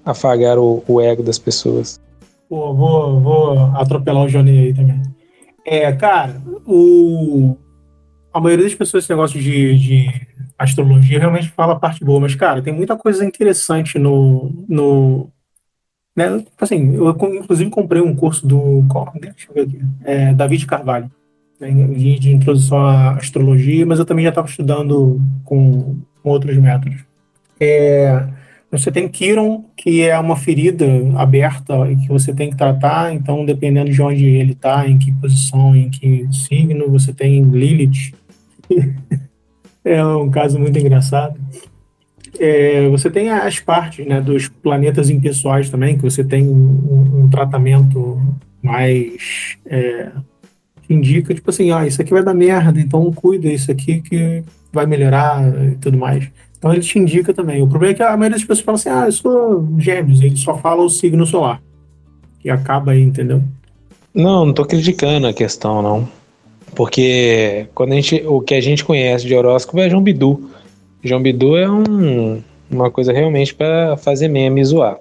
afagar 0.05 0.59
o, 0.59 0.83
o 0.87 1.01
ego 1.01 1.23
das 1.23 1.39
pessoas. 1.39 1.99
Pô, 2.47 2.73
vou, 2.73 3.19
vou 3.19 3.59
atropelar 3.75 4.25
o 4.25 4.29
Johnny 4.29 4.59
aí 4.59 4.73
também. 4.73 5.01
É, 5.65 5.91
cara, 5.91 6.41
o, 6.65 7.57
a 8.31 8.39
maioria 8.39 8.65
das 8.65 8.75
pessoas, 8.75 9.03
esse 9.03 9.11
negócio 9.11 9.39
de, 9.39 9.77
de 9.77 10.27
astrologia 10.57 11.19
realmente 11.19 11.49
fala 11.49 11.73
a 11.73 11.79
parte 11.79 12.03
boa, 12.03 12.19
mas, 12.19 12.35
cara, 12.35 12.61
tem 12.61 12.73
muita 12.73 12.95
coisa 12.95 13.23
interessante 13.23 13.99
no. 13.99 14.51
no 14.67 15.29
né? 16.15 16.43
Assim, 16.59 16.95
eu 16.95 17.09
inclusive 17.35 17.69
comprei 17.69 18.01
um 18.01 18.15
curso 18.15 18.45
do. 18.47 18.83
Deixa 19.21 19.49
eu 19.49 19.53
ver 19.53 19.61
aqui. 19.61 19.81
É, 20.03 20.33
David 20.33 20.65
Carvalho, 20.65 21.11
né, 21.59 21.69
de 21.69 22.31
introdução 22.31 22.79
à 22.79 23.11
astrologia, 23.11 23.85
mas 23.85 23.99
eu 23.99 24.05
também 24.05 24.23
já 24.23 24.29
estava 24.29 24.47
estudando 24.47 25.21
com, 25.43 25.99
com 26.23 26.29
outros 26.29 26.57
métodos. 26.57 27.05
É, 27.59 28.27
você 28.69 28.91
tem 28.91 29.07
Kiron, 29.07 29.63
que 29.75 30.01
é 30.01 30.17
uma 30.19 30.35
ferida 30.35 30.85
aberta 31.15 31.89
e 31.89 31.95
que 31.95 32.07
você 32.09 32.33
tem 32.33 32.49
que 32.49 32.57
tratar, 32.57 33.13
então 33.13 33.45
dependendo 33.45 33.91
de 33.91 34.01
onde 34.01 34.25
ele 34.25 34.51
está, 34.51 34.87
em 34.87 34.97
que 34.97 35.11
posição, 35.13 35.75
em 35.75 35.89
que 35.89 36.27
signo, 36.31 36.89
você 36.89 37.13
tem 37.13 37.43
Lilith. 37.43 38.13
é 39.93 40.05
um 40.05 40.29
caso 40.29 40.59
muito 40.59 40.77
engraçado. 40.77 41.39
É, 42.39 42.87
você 42.89 43.09
tem 43.09 43.29
as 43.29 43.59
partes 43.59 44.05
né, 44.05 44.21
dos 44.21 44.47
planetas 44.47 45.09
impessoais 45.09 45.69
também, 45.69 45.97
que 45.97 46.03
você 46.03 46.23
tem 46.23 46.47
um, 46.47 47.23
um 47.23 47.29
tratamento 47.29 48.21
mais. 48.61 49.57
É, 49.65 50.11
que 50.83 50.93
indica, 50.93 51.33
tipo 51.33 51.49
assim, 51.49 51.71
ah, 51.71 51.85
isso 51.85 52.01
aqui 52.01 52.11
vai 52.11 52.23
dar 52.23 52.33
merda, 52.33 52.79
então 52.79 53.11
cuida 53.11 53.47
isso 53.47 53.69
aqui 53.69 53.99
que 53.99 54.41
vai 54.71 54.85
melhorar 54.85 55.43
e 55.71 55.75
tudo 55.75 55.97
mais. 55.97 56.29
Então 56.57 56.73
ele 56.73 56.81
te 56.81 56.97
indica 56.97 57.33
também. 57.33 57.61
O 57.61 57.67
problema 57.67 57.93
é 57.93 57.95
que 57.95 58.03
a 58.03 58.17
maioria 58.17 58.37
das 58.37 58.41
pessoas 58.41 58.61
fala 58.61 58.77
assim: 58.77 58.89
ah, 58.89 59.05
eu 59.05 59.11
sou 59.11 59.67
gêmeos, 59.77 60.21
ele 60.21 60.37
só 60.37 60.57
fala 60.57 60.83
o 60.83 60.89
signo 60.89 61.25
solar. 61.25 61.61
E 62.43 62.49
acaba 62.49 62.91
aí, 62.91 63.01
entendeu? 63.01 63.43
Não, 64.13 64.45
não 64.45 64.53
tô 64.53 64.65
criticando 64.65 65.27
a 65.27 65.33
questão, 65.33 65.81
não. 65.81 66.09
Porque 66.77 67.65
quando 67.73 67.93
a 67.93 67.95
gente, 67.95 68.23
o 68.27 68.39
que 68.39 68.53
a 68.53 68.61
gente 68.61 68.85
conhece 68.85 69.25
de 69.25 69.33
horóscopo 69.33 69.79
é 69.79 69.89
João 69.89 70.03
Bidu. 70.03 70.47
João 71.03 71.19
Bidu 71.19 71.57
é 71.57 71.67
um, 71.67 72.39
uma 72.69 72.91
coisa 72.91 73.11
realmente 73.11 73.55
para 73.55 73.97
fazer 73.97 74.27
meme 74.27 74.61
e 74.61 74.65
zoar. 74.65 74.99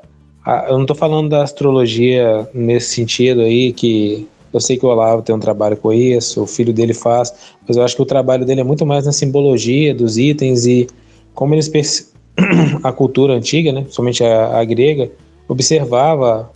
Eu 0.68 0.78
não 0.78 0.86
tô 0.86 0.94
falando 0.94 1.28
da 1.28 1.42
astrologia 1.42 2.48
nesse 2.54 2.94
sentido 2.94 3.42
aí, 3.42 3.74
que 3.74 4.26
eu 4.54 4.58
sei 4.58 4.78
que 4.78 4.86
o 4.86 4.88
Olavo 4.88 5.20
tem 5.20 5.34
um 5.34 5.38
trabalho 5.38 5.76
com 5.76 5.92
isso, 5.92 6.44
o 6.44 6.46
filho 6.46 6.72
dele 6.72 6.94
faz, 6.94 7.34
mas 7.68 7.76
eu 7.76 7.82
acho 7.82 7.94
que 7.94 8.00
o 8.00 8.06
trabalho 8.06 8.46
dele 8.46 8.62
é 8.62 8.64
muito 8.64 8.86
mais 8.86 9.04
na 9.04 9.12
simbologia 9.12 9.94
dos 9.94 10.16
itens 10.16 10.64
e 10.64 10.86
como 11.34 11.54
eles 11.54 11.70
a 12.82 12.90
cultura 12.90 13.34
antiga, 13.34 13.70
né, 13.70 13.84
somente 13.90 14.24
a, 14.24 14.60
a 14.60 14.64
grega, 14.64 15.10
observava 15.46 16.50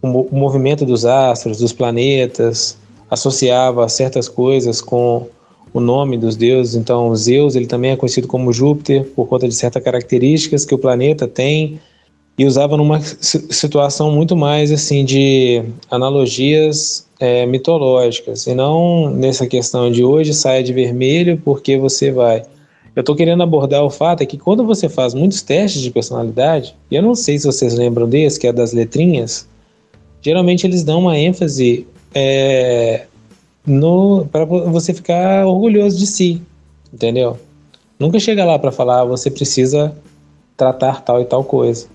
o, 0.00 0.06
o, 0.06 0.36
movimento 0.36 0.86
dos 0.86 1.04
astros, 1.04 1.58
dos 1.58 1.72
planetas, 1.72 2.78
associava 3.14 3.88
certas 3.88 4.28
coisas 4.28 4.80
com 4.80 5.26
o 5.72 5.80
nome 5.80 6.16
dos 6.16 6.36
deuses. 6.36 6.74
Então, 6.74 7.14
Zeus 7.16 7.56
ele 7.56 7.66
também 7.66 7.90
é 7.90 7.96
conhecido 7.96 8.28
como 8.28 8.52
Júpiter 8.52 9.04
por 9.16 9.26
conta 9.26 9.48
de 9.48 9.54
certas 9.54 9.82
características 9.82 10.64
que 10.64 10.74
o 10.74 10.78
planeta 10.78 11.26
tem 11.26 11.80
e 12.36 12.44
usava 12.44 12.76
numa 12.76 13.00
situação 13.00 14.10
muito 14.10 14.36
mais 14.36 14.70
assim 14.72 15.04
de 15.04 15.62
analogias 15.90 17.06
é, 17.20 17.46
mitológicas 17.46 18.46
e 18.46 18.54
não 18.54 19.08
nessa 19.08 19.46
questão 19.46 19.90
de 19.90 20.02
hoje 20.02 20.34
saia 20.34 20.62
de 20.62 20.72
vermelho 20.72 21.40
porque 21.44 21.78
você 21.78 22.10
vai 22.10 22.42
eu 22.94 23.00
estou 23.00 23.16
querendo 23.16 23.42
abordar 23.42 23.82
o 23.82 23.90
fato 23.90 24.22
é 24.22 24.26
que 24.26 24.38
quando 24.38 24.64
você 24.64 24.88
faz 24.88 25.14
muitos 25.14 25.42
testes 25.42 25.82
de 25.82 25.90
personalidade, 25.90 26.76
e 26.88 26.94
eu 26.94 27.02
não 27.02 27.16
sei 27.16 27.36
se 27.38 27.46
vocês 27.46 27.74
lembram 27.74 28.08
desse, 28.08 28.38
que 28.38 28.46
é 28.46 28.52
das 28.52 28.72
letrinhas, 28.72 29.48
geralmente 30.22 30.64
eles 30.64 30.84
dão 30.84 31.00
uma 31.00 31.18
ênfase 31.18 31.88
é, 32.14 33.06
para 34.30 34.44
você 34.44 34.94
ficar 34.94 35.46
orgulhoso 35.46 35.98
de 35.98 36.06
si, 36.06 36.42
entendeu? 36.92 37.38
Nunca 37.98 38.18
chega 38.18 38.44
lá 38.44 38.58
para 38.58 38.72
falar, 38.72 39.00
ah, 39.00 39.04
você 39.04 39.30
precisa 39.30 39.96
tratar 40.56 41.00
tal 41.00 41.20
e 41.20 41.24
tal 41.24 41.44
coisa. 41.44 41.86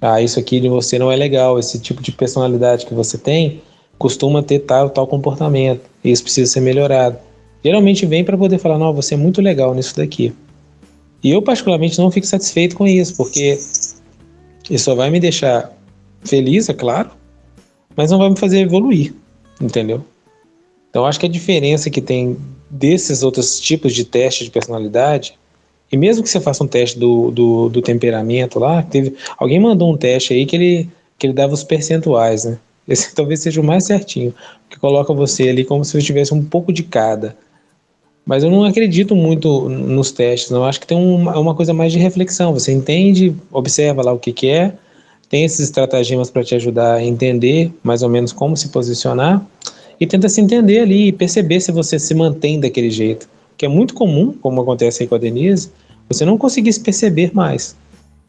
Ah, 0.00 0.20
isso 0.20 0.38
aqui 0.38 0.60
de 0.60 0.68
você 0.68 0.98
não 0.98 1.10
é 1.10 1.16
legal, 1.16 1.58
esse 1.58 1.78
tipo 1.78 2.02
de 2.02 2.12
personalidade 2.12 2.86
que 2.86 2.94
você 2.94 3.16
tem 3.18 3.62
costuma 3.98 4.42
ter 4.42 4.60
tal 4.60 4.90
tal 4.90 5.06
comportamento, 5.06 5.82
e 6.02 6.10
isso 6.10 6.22
precisa 6.22 6.50
ser 6.50 6.60
melhorado 6.60 7.16
geralmente 7.64 8.04
vem 8.04 8.22
para 8.22 8.36
poder 8.36 8.58
falar, 8.58 8.78
não, 8.78 8.92
você 8.92 9.14
é 9.14 9.16
muito 9.16 9.40
legal 9.40 9.74
nisso 9.74 9.96
daqui. 9.96 10.34
E 11.22 11.30
eu 11.30 11.40
particularmente 11.40 11.98
não 11.98 12.10
fico 12.10 12.26
satisfeito 12.26 12.76
com 12.76 12.86
isso, 12.86 13.16
porque 13.16 13.58
isso 14.68 14.84
só 14.84 14.94
vai 14.94 15.08
me 15.08 15.18
deixar 15.18 15.72
feliz, 16.22 16.68
é 16.68 16.74
claro, 16.74 17.10
mas 17.96 18.10
não 18.10 18.18
vai 18.18 18.28
me 18.28 18.36
fazer 18.36 18.60
evoluir, 18.60 19.14
entendeu? 19.60 20.04
Então, 20.90 21.04
acho 21.04 21.18
que 21.18 21.26
a 21.26 21.28
diferença 21.28 21.90
que 21.90 22.00
tem 22.00 22.36
desses 22.70 23.22
outros 23.22 23.58
tipos 23.58 23.94
de 23.94 24.04
teste 24.04 24.44
de 24.44 24.50
personalidade, 24.50 25.34
e 25.90 25.96
mesmo 25.96 26.22
que 26.22 26.28
você 26.28 26.40
faça 26.40 26.62
um 26.64 26.68
teste 26.68 26.98
do, 26.98 27.30
do, 27.30 27.68
do 27.68 27.82
temperamento 27.82 28.58
lá, 28.58 28.82
teve, 28.82 29.14
alguém 29.38 29.60
mandou 29.60 29.92
um 29.92 29.96
teste 29.96 30.32
aí 30.32 30.46
que 30.46 30.56
ele, 30.56 30.90
que 31.18 31.26
ele 31.26 31.34
dava 31.34 31.52
os 31.54 31.64
percentuais, 31.64 32.44
né? 32.44 32.58
Esse 32.86 33.12
talvez 33.14 33.40
seja 33.40 33.60
o 33.60 33.64
mais 33.64 33.84
certinho, 33.84 34.34
que 34.68 34.78
coloca 34.78 35.12
você 35.12 35.48
ali 35.48 35.64
como 35.64 35.84
se 35.84 35.92
você 35.92 36.06
tivesse 36.06 36.34
um 36.34 36.44
pouco 36.44 36.72
de 36.72 36.82
cada. 36.82 37.36
Mas 38.26 38.42
eu 38.42 38.50
não 38.50 38.64
acredito 38.64 39.14
muito 39.14 39.68
nos 39.68 40.10
testes, 40.10 40.50
não. 40.50 40.60
Eu 40.60 40.64
acho 40.64 40.80
que 40.80 40.86
tem 40.86 40.96
uma, 40.96 41.38
uma 41.38 41.54
coisa 41.54 41.74
mais 41.74 41.92
de 41.92 41.98
reflexão. 41.98 42.54
Você 42.54 42.72
entende, 42.72 43.34
observa 43.52 44.02
lá 44.02 44.12
o 44.12 44.18
que, 44.18 44.32
que 44.32 44.48
é, 44.48 44.72
tem 45.34 45.44
esses 45.44 45.58
estratagemas 45.58 46.30
para 46.30 46.44
te 46.44 46.54
ajudar 46.54 46.94
a 46.94 47.02
entender 47.02 47.72
mais 47.82 48.04
ou 48.04 48.08
menos 48.08 48.32
como 48.32 48.56
se 48.56 48.68
posicionar 48.68 49.44
e 49.98 50.06
tenta 50.06 50.28
se 50.28 50.40
entender 50.40 50.78
ali 50.78 51.08
e 51.08 51.12
perceber 51.12 51.58
se 51.58 51.72
você 51.72 51.98
se 51.98 52.14
mantém 52.14 52.60
daquele 52.60 52.88
jeito. 52.88 53.28
Que 53.56 53.66
é 53.66 53.68
muito 53.68 53.94
comum, 53.94 54.32
como 54.32 54.62
acontece 54.62 55.02
aí 55.02 55.08
com 55.08 55.16
a 55.16 55.18
Denise, 55.18 55.72
você 56.08 56.24
não 56.24 56.38
conseguir 56.38 56.72
se 56.72 56.78
perceber 56.78 57.34
mais. 57.34 57.76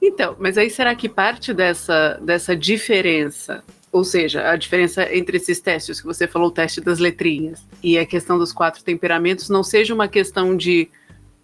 Então, 0.02 0.36
mas 0.40 0.58
aí 0.58 0.68
será 0.68 0.96
que 0.96 1.08
parte 1.08 1.54
dessa, 1.54 2.20
dessa 2.24 2.56
diferença 2.56 3.64
ou 3.92 4.04
seja, 4.04 4.50
a 4.50 4.56
diferença 4.56 5.08
entre 5.16 5.38
esses 5.38 5.62
testes 5.62 6.02
que 6.02 6.08
você 6.08 6.28
falou, 6.28 6.48
o 6.48 6.52
teste 6.52 6.82
das 6.82 6.98
letrinhas 6.98 7.64
e 7.84 8.00
a 8.00 8.06
questão 8.06 8.40
dos 8.40 8.52
quatro 8.52 8.84
temperamentos, 8.84 9.48
não 9.48 9.64
seja 9.64 9.94
uma 9.94 10.08
questão 10.08 10.58
de 10.58 10.90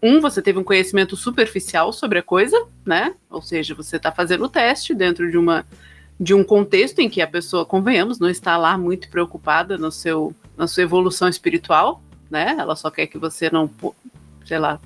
um, 0.01 0.19
você 0.19 0.41
teve 0.41 0.57
um 0.57 0.63
conhecimento 0.63 1.15
superficial 1.15 1.93
sobre 1.93 2.19
a 2.19 2.23
coisa, 2.23 2.57
né? 2.85 3.13
Ou 3.29 3.41
seja, 3.41 3.75
você 3.75 3.97
está 3.97 4.11
fazendo 4.11 4.45
o 4.45 4.49
teste 4.49 4.93
dentro 4.93 5.29
de 5.29 5.37
uma 5.37 5.65
de 6.19 6.35
um 6.35 6.43
contexto 6.43 6.99
em 6.99 7.09
que 7.09 7.19
a 7.19 7.25
pessoa, 7.25 7.65
convenhamos, 7.65 8.19
não 8.19 8.29
está 8.29 8.55
lá 8.55 8.77
muito 8.77 9.09
preocupada 9.09 9.75
no 9.77 9.91
seu 9.91 10.35
na 10.55 10.67
sua 10.67 10.83
evolução 10.83 11.27
espiritual, 11.27 12.01
né? 12.29 12.55
Ela 12.59 12.75
só 12.75 12.91
quer 12.91 13.07
que 13.07 13.17
você 13.17 13.49
não, 13.49 13.69
sei 14.45 14.59
lá, 14.59 14.79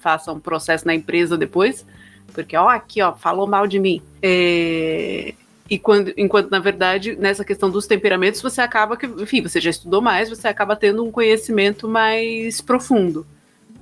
faça 0.00 0.32
um 0.32 0.40
processo 0.40 0.86
na 0.86 0.94
empresa 0.94 1.36
depois, 1.36 1.84
porque 2.32 2.56
ó, 2.56 2.68
aqui 2.68 3.02
ó, 3.02 3.14
falou 3.14 3.46
mal 3.46 3.66
de 3.66 3.78
mim. 3.78 4.02
É, 4.22 5.34
e 5.68 5.78
quando, 5.78 6.12
enquanto, 6.16 6.50
na 6.50 6.58
verdade, 6.58 7.16
nessa 7.16 7.44
questão 7.44 7.70
dos 7.70 7.86
temperamentos, 7.86 8.42
você 8.42 8.60
acaba 8.60 8.96
que, 8.96 9.06
enfim, 9.06 9.42
você 9.42 9.60
já 9.60 9.70
estudou 9.70 10.02
mais, 10.02 10.28
você 10.28 10.46
acaba 10.46 10.76
tendo 10.76 11.02
um 11.04 11.10
conhecimento 11.10 11.88
mais 11.88 12.60
profundo, 12.60 13.26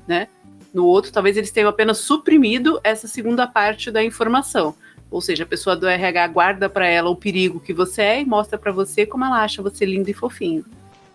né? 0.06 0.28
No 0.73 0.87
outro, 0.87 1.12
talvez 1.12 1.37
eles 1.37 1.51
tenham 1.51 1.68
apenas 1.68 1.99
suprimido 1.99 2.81
essa 2.83 3.07
segunda 3.07 3.47
parte 3.47 3.91
da 3.91 4.03
informação. 4.03 4.75
Ou 5.11 5.20
seja, 5.20 5.45
a 5.45 5.47
pessoa 5.47 5.77
do 5.77 5.87
RH 5.87 6.27
guarda 6.29 6.68
para 6.70 6.87
ela 6.87 7.11
o 7.11 7.16
perigo 7.16 7.61
que 7.61 7.75
você 7.75 8.01
é 8.01 8.20
e 8.23 8.25
mostra 8.25 8.59
para 8.59 8.73
você 8.73 9.05
como 9.05 9.25
ela 9.25 9.43
acha 9.43 9.61
você 9.61 9.85
lindo 9.85 10.09
e 10.09 10.14
fofinho. 10.14 10.64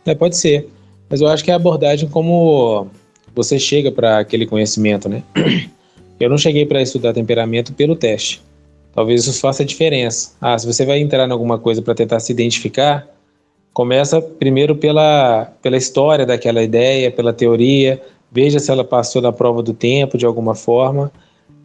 É, 0.05 0.13
pode 0.13 0.37
ser. 0.37 0.69
Mas 1.09 1.21
eu 1.21 1.27
acho 1.27 1.43
que 1.43 1.49
é 1.49 1.53
a 1.53 1.57
abordagem 1.57 2.07
como 2.07 2.87
você 3.33 3.57
chega 3.57 3.91
para 3.91 4.19
aquele 4.19 4.45
conhecimento, 4.45 5.09
né? 5.09 5.23
Eu 6.19 6.29
não 6.29 6.37
cheguei 6.37 6.65
para 6.65 6.81
estudar 6.81 7.13
temperamento 7.13 7.73
pelo 7.73 7.95
teste. 7.95 8.41
Talvez 8.91 9.27
isso 9.27 9.39
faça 9.39 9.63
diferença. 9.63 10.35
Ah, 10.41 10.57
se 10.57 10.65
você 10.65 10.83
vai 10.83 10.99
entrar 10.99 11.27
em 11.27 11.31
alguma 11.31 11.59
coisa 11.59 11.81
para 11.83 11.93
tentar 11.93 12.19
se 12.19 12.31
identificar, 12.31 13.07
começa 13.71 14.19
primeiro 14.19 14.75
pela, 14.75 15.53
pela 15.61 15.77
história 15.77 16.25
daquela 16.25 16.63
ideia, 16.63 17.11
pela 17.11 17.31
teoria, 17.31 18.01
veja 18.37 18.59
se 18.59 18.69
ela 18.69 18.83
passou 18.83 19.19
na 19.19 19.31
prova 19.31 19.63
do 19.63 19.73
tempo 19.73 20.15
de 20.15 20.23
alguma 20.23 20.53
forma. 20.53 21.11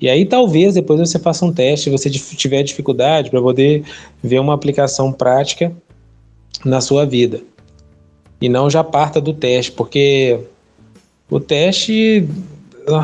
E 0.01 0.09
aí 0.09 0.25
talvez 0.25 0.73
depois 0.73 0.99
você 0.99 1.19
faça 1.19 1.45
um 1.45 1.53
teste, 1.53 1.91
você 1.91 2.09
tiver 2.09 2.63
dificuldade 2.63 3.29
para 3.29 3.43
poder 3.43 3.85
ver 4.23 4.41
uma 4.41 4.55
aplicação 4.55 5.13
prática 5.13 5.71
na 6.65 6.81
sua 6.81 7.05
vida. 7.05 7.43
E 8.41 8.49
não 8.49 8.71
já 8.71 8.83
parta 8.83 9.21
do 9.21 9.35
teste, 9.35 9.71
porque 9.71 10.41
o 11.31 11.39
teste 11.39 12.27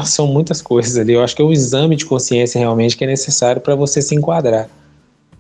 são 0.06 0.26
muitas 0.26 0.62
coisas 0.62 0.96
ali. 0.96 1.12
Eu 1.12 1.22
acho 1.22 1.36
que 1.36 1.42
é 1.42 1.44
o 1.44 1.52
exame 1.52 1.94
de 1.94 2.06
consciência 2.06 2.58
realmente 2.58 2.96
que 2.96 3.04
é 3.04 3.06
necessário 3.06 3.60
para 3.60 3.74
você 3.74 4.00
se 4.00 4.14
enquadrar, 4.14 4.70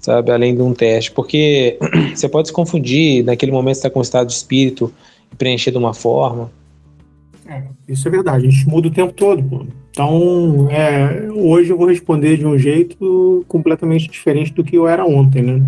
sabe? 0.00 0.30
Além 0.30 0.54
de 0.54 0.60
um 0.60 0.74
teste. 0.74 1.12
Porque 1.12 1.78
você 2.14 2.28
pode 2.28 2.48
se 2.48 2.52
confundir, 2.52 3.24
naquele 3.24 3.52
momento 3.52 3.76
você 3.76 3.80
está 3.80 3.90
com 3.90 4.00
um 4.00 4.02
estado 4.02 4.26
de 4.26 4.34
espírito 4.34 4.92
preencher 5.38 5.70
de 5.70 5.78
uma 5.78 5.94
forma. 5.94 6.57
É, 7.88 7.92
isso 7.92 8.06
é 8.06 8.10
verdade, 8.10 8.46
a 8.46 8.50
gente 8.50 8.68
muda 8.68 8.88
o 8.88 8.92
tempo 8.92 9.12
todo. 9.12 9.68
Então, 9.90 10.68
é, 10.70 11.28
hoje 11.32 11.70
eu 11.70 11.78
vou 11.78 11.88
responder 11.88 12.36
de 12.36 12.46
um 12.46 12.56
jeito 12.56 13.44
completamente 13.48 14.08
diferente 14.08 14.52
do 14.52 14.62
que 14.62 14.76
eu 14.76 14.86
era 14.86 15.04
ontem, 15.04 15.42
né? 15.42 15.62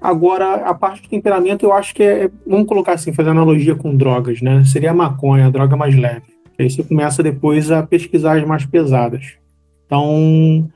Agora, 0.00 0.56
a 0.56 0.74
parte 0.74 1.02
do 1.02 1.08
temperamento, 1.08 1.64
eu 1.64 1.72
acho 1.72 1.94
que 1.94 2.02
é. 2.02 2.30
Vamos 2.46 2.66
colocar 2.66 2.92
assim, 2.92 3.14
fazer 3.14 3.30
analogia 3.30 3.74
com 3.74 3.96
drogas, 3.96 4.42
né? 4.42 4.62
Seria 4.64 4.90
a 4.90 4.94
maconha, 4.94 5.46
a 5.46 5.50
droga 5.50 5.76
mais 5.78 5.96
leve. 5.96 6.26
Aí 6.58 6.68
você 6.68 6.82
começa 6.82 7.22
depois 7.22 7.70
a 7.70 7.82
pesquisar 7.82 8.36
as 8.38 8.46
mais 8.46 8.66
pesadas. 8.66 9.38
Então, 9.86 10.68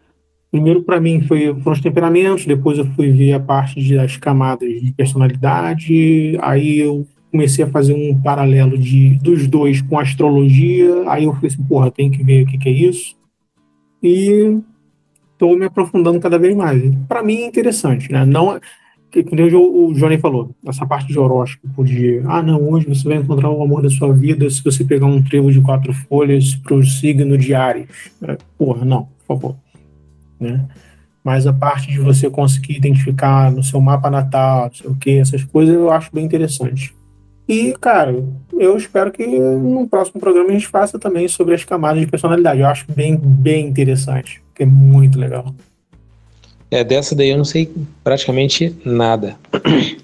primeiro 0.51 0.83
para 0.83 0.99
mim 0.99 1.21
foi, 1.21 1.55
foram 1.61 1.73
os 1.73 1.81
temperamentos, 1.81 2.47
depois 2.47 2.79
eu 2.79 2.87
fui 2.87 3.11
ver 3.11 3.35
a 3.35 3.41
parte 3.41 3.95
das 3.95 4.17
camadas 4.17 4.69
de 4.69 4.93
personalidade, 4.93 6.39
aí 6.41 6.79
eu 6.79 7.07
comecei 7.31 7.65
a 7.65 7.69
fazer 7.69 7.95
um 7.95 8.21
paralelo 8.21 8.77
de, 8.79 9.17
dos 9.17 9.47
dois 9.47 9.83
com 9.83 9.99
astrologia, 9.99 11.05
aí 11.09 11.25
eu 11.25 11.35
falei 11.35 11.49
assim, 11.49 11.63
porra, 11.63 11.91
tem 11.91 12.11
que 12.11 12.23
ver 12.23 12.45
o 12.45 12.47
que, 12.47 12.59
que 12.59 12.69
é 12.69 12.73
isso. 12.73 13.17
E 14.03 14.59
estou 15.33 15.57
me 15.57 15.65
aprofundando 15.65 16.21
cada 16.21 16.39
vez 16.39 16.57
mais. 16.57 16.83
Para 17.09 17.23
mim 17.23 17.43
é 17.43 17.47
interessante, 17.47 18.11
né? 18.11 18.25
Não, 18.25 18.59
como 19.29 19.89
o 19.89 19.95
Johnny 19.95 20.19
falou, 20.19 20.55
essa 20.67 20.87
parte 20.87 21.09
de 21.09 21.19
horóscopo, 21.19 21.85
de 21.85 22.21
ah, 22.27 22.43
não, 22.43 22.69
hoje 22.71 22.87
você 22.87 23.09
vai 23.09 23.17
encontrar 23.17 23.51
o 23.51 23.63
amor 23.63 23.83
da 23.83 23.89
sua 23.89 24.13
vida 24.13 24.49
se 24.51 24.63
você 24.63 24.85
pegar 24.85 25.07
um 25.07 25.23
trevo 25.23 25.51
de 25.51 25.61
quatro 25.61 25.93
folhas 25.93 26.55
para 26.55 26.75
o 26.75 26.85
signo 26.85 27.39
diário. 27.39 27.87
É, 28.23 28.37
porra, 28.59 28.85
não, 28.85 29.05
por 29.05 29.27
favor. 29.27 29.57
Né? 30.39 30.67
Mas 31.25 31.47
a 31.47 31.53
parte 31.53 31.91
de 31.91 31.99
você 31.99 32.29
conseguir 32.31 32.77
identificar 32.77 33.51
no 33.51 33.63
seu 33.63 33.81
mapa 33.81 34.11
natal, 34.11 34.67
não 34.67 34.75
sei 34.75 34.91
o 34.91 34.95
que, 34.95 35.19
essas 35.19 35.43
coisas 35.45 35.75
eu 35.75 35.91
acho 35.91 36.11
bem 36.13 36.25
interessante. 36.25 36.95
E, 37.49 37.73
cara, 37.81 38.23
eu 38.53 38.77
espero 38.77 39.11
que 39.11 39.27
no 39.27 39.89
próximo 39.89 40.21
programa 40.21 40.51
a 40.51 40.53
gente 40.53 40.67
faça 40.67 40.99
também 40.99 41.27
sobre 41.27 41.55
as 41.55 41.65
camadas 41.65 42.01
de 42.01 42.07
personalidade. 42.07 42.61
Eu 42.61 42.67
acho 42.67 42.85
bem, 42.93 43.17
bem 43.17 43.67
interessante, 43.67 44.43
que 44.55 44.65
é 44.65 44.67
muito 44.67 45.19
legal. 45.19 45.55
É, 46.71 46.85
dessa 46.85 47.15
daí 47.15 47.31
eu 47.31 47.39
não 47.39 47.47
sei 47.47 47.73
praticamente 48.05 48.77
nada. 48.85 49.37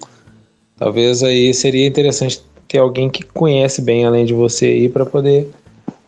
Talvez 0.79 1.23
aí 1.23 1.53
seria 1.53 1.87
interessante 1.87 2.43
ter 2.67 2.79
alguém 2.79 3.11
que 3.11 3.23
conhece 3.23 3.83
bem 3.83 4.07
além 4.07 4.25
de 4.25 4.33
você 4.33 4.67
aí 4.67 4.89
para 4.89 5.05
poder 5.05 5.49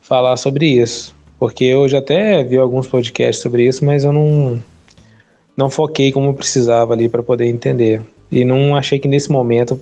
falar 0.01 0.39
sobre 0.39 0.67
isso. 0.67 1.15
Porque 1.39 1.65
eu 1.65 1.87
já 1.87 1.99
até 1.99 2.43
vi 2.43 2.57
alguns 2.57 2.87
podcasts 2.87 3.43
sobre 3.43 3.67
isso, 3.67 3.85
mas 3.85 4.05
eu 4.05 4.13
não 4.13 4.63
não 5.55 5.71
foquei 5.71 6.13
como 6.13 6.35
precisava 6.35 6.95
ali 6.95 7.09
para 7.09 7.23
poder 7.23 7.47
entender. 7.47 8.03
E 8.31 8.45
não 8.45 8.75
achei 8.75 8.99
que 8.99 9.07
nesse 9.07 9.31
momento 9.31 9.81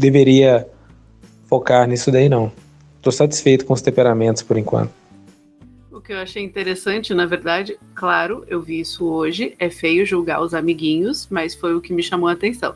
deveria 0.00 0.66
focar 1.46 1.86
nisso 1.86 2.10
daí 2.10 2.28
não. 2.28 2.50
Estou 2.96 3.12
satisfeito 3.12 3.64
com 3.64 3.72
os 3.72 3.82
temperamentos 3.82 4.42
por 4.42 4.56
enquanto 4.56 5.00
que 6.10 6.14
eu 6.14 6.18
achei 6.18 6.42
interessante, 6.42 7.14
na 7.14 7.24
verdade, 7.24 7.78
claro, 7.94 8.44
eu 8.48 8.60
vi 8.60 8.80
isso 8.80 9.04
hoje. 9.06 9.54
É 9.60 9.70
feio 9.70 10.04
julgar 10.04 10.42
os 10.42 10.54
amiguinhos, 10.54 11.28
mas 11.30 11.54
foi 11.54 11.72
o 11.72 11.80
que 11.80 11.92
me 11.92 12.02
chamou 12.02 12.28
a 12.28 12.32
atenção. 12.32 12.74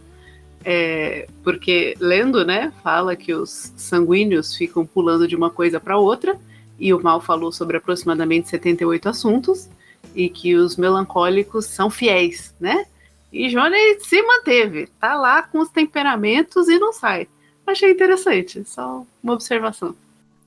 É, 0.65 1.27
porque 1.43 1.97
lendo, 1.99 2.45
né, 2.45 2.73
fala 2.81 3.17
que 3.17 3.35
os 3.35 3.73
sanguíneos 3.77 4.55
ficam 4.55 4.87
pulando 4.87 5.27
de 5.27 5.35
uma 5.35 5.51
coisa 5.51 5.81
para 5.81 5.99
outra, 5.99 6.39
e 6.79 6.95
o 6.95 7.03
Mal 7.03 7.21
falou 7.21 7.51
sobre 7.51 7.77
aproximadamente 7.77 8.49
78 8.49 9.09
assuntos, 9.09 9.69
e 10.15 10.29
que 10.29 10.55
os 10.55 10.77
melancólicos 10.77 11.67
são 11.67 11.91
fiéis, 11.91 12.55
né? 12.61 12.87
E 13.35 13.49
Johnny 13.49 13.99
se 13.99 14.23
manteve, 14.23 14.89
tá 15.01 15.17
lá 15.17 15.43
com 15.43 15.59
os 15.59 15.69
temperamentos 15.69 16.69
e 16.69 16.79
não 16.79 16.93
sai. 16.93 17.27
Achei 17.67 17.91
interessante, 17.91 18.63
só 18.65 19.05
uma 19.21 19.33
observação. 19.33 19.93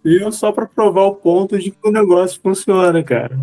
E 0.06 0.32
só 0.32 0.54
para 0.54 0.66
provar 0.66 1.04
o 1.04 1.16
ponto 1.16 1.60
de 1.60 1.72
que 1.72 1.78
o 1.84 1.92
negócio 1.92 2.40
funciona, 2.42 3.04
cara. 3.04 3.38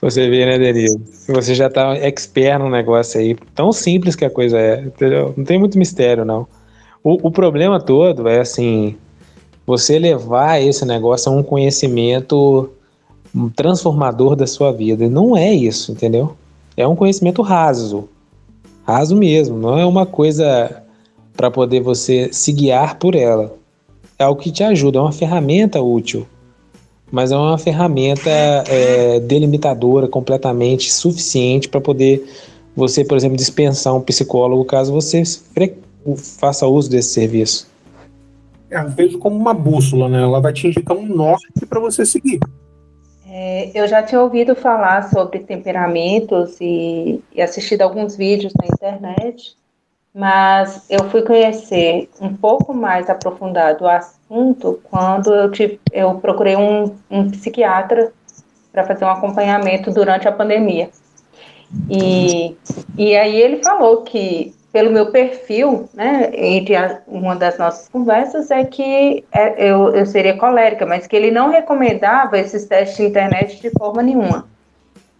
Você 0.00 0.30
vê, 0.30 0.46
né, 0.46 0.58
Denise? 0.58 0.98
Você 1.28 1.54
já 1.54 1.68
tá 1.68 1.94
expert 1.96 2.58
no 2.58 2.70
negócio 2.70 3.20
aí. 3.20 3.36
Tão 3.54 3.70
simples 3.72 4.16
que 4.16 4.24
a 4.24 4.30
coisa 4.30 4.58
é, 4.58 4.80
entendeu? 4.80 5.34
Não 5.36 5.44
tem 5.44 5.58
muito 5.58 5.78
mistério, 5.78 6.24
não. 6.24 6.46
O, 7.02 7.28
o 7.28 7.30
problema 7.30 7.78
todo 7.78 8.26
é 8.26 8.40
assim: 8.40 8.96
você 9.66 9.98
levar 9.98 10.62
esse 10.62 10.86
negócio 10.86 11.30
a 11.30 11.34
um 11.34 11.42
conhecimento 11.42 12.70
transformador 13.54 14.34
da 14.34 14.46
sua 14.46 14.72
vida. 14.72 15.10
Não 15.10 15.36
é 15.36 15.52
isso, 15.52 15.92
entendeu? 15.92 16.34
É 16.74 16.88
um 16.88 16.96
conhecimento 16.96 17.42
raso. 17.42 18.08
Raso 18.86 19.16
mesmo. 19.16 19.58
Não 19.58 19.78
é 19.78 19.84
uma 19.84 20.06
coisa 20.06 20.82
para 21.36 21.50
poder 21.50 21.80
você 21.80 22.28
se 22.32 22.52
guiar 22.52 22.98
por 22.98 23.14
ela 23.14 23.52
é 24.18 24.24
algo 24.24 24.40
que 24.40 24.50
te 24.50 24.62
ajuda, 24.62 24.98
é 24.98 25.02
uma 25.02 25.12
ferramenta 25.12 25.80
útil, 25.80 26.26
mas 27.10 27.32
é 27.32 27.36
uma 27.36 27.58
ferramenta 27.58 28.30
é, 28.30 29.20
delimitadora 29.20 30.08
completamente 30.08 30.92
suficiente 30.92 31.68
para 31.68 31.80
poder 31.80 32.24
você, 32.76 33.04
por 33.04 33.16
exemplo, 33.16 33.36
dispensar 33.36 33.94
um 33.94 34.00
psicólogo 34.00 34.64
caso 34.64 34.92
você 34.92 35.22
faça 36.16 36.66
uso 36.66 36.90
desse 36.90 37.10
serviço. 37.10 37.68
eu 38.70 38.88
vejo 38.90 39.18
como 39.18 39.36
uma 39.36 39.54
bússola, 39.54 40.08
né? 40.08 40.22
Ela 40.22 40.40
vai 40.40 40.52
te 40.52 40.66
indicar 40.66 40.96
um 40.96 41.06
norte 41.06 41.66
para 41.68 41.80
você 41.80 42.04
seguir. 42.04 42.40
É, 43.36 43.72
eu 43.74 43.88
já 43.88 44.00
tinha 44.00 44.20
ouvido 44.20 44.54
falar 44.54 45.10
sobre 45.10 45.40
temperamentos 45.40 46.56
e, 46.60 47.20
e 47.32 47.42
assistido 47.42 47.82
alguns 47.82 48.14
vídeos 48.14 48.52
na 48.56 48.68
internet, 48.68 49.56
mas 50.14 50.86
eu 50.88 51.10
fui 51.10 51.22
conhecer 51.22 52.08
um 52.20 52.32
pouco 52.32 52.72
mais 52.72 53.10
aprofundado 53.10 53.82
o 53.82 53.88
assunto 53.88 54.80
quando 54.84 55.34
eu, 55.34 55.50
tive, 55.50 55.80
eu 55.90 56.14
procurei 56.20 56.54
um, 56.54 56.96
um 57.10 57.28
psiquiatra 57.28 58.12
para 58.70 58.84
fazer 58.84 59.04
um 59.04 59.10
acompanhamento 59.10 59.90
durante 59.90 60.28
a 60.28 60.32
pandemia. 60.32 60.90
E, 61.90 62.56
e 62.96 63.16
aí 63.16 63.34
ele 63.34 63.64
falou 63.64 64.02
que 64.02 64.54
pelo 64.74 64.90
meu 64.90 65.12
perfil, 65.12 65.88
né, 65.94 66.32
entre 66.34 66.74
a, 66.74 66.98
uma 67.06 67.36
das 67.36 67.56
nossas 67.56 67.88
conversas, 67.88 68.50
é 68.50 68.64
que 68.64 69.24
é, 69.30 69.70
eu, 69.70 69.94
eu 69.94 70.04
seria 70.04 70.36
colérica, 70.36 70.84
mas 70.84 71.06
que 71.06 71.14
ele 71.14 71.30
não 71.30 71.48
recomendava 71.48 72.36
esses 72.36 72.64
testes 72.64 72.96
de 72.96 73.04
internet 73.04 73.62
de 73.62 73.70
forma 73.70 74.02
nenhuma. 74.02 74.48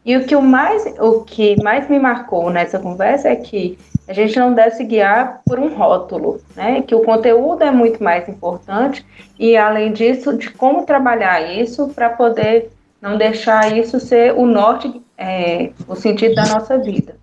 E 0.04 0.16
o 0.16 0.26
que, 0.26 0.34
o 0.34 0.42
mais, 0.42 0.84
o 0.98 1.20
que 1.20 1.54
mais 1.62 1.88
me 1.88 2.00
marcou 2.00 2.50
nessa 2.50 2.80
conversa 2.80 3.28
é 3.28 3.36
que 3.36 3.78
a 4.08 4.12
gente 4.12 4.36
não 4.36 4.52
deve 4.52 4.72
se 4.72 4.82
guiar 4.82 5.40
por 5.46 5.60
um 5.60 5.72
rótulo, 5.72 6.40
né? 6.56 6.82
Que 6.82 6.94
o 6.96 7.04
conteúdo 7.04 7.62
é 7.62 7.70
muito 7.70 8.02
mais 8.02 8.28
importante 8.28 9.06
e, 9.38 9.56
além 9.56 9.92
disso, 9.92 10.36
de 10.36 10.50
como 10.50 10.84
trabalhar 10.84 11.40
isso 11.40 11.86
para 11.94 12.10
poder 12.10 12.72
não 13.00 13.16
deixar 13.16 13.74
isso 13.78 14.00
ser 14.00 14.34
o 14.34 14.46
norte, 14.46 15.00
é, 15.16 15.70
o 15.86 15.94
sentido 15.94 16.34
da 16.34 16.44
nossa 16.46 16.76
vida. 16.76 17.22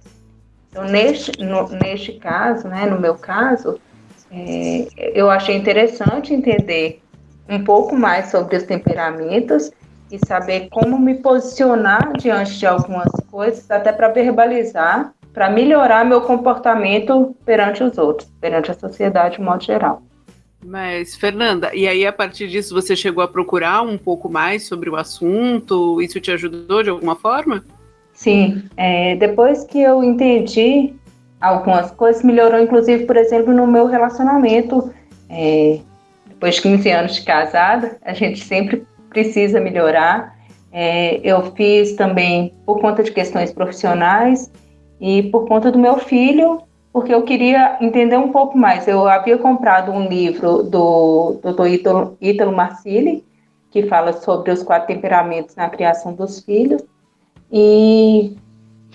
Então, 0.72 0.86
neste, 0.86 1.44
no, 1.44 1.68
neste 1.68 2.14
caso, 2.14 2.68
né, 2.68 2.86
no 2.86 3.00
meu 3.00 3.16
caso, 3.16 3.78
é, 4.32 4.88
eu 5.14 5.30
achei 5.30 5.56
interessante 5.56 6.34
entender 6.34 7.02
um 7.50 7.62
pouco 7.62 7.96
mais 7.96 8.32
sobre 8.32 8.56
os 8.56 8.64
temperamentos 8.64 9.70
e 10.10 10.18
saber 10.26 10.70
como 10.70 10.98
me 10.98 11.16
posicionar 11.16 12.14
diante 12.18 12.58
de 12.58 12.66
algumas 12.66 13.10
coisas, 13.30 13.70
até 13.70 13.92
para 13.92 14.08
verbalizar, 14.08 15.14
para 15.34 15.50
melhorar 15.50 16.06
meu 16.06 16.22
comportamento 16.22 17.36
perante 17.46 17.84
os 17.84 17.98
outros, 17.98 18.30
perante 18.40 18.72
a 18.72 18.74
sociedade 18.74 19.38
de 19.38 19.42
modo 19.42 19.64
geral. 19.64 20.02
Mas, 20.64 21.16
Fernanda, 21.16 21.74
e 21.74 21.88
aí 21.88 22.06
a 22.06 22.14
partir 22.14 22.48
disso 22.48 22.74
você 22.74 22.96
chegou 22.96 23.24
a 23.24 23.28
procurar 23.28 23.82
um 23.82 23.98
pouco 23.98 24.30
mais 24.30 24.68
sobre 24.68 24.90
o 24.90 24.96
assunto? 24.96 26.02
Isso 26.02 26.20
te 26.22 26.32
ajudou 26.32 26.84
de 26.84 26.90
alguma 26.90 27.16
forma? 27.16 27.64
Sim, 28.22 28.66
é, 28.78 29.16
depois 29.16 29.64
que 29.64 29.82
eu 29.82 30.04
entendi 30.04 30.94
algumas 31.42 31.90
coisas, 31.90 32.22
melhorou 32.22 32.60
inclusive, 32.62 33.08
por 33.08 33.18
exemplo, 33.18 33.52
no 33.52 33.66
meu 33.66 33.88
relacionamento. 33.88 34.94
É, 35.28 35.80
depois 36.28 36.54
de 36.54 36.62
15 36.62 36.92
anos 36.92 37.16
de 37.16 37.24
casada, 37.24 37.98
a 38.06 38.14
gente 38.14 38.44
sempre 38.44 38.86
precisa 39.10 39.60
melhorar. 39.60 40.38
É, 40.72 41.20
eu 41.24 41.52
fiz 41.56 41.94
também 41.94 42.54
por 42.64 42.80
conta 42.80 43.02
de 43.02 43.12
questões 43.12 43.52
profissionais 43.52 44.52
e 45.00 45.24
por 45.24 45.48
conta 45.48 45.72
do 45.72 45.80
meu 45.80 45.98
filho, 45.98 46.62
porque 46.94 47.12
eu 47.12 47.24
queria 47.24 47.80
entender 47.82 48.18
um 48.18 48.32
pouco 48.32 48.56
mais. 48.56 48.88
Eu 48.88 49.08
havia 49.08 49.40
comprado 49.40 49.92
um 49.92 50.08
livro 50.08 50.62
do 50.62 51.40
Dr. 51.42 52.14
Ítalo, 52.22 52.56
Marcilli, 52.56 53.26
que 53.72 53.88
fala 53.88 54.14
sobre 54.14 54.52
os 54.52 54.62
quatro 54.62 54.94
temperamentos 54.94 55.56
na 55.56 55.68
criação 55.72 56.14
dos 56.14 56.40
filhos 56.42 56.84
e, 57.52 58.36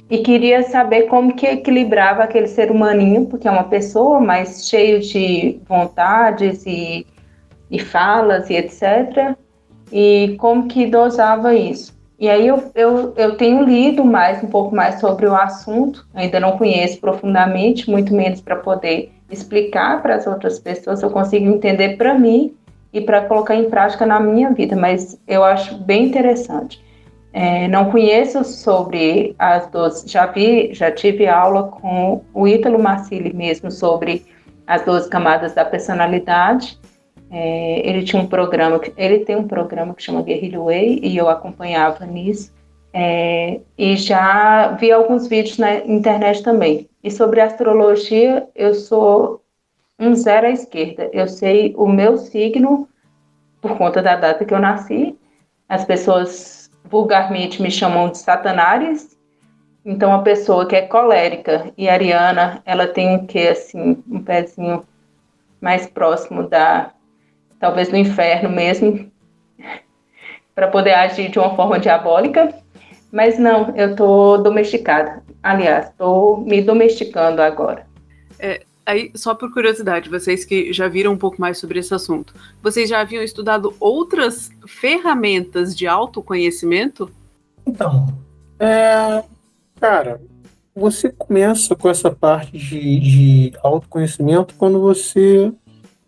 e 0.09 0.19
queria 0.19 0.63
saber 0.63 1.03
como 1.03 1.35
que 1.35 1.47
equilibrava 1.47 2.23
aquele 2.23 2.47
ser 2.47 2.71
humaninho, 2.71 3.27
porque 3.27 3.47
é 3.47 3.51
uma 3.51 3.65
pessoa, 3.65 4.19
mas 4.21 4.69
cheio 4.69 5.01
de 5.01 5.61
vontades 5.69 6.65
e, 6.67 7.07
e 7.71 7.79
falas 7.79 8.49
e 8.49 8.55
etc. 8.55 9.37
E 9.93 10.37
como 10.39 10.67
que 10.69 10.87
dosava 10.87 11.55
isso. 11.55 11.95
E 12.19 12.31
aí 12.31 12.47
eu, 12.47 12.71
eu, 12.75 13.13
eu 13.15 13.37
tenho 13.37 13.63
lido 13.63 14.03
mais, 14.03 14.43
um 14.43 14.47
pouco 14.47 14.75
mais 14.75 15.01
sobre 15.01 15.27
o 15.27 15.35
assunto, 15.35 16.07
ainda 16.15 16.41
não 16.41 16.57
conheço 16.57 16.99
profundamente, 16.99 17.91
muito 17.91 18.15
menos 18.15 18.41
para 18.41 18.57
poder 18.57 19.13
explicar 19.31 20.01
para 20.01 20.15
as 20.15 20.27
outras 20.27 20.59
pessoas, 20.59 21.03
eu 21.03 21.11
consigo 21.11 21.47
entender 21.47 21.97
para 21.99 22.15
mim 22.15 22.55
e 22.91 23.03
para 23.03 23.23
colocar 23.23 23.55
em 23.55 23.69
prática 23.69 24.07
na 24.07 24.19
minha 24.19 24.51
vida, 24.51 24.75
mas 24.75 25.21
eu 25.29 25.45
acho 25.45 25.77
bem 25.79 26.07
interessante. 26.07 26.83
É, 27.39 27.68
não 27.68 27.91
conheço 27.91 28.43
sobre 28.45 29.37
as 29.39 29.66
duas, 29.66 30.05
já 30.07 30.24
vi, 30.24 30.72
já 30.72 30.91
tive 30.91 31.26
aula 31.26 31.64
com 31.64 32.24
o 32.32 32.49
Ítalo 32.49 32.78
Marcilli 32.78 33.30
mesmo 33.30 33.70
sobre 33.70 34.24
as 34.66 34.82
duas 34.87 35.07
camadas 35.07 35.53
da 35.53 35.62
personalidade. 35.62 36.80
É, 37.30 37.87
ele 37.87 38.05
tinha 38.05 38.22
um 38.22 38.26
programa, 38.26 38.80
ele 38.97 39.18
tem 39.18 39.37
um 39.37 39.47
programa 39.47 39.93
que 39.95 40.03
chama 40.03 40.22
Guerrilla 40.22 40.64
Way 40.64 41.01
e 41.03 41.14
eu 41.14 41.28
acompanhava 41.28 42.07
nisso. 42.07 42.55
É, 42.91 43.61
e 43.76 43.99
já 43.99 44.68
vi 44.68 44.91
alguns 44.91 45.26
vídeos 45.26 45.59
na 45.59 45.74
internet 45.74 46.43
também. 46.43 46.89
E 47.05 47.11
sobre 47.11 47.43
astrologia, 47.43 48.49
eu 48.55 48.74
sou 48.74 49.43
um 50.01 50.14
zero 50.14 50.47
à 50.47 50.51
esquerda. 50.51 51.11
Eu 51.12 51.28
sei 51.28 51.74
o 51.76 51.87
meu 51.87 52.16
signo 52.16 52.89
por 53.61 53.76
conta 53.76 54.01
da 54.01 54.16
data 54.16 54.43
que 54.43 54.55
eu 54.55 54.59
nasci. 54.59 55.14
As 55.68 55.84
pessoas 55.84 56.56
vulgarmente 56.89 57.62
me 57.62 57.70
chamam 57.70 58.11
de 58.11 58.18
satanares. 58.18 59.16
Então, 59.84 60.12
a 60.12 60.22
pessoa 60.22 60.66
que 60.66 60.74
é 60.74 60.82
colérica 60.82 61.72
e 61.76 61.89
ariana, 61.89 62.61
ela 62.64 62.87
tem 62.87 63.16
um 63.16 63.26
que 63.26 63.49
assim, 63.49 64.03
um 64.09 64.22
pezinho 64.22 64.84
mais 65.61 65.87
próximo 65.87 66.49
da 66.49 66.91
talvez 67.59 67.89
do 67.89 67.97
inferno 67.97 68.49
mesmo, 68.51 69.11
para 70.55 70.68
poder 70.68 70.95
agir 70.95 71.30
de 71.30 71.39
uma 71.39 71.55
forma 71.55 71.78
diabólica. 71.78 72.53
Mas 73.12 73.39
não, 73.39 73.74
eu 73.76 73.95
tô 73.95 74.37
domesticada. 74.39 75.22
Aliás, 75.43 75.89
estou 75.89 76.39
me 76.39 76.61
domesticando 76.61 77.41
agora. 77.41 77.87
É, 78.39 78.62
aí, 78.87 79.11
só 79.14 79.34
por 79.34 79.53
curiosidade, 79.53 80.09
vocês 80.09 80.45
que 80.45 80.72
já 80.72 80.87
viram 80.89 81.12
um 81.12 81.18
pouco 81.18 81.41
mais 81.41 81.59
sobre 81.59 81.80
esse 81.80 81.93
assunto, 81.93 82.32
vocês 82.62 82.89
já 82.89 83.01
haviam 83.01 83.22
estudado 83.22 83.74
outras 83.80 84.51
ferramentas 84.66 85.76
de 85.76 85.87
autoconhecimento? 85.87 87.11
Então, 87.66 88.07
é, 88.61 89.24
cara, 89.80 90.20
você 90.74 91.11
começa 91.11 91.74
com 91.74 91.91
essa 91.91 92.11
parte 92.11 92.57
de, 92.57 93.01
de 93.01 93.53
autoconhecimento 93.62 94.55
quando 94.55 94.80
você 94.80 95.53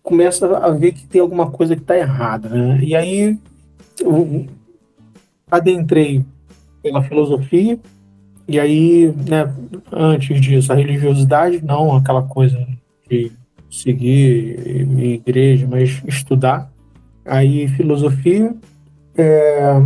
começa 0.02 0.56
a 0.56 0.70
ver 0.70 0.92
que 0.92 1.06
tem 1.06 1.20
alguma 1.20 1.50
coisa 1.50 1.74
que 1.74 1.82
está 1.82 1.96
errada, 1.96 2.48
né? 2.48 2.78
E 2.82 2.94
aí 2.94 3.38
eu 4.00 4.46
adentrei 5.50 6.24
pela 6.82 7.02
filosofia, 7.02 7.78
e 8.48 8.58
aí, 8.58 9.14
né, 9.28 9.52
antes 9.92 10.40
disso, 10.40 10.72
a 10.72 10.76
religiosidade, 10.76 11.62
não 11.62 11.94
aquela 11.94 12.22
coisa 12.22 12.66
de 13.08 13.30
seguir 13.70 14.88
igreja, 14.98 15.66
mas 15.70 16.02
estudar. 16.06 16.72
Aí, 17.26 17.68
filosofia, 17.68 18.54
é, 19.14 19.82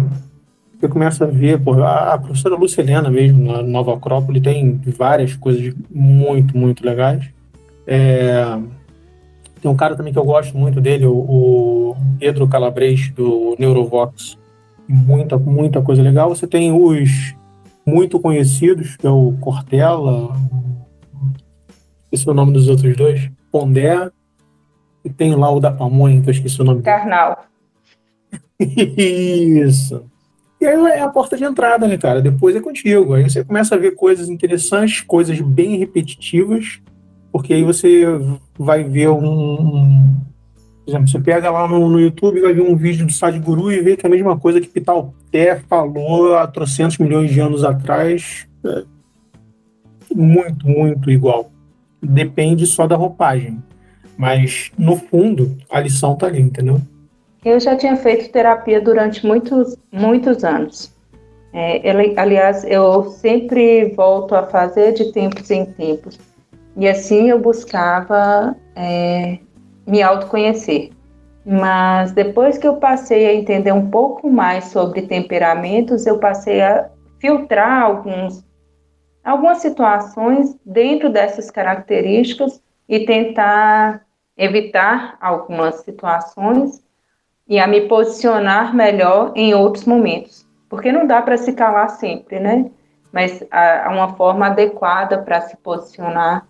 eu 0.80 0.88
começo 0.88 1.24
a 1.24 1.26
ver, 1.26 1.60
pô, 1.60 1.82
a, 1.82 2.16
professora 2.16 2.54
Lucilena 2.54 3.10
mesmo, 3.10 3.52
na 3.52 3.62
Nova 3.62 3.94
Acrópole, 3.94 4.40
tem 4.40 4.80
várias 4.96 5.34
coisas 5.34 5.74
muito, 5.90 6.56
muito 6.56 6.86
legais. 6.86 7.24
É, 7.84 8.44
tem 9.60 9.68
um 9.68 9.76
cara 9.76 9.96
também 9.96 10.12
que 10.12 10.18
eu 10.20 10.24
gosto 10.24 10.56
muito 10.56 10.80
dele, 10.80 11.04
o, 11.06 11.14
o 11.14 11.96
Pedro 12.20 12.46
Calabres, 12.46 13.10
do 13.10 13.56
Neurovox. 13.58 14.38
Muita, 14.88 15.36
muita 15.36 15.82
coisa 15.82 16.00
legal. 16.00 16.28
Você 16.28 16.46
tem 16.46 16.70
os 16.70 17.34
muito 17.86 18.20
conhecidos, 18.20 18.96
que 18.96 19.06
é 19.06 19.10
o 19.10 19.36
Cortella, 19.40 20.34
esqueci 22.04 22.28
o 22.28 22.34
nome 22.34 22.52
dos 22.52 22.68
outros 22.68 22.96
dois, 22.96 23.30
Pondé, 23.50 24.10
e 25.04 25.10
tem 25.10 25.34
lá 25.34 25.50
o 25.50 25.60
da 25.60 25.70
Pamonha, 25.70 26.20
que 26.22 26.28
eu 26.28 26.32
esqueci 26.32 26.60
o 26.60 26.64
nome 26.64 26.82
Carnal. 26.82 27.44
Isso. 28.58 30.04
E 30.60 30.66
aí 30.66 30.76
é 30.92 31.00
a 31.00 31.08
porta 31.08 31.36
de 31.36 31.42
entrada, 31.42 31.88
né, 31.88 31.98
cara? 31.98 32.22
Depois 32.22 32.54
é 32.54 32.60
contigo. 32.60 33.14
Aí 33.14 33.24
você 33.28 33.44
começa 33.44 33.74
a 33.74 33.78
ver 33.78 33.96
coisas 33.96 34.28
interessantes, 34.28 35.00
coisas 35.00 35.40
bem 35.40 35.76
repetitivas, 35.76 36.80
porque 37.32 37.52
aí 37.52 37.64
você 37.64 38.04
vai 38.56 38.84
ver 38.84 39.08
um, 39.08 40.20
por 40.84 40.90
exemplo, 40.90 41.08
você 41.08 41.20
pega 41.20 41.50
lá 41.50 41.68
no, 41.68 41.88
no 41.88 42.00
YouTube, 42.00 42.40
vai 42.40 42.52
ver 42.52 42.62
um 42.62 42.74
vídeo 42.74 43.06
do 43.06 43.12
Sadhguru 43.12 43.70
e 43.70 43.80
vê 43.80 43.96
que 43.96 44.04
é 44.04 44.08
a 44.08 44.10
mesma 44.10 44.38
coisa 44.38 44.60
que 44.60 44.66
Pitalté 44.66 45.60
falou 45.68 46.34
há 46.34 46.46
trocentos 46.46 46.98
milhões 46.98 47.30
de 47.30 47.40
anos 47.40 47.64
atrás. 47.64 48.46
É 48.64 48.82
muito, 50.14 50.66
muito 50.66 51.10
igual. 51.10 51.50
Depende 52.02 52.66
só 52.66 52.86
da 52.86 52.96
roupagem. 52.96 53.62
Mas, 54.16 54.70
no 54.76 54.96
fundo, 54.96 55.56
a 55.70 55.80
lição 55.80 56.16
tá 56.16 56.26
ali, 56.26 56.40
entendeu? 56.40 56.80
Eu 57.44 57.58
já 57.58 57.76
tinha 57.76 57.96
feito 57.96 58.30
terapia 58.30 58.80
durante 58.80 59.24
muitos, 59.24 59.76
muitos 59.90 60.44
anos. 60.44 60.92
É, 61.52 61.88
ele, 61.88 62.18
aliás, 62.18 62.64
eu 62.64 63.04
sempre 63.04 63.92
volto 63.94 64.34
a 64.34 64.46
fazer 64.46 64.92
de 64.92 65.12
tempos 65.12 65.50
em 65.50 65.64
tempos. 65.64 66.18
E 66.76 66.88
assim 66.88 67.28
eu 67.28 67.38
buscava 67.38 68.56
é, 68.74 69.38
me 69.86 70.02
autoconhecer. 70.02 70.90
Mas 71.44 72.12
depois 72.12 72.56
que 72.56 72.66
eu 72.66 72.76
passei 72.76 73.26
a 73.26 73.34
entender 73.34 73.72
um 73.72 73.90
pouco 73.90 74.30
mais 74.30 74.66
sobre 74.66 75.02
temperamentos, 75.02 76.06
eu 76.06 76.18
passei 76.18 76.60
a 76.60 76.88
filtrar 77.18 77.82
alguns, 77.82 78.44
algumas 79.24 79.58
situações 79.58 80.56
dentro 80.64 81.10
dessas 81.10 81.50
características 81.50 82.62
e 82.88 83.04
tentar 83.04 84.02
evitar 84.36 85.16
algumas 85.20 85.76
situações 85.76 86.82
e 87.48 87.58
a 87.58 87.66
me 87.66 87.82
posicionar 87.88 88.74
melhor 88.74 89.32
em 89.34 89.52
outros 89.52 89.84
momentos. 89.84 90.46
Porque 90.68 90.92
não 90.92 91.06
dá 91.06 91.20
para 91.20 91.36
se 91.36 91.52
calar 91.52 91.90
sempre, 91.90 92.40
né? 92.40 92.70
Mas 93.12 93.44
há 93.50 93.90
uma 93.92 94.14
forma 94.14 94.46
adequada 94.46 95.18
para 95.18 95.42
se 95.42 95.56
posicionar 95.58 96.46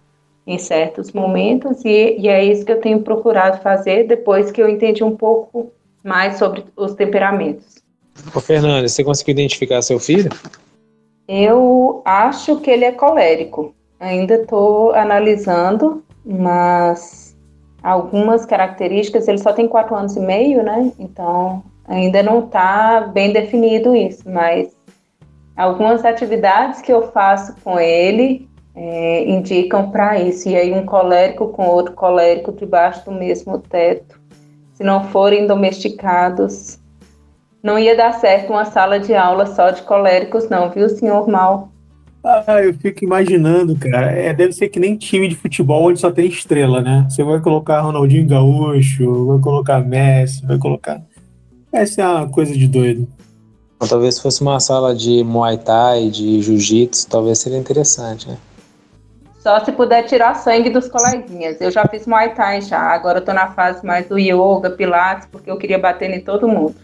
em 0.46 0.58
certos 0.58 1.12
momentos, 1.12 1.84
e, 1.84 2.16
e 2.18 2.28
é 2.28 2.44
isso 2.44 2.64
que 2.64 2.72
eu 2.72 2.80
tenho 2.80 3.00
procurado 3.02 3.62
fazer 3.62 4.06
depois 4.06 4.50
que 4.50 4.60
eu 4.60 4.68
entendi 4.68 5.04
um 5.04 5.16
pouco 5.16 5.72
mais 6.02 6.36
sobre 6.36 6.64
os 6.76 6.94
temperamentos. 6.94 7.82
Ô, 8.34 8.40
Fernanda, 8.40 8.88
você 8.88 9.04
conseguiu 9.04 9.32
identificar 9.32 9.80
seu 9.82 9.98
filho? 9.98 10.30
Eu 11.28 12.02
acho 12.04 12.60
que 12.60 12.70
ele 12.70 12.84
é 12.84 12.92
colérico. 12.92 13.74
Ainda 14.00 14.34
estou 14.34 14.92
analisando, 14.92 16.02
mas 16.24 17.36
algumas 17.82 18.44
características, 18.44 19.28
ele 19.28 19.38
só 19.38 19.52
tem 19.52 19.68
quatro 19.68 19.94
anos 19.94 20.16
e 20.16 20.20
meio, 20.20 20.62
né? 20.62 20.92
Então 20.98 21.62
ainda 21.86 22.22
não 22.22 22.40
está 22.40 23.00
bem 23.00 23.32
definido 23.32 23.94
isso, 23.94 24.28
mas 24.28 24.74
algumas 25.56 26.04
atividades 26.04 26.80
que 26.80 26.92
eu 26.92 27.10
faço 27.12 27.54
com 27.62 27.78
ele 27.78 28.48
é, 28.74 29.28
indicam 29.28 29.90
para 29.90 30.20
isso. 30.20 30.48
E 30.48 30.56
aí 30.56 30.72
um 30.72 30.84
colérico 30.84 31.48
com 31.48 31.66
outro 31.66 31.94
colérico 31.94 32.52
debaixo 32.52 33.04
do 33.04 33.12
mesmo 33.12 33.58
teto, 33.58 34.20
se 34.74 34.82
não 34.82 35.04
forem 35.08 35.46
domesticados, 35.46 36.78
não 37.62 37.78
ia 37.78 37.96
dar 37.96 38.12
certo 38.14 38.50
uma 38.50 38.64
sala 38.64 38.98
de 38.98 39.14
aula 39.14 39.46
só 39.46 39.70
de 39.70 39.82
coléricos, 39.82 40.48
não, 40.48 40.70
viu, 40.70 40.88
senhor 40.88 41.28
Mal? 41.28 41.70
Ah, 42.24 42.62
eu 42.62 42.72
fico 42.74 43.04
imaginando, 43.04 43.76
cara. 43.76 44.12
É, 44.12 44.32
deve 44.32 44.52
ser 44.52 44.68
que 44.68 44.78
nem 44.78 44.96
time 44.96 45.26
de 45.26 45.34
futebol 45.34 45.84
onde 45.84 45.98
só 45.98 46.10
tem 46.10 46.26
estrela, 46.26 46.80
né? 46.80 47.04
Você 47.10 47.24
vai 47.24 47.40
colocar 47.40 47.80
Ronaldinho 47.80 48.28
Gaúcho, 48.28 49.26
vai 49.26 49.38
colocar 49.40 49.80
Messi, 49.80 50.46
vai 50.46 50.56
colocar. 50.56 51.02
Essa 51.72 52.02
é 52.02 52.06
uma 52.06 52.28
coisa 52.28 52.56
de 52.56 52.68
doido. 52.68 53.08
Então, 53.74 53.88
talvez 53.88 54.14
se 54.14 54.22
fosse 54.22 54.40
uma 54.40 54.60
sala 54.60 54.94
de 54.94 55.24
Muay 55.24 55.58
Thai, 55.58 56.10
de 56.10 56.40
Jiu-Jitsu, 56.40 57.08
talvez 57.08 57.40
seria 57.40 57.58
interessante, 57.58 58.28
né? 58.28 58.36
Só 59.42 59.58
se 59.64 59.72
puder 59.72 60.04
tirar 60.04 60.34
sangue 60.34 60.70
dos 60.70 60.86
coleguinhas. 60.86 61.60
Eu 61.60 61.68
já 61.68 61.84
fiz 61.86 62.06
Muay 62.06 62.32
Thai 62.32 62.62
já, 62.62 62.78
agora 62.78 63.18
eu 63.18 63.24
tô 63.24 63.32
na 63.32 63.48
fase 63.48 63.84
mais 63.84 64.06
do 64.06 64.16
yoga, 64.16 64.70
pilates, 64.70 65.26
porque 65.32 65.50
eu 65.50 65.56
queria 65.56 65.80
bater 65.80 66.08
em 66.10 66.20
todo 66.20 66.46
mundo. 66.46 66.76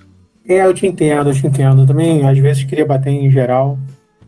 É, 0.47 0.67
eu 0.67 0.75
te 0.75 0.85
entendo, 0.85 1.31
eu 1.31 1.35
te 1.35 1.47
entendo. 1.47 1.83
Eu 1.83 1.87
também, 1.87 2.27
às 2.29 2.37
vezes, 2.37 2.65
queria 2.65 2.85
bater 2.85 3.11
em 3.11 3.31
geral. 3.31 3.79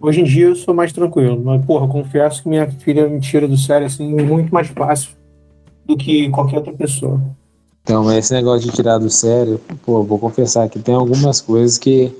Hoje 0.00 0.20
em 0.20 0.24
dia 0.24 0.46
eu 0.46 0.54
sou 0.54 0.72
mais 0.72 0.92
tranquilo, 0.92 1.42
mas, 1.44 1.64
porra, 1.64 1.88
confesso 1.88 2.44
que 2.44 2.48
minha 2.48 2.70
filha 2.70 3.08
me 3.08 3.18
tira 3.18 3.48
do 3.48 3.56
sério, 3.56 3.88
assim, 3.88 4.14
muito 4.14 4.54
mais 4.54 4.68
fácil 4.68 5.10
do 5.84 5.96
que 5.96 6.30
qualquer 6.30 6.58
outra 6.58 6.72
pessoa. 6.72 7.20
Então, 7.82 8.04
mas 8.04 8.18
esse 8.18 8.32
negócio 8.32 8.70
de 8.70 8.76
tirar 8.76 8.98
do 8.98 9.10
sério, 9.10 9.60
pô, 9.84 10.04
vou 10.04 10.20
confessar 10.20 10.68
que 10.68 10.78
tem 10.78 10.94
algumas 10.94 11.40
coisas 11.40 11.76
que 11.76 12.16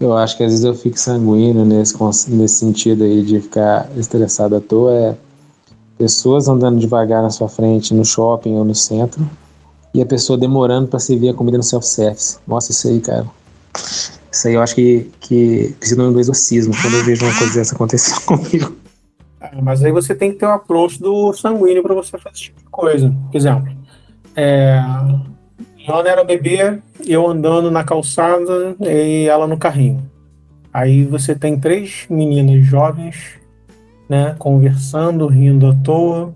eu 0.00 0.16
acho 0.16 0.36
que 0.36 0.42
às 0.42 0.50
vezes 0.50 0.64
eu 0.64 0.74
fico 0.74 0.98
sanguíneo 0.98 1.64
nesse, 1.64 1.94
nesse 2.30 2.54
sentido 2.56 3.04
aí 3.04 3.22
de 3.22 3.40
ficar 3.40 3.88
estressado 3.96 4.56
à 4.56 4.60
toa. 4.60 4.92
É 4.92 5.16
pessoas 6.00 6.48
andando 6.48 6.78
devagar 6.78 7.22
na 7.22 7.28
sua 7.28 7.46
frente 7.46 7.92
no 7.92 8.06
shopping 8.06 8.54
ou 8.54 8.64
no 8.64 8.74
centro 8.74 9.28
e 9.92 10.00
a 10.00 10.06
pessoa 10.06 10.38
demorando 10.38 10.88
para 10.88 10.98
servir 10.98 11.28
a 11.28 11.34
comida 11.34 11.58
no 11.58 11.62
self-service. 11.62 12.38
Nossa, 12.46 12.72
isso 12.72 12.88
aí, 12.88 13.00
cara. 13.00 13.26
Isso 14.32 14.48
aí 14.48 14.54
eu 14.54 14.62
acho 14.62 14.74
que, 14.74 15.10
que 15.20 15.74
precisa 15.78 16.02
um 16.02 16.18
exorcismo 16.18 16.72
quando 16.80 16.96
eu 16.96 17.04
vejo 17.04 17.26
uma 17.26 17.36
coisa 17.36 17.52
dessa 17.52 17.74
acontecer 17.74 18.18
comigo. 18.24 18.74
Ah, 19.38 19.50
mas 19.62 19.84
aí 19.84 19.92
você 19.92 20.14
tem 20.14 20.32
que 20.32 20.38
ter 20.38 20.46
o 20.46 20.48
um 20.48 20.52
approach 20.52 20.98
do 20.98 21.34
sanguíneo 21.34 21.82
para 21.82 21.94
você 21.94 22.16
fazer 22.16 22.30
esse 22.32 22.42
tipo 22.44 22.60
de 22.60 22.70
coisa. 22.70 23.14
Por 23.30 23.36
exemplo, 23.36 23.70
é, 24.34 24.82
ela 25.86 26.08
era 26.08 26.24
bebê, 26.24 26.80
eu 27.06 27.26
andando 27.26 27.70
na 27.70 27.84
calçada 27.84 28.76
e 28.80 29.26
ela 29.26 29.46
no 29.46 29.56
carrinho. 29.56 30.08
Aí 30.72 31.04
você 31.04 31.34
tem 31.34 31.58
três 31.58 32.06
meninas 32.08 32.64
jovens, 32.64 33.38
né, 34.08 34.34
conversando, 34.38 35.26
rindo 35.26 35.66
à 35.66 35.74
toa, 35.74 36.34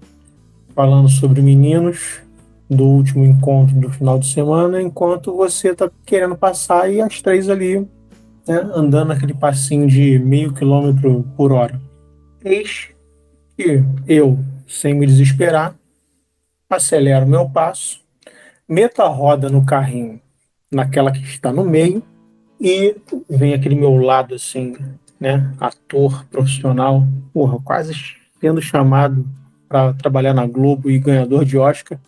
falando 0.75 1.09
sobre 1.09 1.41
meninos 1.41 2.21
do 2.69 2.85
último 2.85 3.25
encontro 3.25 3.77
do 3.77 3.91
final 3.91 4.19
de 4.19 4.27
semana, 4.27 4.81
enquanto 4.81 5.37
você 5.37 5.71
está 5.71 5.91
querendo 6.05 6.37
passar 6.37 6.91
e 6.91 7.01
as 7.01 7.21
três 7.21 7.49
ali, 7.49 7.81
né, 8.47 8.71
andando 8.75 9.13
aquele 9.13 9.35
passinho 9.35 9.87
de 9.87 10.19
meio 10.19 10.53
quilômetro 10.53 11.25
por 11.37 11.53
hora. 11.53 11.81
Eis 12.45 12.89
que 13.57 13.83
eu, 14.09 14.39
sem 14.67 14.95
me 14.95 15.07
desesperar, 15.07 15.77
acelero 16.69 17.27
meu 17.27 17.49
passo 17.49 18.04
meto 18.69 19.03
a 19.03 19.09
roda 19.09 19.49
no 19.49 19.65
carrinho, 19.65 20.21
naquela 20.71 21.11
que 21.13 21.23
está 21.23 21.53
no 21.53 21.65
meio, 21.65 22.03
e 22.61 22.97
vem 23.29 23.55
aquele 23.55 23.75
meu 23.75 23.97
lado 23.97 24.35
assim, 24.35 24.77
né, 25.21 25.53
ator 25.61 26.25
profissional, 26.27 27.07
porra, 27.33 27.59
quase 27.63 27.93
sendo 28.41 28.61
chamado 28.61 29.27
para 29.69 29.93
trabalhar 29.95 30.35
na 30.35 30.47
Globo 30.47 30.91
e 30.91 30.99
ganhador 30.99 31.45
de 31.45 31.59
Oscar. 31.59 31.99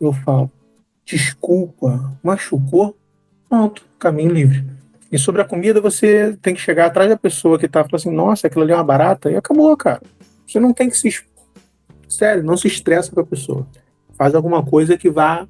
Eu 0.00 0.12
falo, 0.12 0.50
desculpa, 1.04 2.16
machucou? 2.22 2.96
Pronto, 3.48 3.84
caminho 3.98 4.32
livre. 4.32 4.64
E 5.10 5.18
sobre 5.18 5.42
a 5.42 5.44
comida, 5.44 5.80
você 5.80 6.36
tem 6.40 6.54
que 6.54 6.60
chegar 6.60 6.86
atrás 6.86 7.08
da 7.10 7.16
pessoa 7.16 7.58
que 7.58 7.68
tá 7.68 7.80
falando 7.80 7.94
assim, 7.96 8.14
nossa, 8.14 8.46
aquilo 8.46 8.62
ali 8.62 8.72
é 8.72 8.76
uma 8.76 8.84
barata, 8.84 9.30
e 9.30 9.36
acabou, 9.36 9.76
cara. 9.76 10.00
Você 10.46 10.60
não 10.60 10.72
tem 10.72 10.88
que 10.88 10.96
se. 10.96 11.24
Sério, 12.08 12.44
não 12.44 12.56
se 12.56 12.68
estressa 12.68 13.10
com 13.12 13.20
a 13.20 13.26
pessoa. 13.26 13.66
Faz 14.16 14.34
alguma 14.34 14.64
coisa 14.64 14.96
que 14.96 15.10
vá 15.10 15.48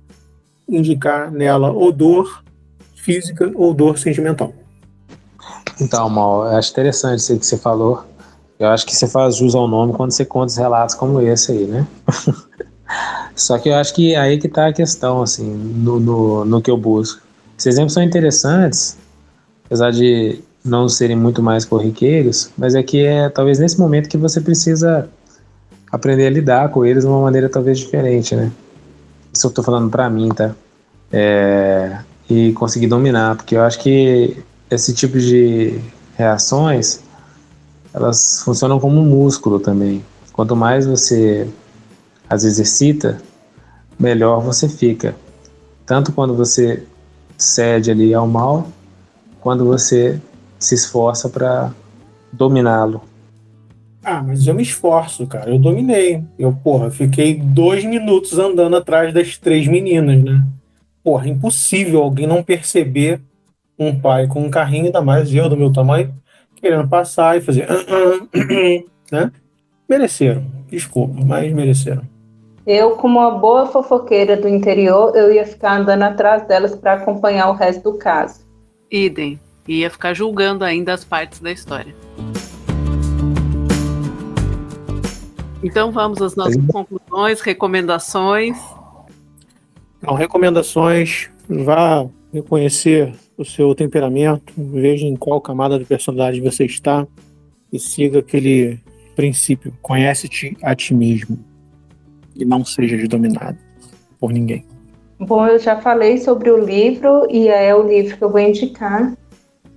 indicar 0.71 1.31
nela 1.31 1.71
ou 1.71 1.93
dor 1.93 2.43
física 2.95 3.51
ou 3.55 3.75
dor 3.75 3.99
sentimental. 3.99 4.53
Então, 5.81 6.09
Mal, 6.09 6.45
eu 6.47 6.57
acho 6.57 6.71
interessante 6.71 7.19
isso 7.21 7.39
que 7.39 7.47
você 7.47 7.57
falou. 7.57 8.05
Eu 8.59 8.69
acho 8.69 8.85
que 8.85 8.95
você 8.95 9.07
faz 9.07 9.37
jus 9.37 9.55
ao 9.55 9.67
nome 9.67 9.95
quando 9.95 10.13
você 10.13 10.25
conta 10.25 10.47
os 10.47 10.57
relatos 10.57 10.95
como 10.95 11.21
esse 11.21 11.53
aí, 11.53 11.67
né? 11.67 11.87
Só 13.35 13.59
que 13.59 13.71
eu 13.71 13.75
acho 13.75 13.95
que 13.95 14.15
aí 14.15 14.39
que 14.39 14.49
tá 14.49 14.67
a 14.67 14.73
questão, 14.73 15.23
assim, 15.23 15.49
no, 15.49 15.99
no, 15.99 16.45
no 16.45 16.61
que 16.61 16.71
eu 16.71 16.77
busco. 16.77 17.23
Esses 17.57 17.75
exemplos 17.75 17.95
são 17.95 18.03
interessantes, 18.03 18.99
apesar 19.65 19.91
de 19.91 20.41
não 20.63 20.89
serem 20.89 21.17
muito 21.17 21.43
mais 21.43 21.65
corriqueiros, 21.65 22.51
mas 22.57 22.75
é 22.75 22.83
que 22.83 23.05
é 23.05 23.31
talvez 23.31 23.59
nesse 23.59 23.79
momento 23.79 24.09
que 24.09 24.19
você 24.19 24.41
precisa 24.41 25.09
aprender 25.91 26.27
a 26.27 26.31
lidar 26.31 26.69
com 26.71 26.85
eles 26.85 27.05
de 27.05 27.09
uma 27.09 27.23
maneira 27.23 27.49
talvez 27.49 27.79
diferente, 27.79 28.37
né? 28.37 28.53
Isso 29.41 29.47
eu 29.47 29.51
tô 29.53 29.63
falando 29.63 29.89
para 29.89 30.11
mim, 30.11 30.29
tá? 30.29 30.55
É, 31.11 32.01
e 32.29 32.53
conseguir 32.53 32.89
dominar, 32.89 33.37
porque 33.37 33.57
eu 33.57 33.63
acho 33.63 33.79
que 33.79 34.37
esse 34.71 34.93
tipo 34.93 35.19
de 35.19 35.81
reações 36.15 37.01
elas 37.95 38.43
funcionam 38.43 38.79
como 38.79 39.01
um 39.01 39.05
músculo 39.07 39.59
também. 39.59 40.05
Quanto 40.31 40.55
mais 40.55 40.85
você 40.85 41.49
as 42.29 42.45
exercita, 42.45 43.17
melhor 43.99 44.43
você 44.43 44.69
fica. 44.69 45.17
Tanto 45.87 46.13
quando 46.13 46.35
você 46.35 46.85
cede 47.39 47.91
ali 47.91 48.13
ao 48.13 48.29
mal, 48.29 48.69
quando 49.41 49.65
você 49.65 50.21
se 50.59 50.75
esforça 50.75 51.31
para 51.31 51.73
dominá-lo. 52.31 53.01
Ah, 54.03 54.23
mas 54.23 54.47
eu 54.47 54.55
me 54.55 54.63
esforço, 54.63 55.27
cara. 55.27 55.51
Eu 55.51 55.59
dominei. 55.59 56.23
Eu, 56.39 56.53
porra, 56.53 56.91
fiquei 56.91 57.35
dois 57.35 57.85
minutos 57.85 58.39
andando 58.39 58.77
atrás 58.77 59.13
das 59.13 59.37
três 59.37 59.67
meninas, 59.67 60.23
né? 60.23 60.43
Porra, 61.05 61.29
impossível 61.29 62.03
alguém 62.03 62.27
não 62.27 62.43
perceber 62.43 63.21
um 63.79 63.99
pai 63.99 64.27
com 64.27 64.43
um 64.43 64.51
carrinho, 64.51 64.87
ainda 64.87 65.01
mais 65.01 65.35
eu 65.35 65.49
do 65.49 65.57
meu 65.57 65.73
tamanho, 65.73 66.15
querendo 66.57 66.89
passar 66.89 67.37
e 67.37 67.41
fazer. 67.41 67.67
né? 69.11 69.31
Mereceram. 69.89 70.45
Desculpa, 70.69 71.21
mas 71.25 71.53
mereceram. 71.53 72.03
Eu, 72.67 72.93
como 72.93 73.19
uma 73.19 73.33
boa 73.33 73.67
fofoqueira 73.67 74.37
do 74.37 74.47
interior, 74.47 75.17
eu 75.17 75.33
ia 75.33 75.47
ficar 75.47 75.79
andando 75.79 76.03
atrás 76.03 76.47
delas 76.47 76.75
para 76.77 76.95
acompanhar 76.95 77.49
o 77.49 77.55
resto 77.55 77.91
do 77.91 77.99
caso. 77.99 78.41
Idem. 78.91 79.41
Ia 79.67 79.91
ficar 79.91 80.15
julgando 80.15 80.65
ainda 80.65 80.93
as 80.93 81.05
partes 81.05 81.41
da 81.41 81.51
história. 81.51 81.95
Então 85.63 85.93
vamos 85.93 86.23
às 86.23 86.35
nossas 86.35 86.65
conclusões, 86.67 87.41
recomendações. 87.41 88.57
Então, 89.99 90.15
recomendações, 90.15 91.29
vá 91.49 92.07
reconhecer 92.33 93.13
o 93.37 93.45
seu 93.45 93.75
temperamento, 93.75 94.53
veja 94.57 95.07
em 95.07 95.17
qual 95.17 95.41
camada 95.41 95.79
de 95.79 95.85
personalidade 95.85 96.41
você 96.41 96.65
está 96.65 97.07
e 97.73 97.79
siga 97.79 98.21
aquele 98.21 98.81
princípio: 99.15 99.73
conhece-te 99.83 100.57
a 100.63 100.75
ti 100.75 100.95
mesmo 100.95 101.39
e 102.35 102.45
não 102.45 102.65
seja 102.65 102.97
dominado 103.07 103.59
por 104.19 104.33
ninguém. 104.33 104.65
Bom, 105.19 105.47
eu 105.47 105.59
já 105.59 105.79
falei 105.79 106.17
sobre 106.17 106.51
o 106.51 106.57
livro 106.57 107.27
e 107.31 107.49
é 107.49 107.75
o 107.75 107.87
livro 107.87 108.17
que 108.17 108.25
eu 108.25 108.31
vou 108.31 108.41
indicar. 108.41 109.15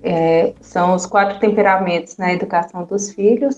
É, 0.01 0.53
são 0.61 0.95
os 0.95 1.05
quatro 1.05 1.39
temperamentos 1.39 2.17
na 2.17 2.33
educação 2.33 2.85
dos 2.85 3.11
filhos, 3.11 3.57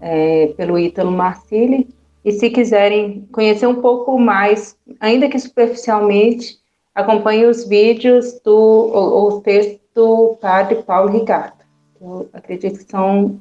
é, 0.00 0.48
pelo 0.56 0.78
Ítalo 0.78 1.10
Marcilli. 1.10 1.88
E 2.24 2.32
se 2.32 2.50
quiserem 2.50 3.26
conhecer 3.32 3.66
um 3.66 3.80
pouco 3.80 4.18
mais, 4.18 4.76
ainda 4.98 5.28
que 5.28 5.38
superficialmente, 5.38 6.58
acompanhe 6.94 7.46
os 7.46 7.66
vídeos 7.66 8.40
do, 8.44 8.54
ou, 8.54 9.28
os 9.28 9.42
textos 9.42 9.80
do 9.94 10.36
padre 10.40 10.82
Paulo 10.82 11.10
Ricardo. 11.10 11.60
Eu 12.00 12.28
acredito 12.32 12.78
que 12.78 12.90
são 12.90 13.40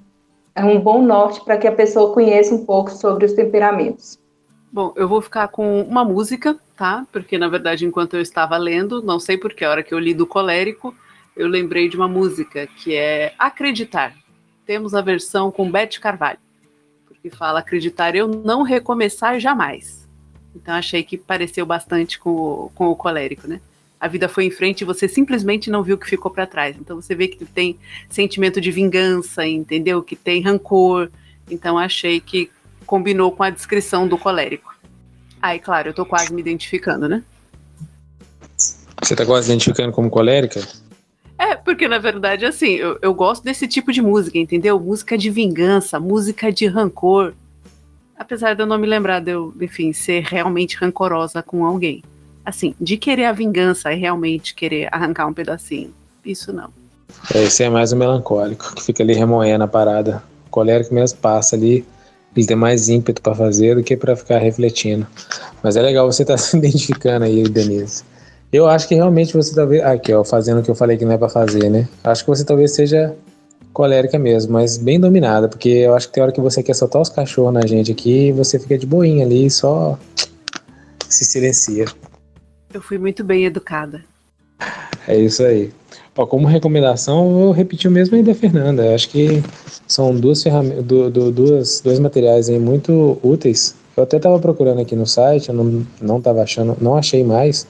é 0.56 0.64
um 0.64 0.80
bom 0.80 1.02
norte 1.02 1.44
para 1.46 1.58
que 1.58 1.68
a 1.68 1.72
pessoa 1.72 2.14
conheça 2.14 2.54
um 2.54 2.66
pouco 2.66 2.92
sobre 2.92 3.26
os 3.26 3.34
temperamentos. 3.34 4.20
Bom, 4.72 4.94
eu 4.96 5.08
vou 5.08 5.22
ficar 5.22 5.48
com 5.48 5.82
uma 5.84 6.04
música, 6.04 6.58
tá? 6.76 7.08
Porque 7.12 7.38
na 7.38 7.48
verdade, 7.48 7.86
enquanto 7.86 8.16
eu 8.16 8.22
estava 8.22 8.58
lendo, 8.58 9.02
não 9.02 9.20
sei 9.20 9.38
porque 9.38 9.64
a 9.64 9.70
hora 9.70 9.84
que 9.84 9.94
eu 9.94 10.00
li 10.00 10.14
do 10.14 10.28
colérico, 10.28 10.94
eu 11.36 11.48
lembrei 11.48 11.88
de 11.88 11.96
uma 11.96 12.08
música 12.08 12.68
que 12.68 12.94
é 12.94 13.34
Acreditar. 13.40 14.14
Temos 14.66 14.94
a 14.94 15.02
versão 15.02 15.50
com 15.50 15.72
Beth 15.72 16.00
Carvalho, 16.02 16.40
porque 17.22 17.36
fala 17.36 17.60
acreditar 17.60 18.16
eu 18.16 18.28
não 18.28 18.64
recomeçar 18.64 19.40
jamais. 19.40 20.08
Então 20.56 20.74
achei 20.74 21.04
que 21.04 21.18
pareceu 21.18 21.66
bastante 21.66 22.18
com 22.18 22.30
o, 22.30 22.72
com 22.74 22.88
o 22.88 22.96
colérico, 22.96 23.48
né? 23.48 23.60
A 24.00 24.08
vida 24.08 24.30
foi 24.30 24.46
em 24.46 24.52
frente 24.52 24.82
e 24.82 24.86
você 24.86 25.10
simplesmente 25.10 25.70
não 25.70 25.84
viu 25.84 25.96
o 25.96 25.98
que 25.98 26.08
ficou 26.08 26.32
para 26.32 26.48
trás. 26.48 26.78
Então 26.80 26.96
você 26.96 27.14
vê 27.14 27.28
que 27.28 27.44
tem 27.46 27.78
sentimento 28.10 28.62
de 28.62 28.72
vingança, 28.72 29.46
entendeu? 29.46 30.02
Que 30.02 30.16
tem 30.16 30.42
rancor. 30.42 31.12
Então 31.52 31.78
achei 31.78 32.22
que 32.22 32.50
combinou 32.86 33.32
com 33.32 33.44
a 33.44 33.50
descrição 33.50 34.08
do 34.08 34.18
colérico. 34.18 34.74
Aí, 35.42 35.60
claro, 35.60 35.90
eu 35.90 35.94
tô 35.94 36.06
quase 36.06 36.34
me 36.34 36.42
identificando, 36.42 37.10
né? 37.10 37.22
Você 39.02 39.16
tá 39.16 39.26
quase 39.26 39.52
identificando 39.52 39.92
como 39.92 40.10
colérica? 40.10 40.66
É, 41.40 41.56
porque 41.56 41.88
na 41.88 41.98
verdade, 41.98 42.46
assim, 42.46 42.72
eu, 42.72 43.00
eu 43.02 43.14
gosto 43.14 43.44
desse 43.44 43.68
tipo 43.68 43.94
de 43.94 44.02
música, 44.02 44.38
entendeu? 44.38 44.80
Música 44.80 45.18
de 45.18 45.30
vingança, 45.30 46.00
música 46.00 46.52
de 46.52 46.68
rancor. 46.68 47.34
Apesar 48.18 48.54
de 48.54 48.62
eu 48.62 48.68
não 48.68 48.78
me 48.78 48.86
lembrar 48.86 49.22
de 49.22 49.32
eu, 49.32 49.54
enfim, 49.62 49.94
ser 49.94 50.22
realmente 50.24 50.76
rancorosa 50.76 51.42
com 51.42 51.66
alguém. 51.66 52.04
Assim, 52.46 52.76
de 52.80 52.98
querer 52.98 53.26
a 53.26 53.32
vingança 53.32 53.94
e 53.94 53.98
realmente 53.98 54.54
querer 54.54 54.90
arrancar 54.92 55.28
um 55.28 55.34
pedacinho. 55.34 55.94
Isso 56.26 56.52
não. 56.52 56.70
É, 57.34 57.44
esse 57.44 57.64
é 57.64 57.70
mais 57.70 57.94
o 57.94 57.96
melancólico, 57.96 58.76
que 58.76 58.84
fica 58.84 59.02
ali 59.02 59.14
remoendo 59.14 59.64
a 59.64 59.68
parada. 59.68 60.22
O 60.48 60.50
colérico 60.50 60.94
mesmo 60.94 61.20
passa 61.20 61.56
ali 61.56 61.86
ele 62.36 62.46
tem 62.46 62.56
mais 62.56 62.90
ímpeto 62.90 63.22
para 63.22 63.36
fazer 63.36 63.76
do 63.76 63.84
que 63.84 63.98
para 63.98 64.16
ficar 64.16 64.38
refletindo. 64.38 65.06
Mas 65.64 65.76
é 65.76 65.82
legal 65.82 66.10
você 66.12 66.24
estar 66.24 66.36
tá 66.36 66.38
se 66.42 66.58
identificando 66.58 67.26
aí, 67.26 67.44
Denise. 67.44 68.04
Eu 68.52 68.68
acho 68.68 68.88
que 68.88 68.96
realmente 68.96 69.34
você 69.34 69.54
talvez. 69.54 69.84
Aqui, 69.84 70.12
ó, 70.14 70.24
fazendo 70.24 70.60
o 70.60 70.64
que 70.64 70.72
eu 70.72 70.76
falei 70.76 70.98
que 70.98 71.06
não 71.06 71.12
é 71.12 71.18
para 71.18 71.30
fazer, 71.30 71.70
né? 71.70 71.88
Acho 72.04 72.24
que 72.24 72.30
você 72.30 72.44
talvez 72.44 72.74
seja 72.74 73.16
colérica 73.72 74.18
mesmo, 74.18 74.54
mas 74.54 74.78
bem 74.78 75.00
dominada, 75.00 75.48
porque 75.48 75.70
eu 75.70 75.94
acho 75.94 76.08
que 76.08 76.14
tem 76.14 76.24
hora 76.24 76.32
que 76.32 76.42
você 76.42 76.64
quer 76.64 76.74
soltar 76.74 77.02
os 77.02 77.10
cachorros 77.10 77.54
na 77.54 77.66
gente 77.66 77.92
aqui 77.92 78.28
e 78.28 78.32
você 78.32 78.58
fica 78.58 78.78
de 78.78 78.88
boinha 78.88 79.24
ali 79.24 79.46
e 79.46 79.52
só 79.52 79.98
se 81.08 81.24
silencia. 81.24 81.86
Eu 82.74 82.82
fui 82.82 82.98
muito 82.98 83.24
bem 83.24 83.46
educada. 83.46 84.04
É 85.08 85.16
isso 85.16 85.44
aí. 85.44 85.72
Ó, 86.18 86.26
como 86.26 86.48
recomendação, 86.48 87.26
eu 87.26 87.34
vou 87.34 87.52
repetir 87.52 87.90
o 87.90 87.94
mesmo 87.94 88.16
aí 88.16 88.24
da 88.24 88.36
Fernanda. 88.36 88.94
Acho 88.94 89.10
que 89.10 89.42
são 89.88 90.14
duas 90.14 90.44
ferramentas, 90.44 90.84
do, 90.84 91.10
do, 91.10 91.32
duas, 91.32 91.82
dois 91.82 92.00
materiais 92.00 92.50
aí 92.50 92.60
muito 92.60 93.18
úteis. 93.24 93.76
Eu 93.96 94.04
até 94.04 94.18
estava 94.18 94.38
procurando 94.40 94.82
aqui 94.82 94.96
no 94.96 95.06
site, 95.06 95.50
eu 95.50 95.56
não, 95.56 95.86
não 96.02 96.22
tava 96.22 96.42
achando, 96.42 96.76
não 96.82 96.96
achei 96.98 97.24
mais. 97.24 97.66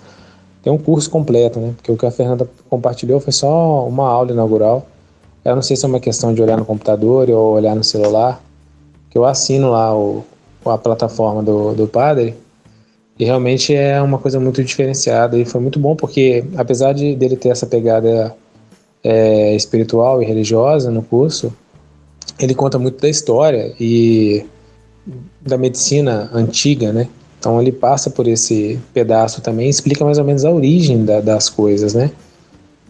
Tem 0.62 0.72
um 0.72 0.78
curso 0.78 1.10
completo, 1.10 1.60
né? 1.60 1.74
Porque 1.76 1.92
o 1.92 1.98
que 1.98 2.06
a 2.06 2.12
Fernanda 2.12 2.50
compartilhou 2.70 3.20
foi 3.20 3.32
só 3.32 3.88
uma 3.88 4.08
aula 4.08 4.32
inaugural. 4.32 4.86
Eu 5.44 5.56
não 5.56 5.62
sei 5.62 5.76
se 5.76 5.86
é 5.86 5.88
uma 5.88 6.00
questão 6.00 6.34
de 6.34 6.42
olhar 6.42 6.58
no 6.58 6.66
computador 6.66 7.30
ou 7.30 7.54
olhar 7.54 7.76
no 7.76 7.84
celular. 7.84 8.42
Que 9.10 9.18
eu 9.18 9.26
assino 9.26 9.72
lá 9.72 9.96
o, 9.98 10.24
a 10.66 10.78
plataforma 10.78 11.42
do, 11.42 11.74
do 11.74 11.88
padre 11.88 12.36
e 13.20 13.26
realmente 13.26 13.76
é 13.76 14.02
uma 14.02 14.18
coisa 14.18 14.40
muito 14.40 14.64
diferenciada 14.64 15.38
e 15.38 15.44
foi 15.44 15.60
muito 15.60 15.78
bom 15.78 15.94
porque, 15.94 16.46
apesar 16.56 16.94
de 16.94 17.16
dele 17.16 17.36
ter 17.36 17.50
essa 17.50 17.68
pegada 17.68 18.34
é, 19.04 19.54
espiritual 19.56 20.22
e 20.22 20.26
religiosa 20.26 20.90
no 20.90 21.04
curso, 21.04 21.54
ele 22.40 22.56
conta 22.56 22.80
muito 22.80 23.02
da 23.02 23.10
história 23.10 23.74
e 23.78 24.46
da 25.42 25.58
medicina 25.58 26.30
antiga, 26.34 26.94
né? 26.94 27.10
Então 27.40 27.60
ele 27.62 27.72
passa 27.72 28.10
por 28.10 28.28
esse 28.28 28.80
pedaço 28.94 29.42
também, 29.42 29.70
explica 29.70 30.04
mais 30.04 30.18
ou 30.18 30.26
menos 30.26 30.46
a 30.46 30.52
origem 30.52 31.06
da, 31.06 31.22
das 31.22 31.50
coisas, 31.50 31.94
né? 31.94 32.12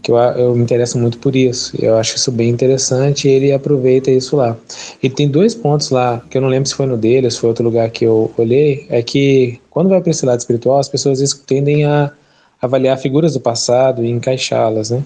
que 0.02 0.10
eu, 0.10 0.16
eu 0.16 0.54
me 0.54 0.62
interesso 0.62 0.98
muito 0.98 1.18
por 1.18 1.36
isso. 1.36 1.72
Eu 1.78 1.96
acho 1.96 2.16
isso 2.16 2.32
bem 2.32 2.48
interessante 2.48 3.28
e 3.28 3.30
ele 3.30 3.52
aproveita 3.52 4.10
isso 4.10 4.36
lá. 4.36 4.56
E 5.02 5.08
tem 5.08 5.28
dois 5.28 5.54
pontos 5.54 5.90
lá, 5.90 6.22
que 6.30 6.36
eu 6.36 6.42
não 6.42 6.48
lembro 6.48 6.68
se 6.68 6.74
foi 6.74 6.86
no 6.86 6.96
dele 6.96 7.26
ou 7.26 7.30
se 7.30 7.38
foi 7.38 7.48
outro 7.48 7.64
lugar 7.64 7.90
que 7.90 8.04
eu 8.04 8.30
olhei, 8.36 8.86
é 8.88 9.02
que 9.02 9.60
quando 9.70 9.88
vai 9.88 10.00
para 10.00 10.10
esse 10.10 10.24
lado 10.24 10.38
espiritual, 10.38 10.78
as 10.78 10.88
pessoas 10.88 11.20
tendem 11.46 11.84
a 11.84 12.12
avaliar 12.60 12.98
figuras 12.98 13.34
do 13.34 13.40
passado 13.40 14.04
e 14.04 14.10
encaixá-las, 14.10 14.90
né? 14.90 15.04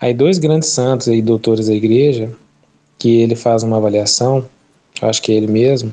Aí 0.00 0.14
dois 0.14 0.38
grandes 0.38 0.68
santos 0.68 1.08
e 1.08 1.20
doutores 1.20 1.66
da 1.66 1.74
igreja, 1.74 2.30
que 2.98 3.20
ele 3.20 3.34
faz 3.34 3.62
uma 3.62 3.76
avaliação, 3.76 4.44
eu 5.00 5.08
acho 5.08 5.20
que 5.22 5.32
é 5.32 5.34
ele 5.34 5.48
mesmo, 5.48 5.92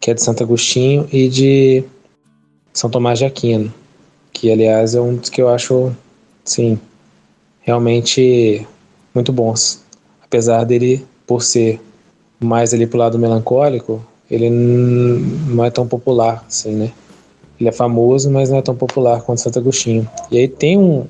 que 0.00 0.10
é 0.10 0.14
de 0.14 0.22
Santo 0.22 0.42
Agostinho 0.42 1.08
e 1.12 1.28
de 1.28 1.84
São 2.76 2.90
Tomás 2.90 3.18
de 3.18 3.24
Aquino, 3.24 3.72
que 4.34 4.52
aliás 4.52 4.94
é 4.94 5.00
um 5.00 5.16
dos 5.16 5.30
que 5.30 5.40
eu 5.40 5.48
acho, 5.48 5.90
sim, 6.44 6.78
realmente 7.62 8.66
muito 9.14 9.32
bons. 9.32 9.82
Apesar 10.22 10.64
dele, 10.64 11.02
por 11.26 11.42
ser 11.42 11.80
mais 12.38 12.74
ali 12.74 12.86
pro 12.86 12.98
lado 12.98 13.18
melancólico, 13.18 14.04
ele 14.30 14.50
não 14.50 15.64
é 15.64 15.70
tão 15.70 15.88
popular, 15.88 16.44
assim, 16.46 16.72
né? 16.74 16.92
Ele 17.58 17.70
é 17.70 17.72
famoso, 17.72 18.30
mas 18.30 18.50
não 18.50 18.58
é 18.58 18.62
tão 18.62 18.76
popular 18.76 19.22
quanto 19.22 19.40
Santo 19.40 19.58
Agostinho. 19.58 20.06
E 20.30 20.36
aí 20.36 20.46
tem 20.46 20.76
um, 20.76 21.06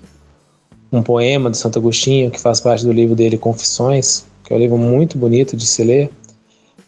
um 0.92 1.02
poema 1.02 1.50
de 1.50 1.58
Santo 1.58 1.80
Agostinho 1.80 2.30
que 2.30 2.40
faz 2.40 2.60
parte 2.60 2.84
do 2.84 2.92
livro 2.92 3.16
dele 3.16 3.36
Confissões, 3.36 4.24
que 4.44 4.52
é 4.52 4.56
um 4.56 4.60
livro 4.60 4.78
muito 4.78 5.18
bonito 5.18 5.56
de 5.56 5.66
se 5.66 5.82
ler, 5.82 6.10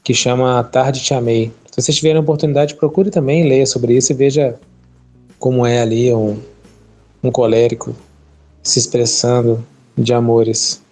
que 0.05 0.15
chama 0.15 0.63
Tarde 0.63 1.03
Te 1.03 1.15
Amei. 1.15 1.51
Se 1.79 1.85
vocês 1.85 1.97
tiverem 1.99 2.17
a 2.17 2.23
oportunidade, 2.23 2.75
procure 2.75 3.09
também 3.09 3.49
ler 3.49 3.65
sobre 3.65 3.97
isso 3.97 4.11
e 4.11 4.15
veja 4.15 4.59
como 5.39 5.65
é 5.65 5.81
ali 5.81 6.13
um, 6.13 6.37
um 7.23 7.31
colérico 7.31 7.95
se 8.65 8.81
expressando 8.81 9.65
de 9.97 10.13
amores. 10.13 10.83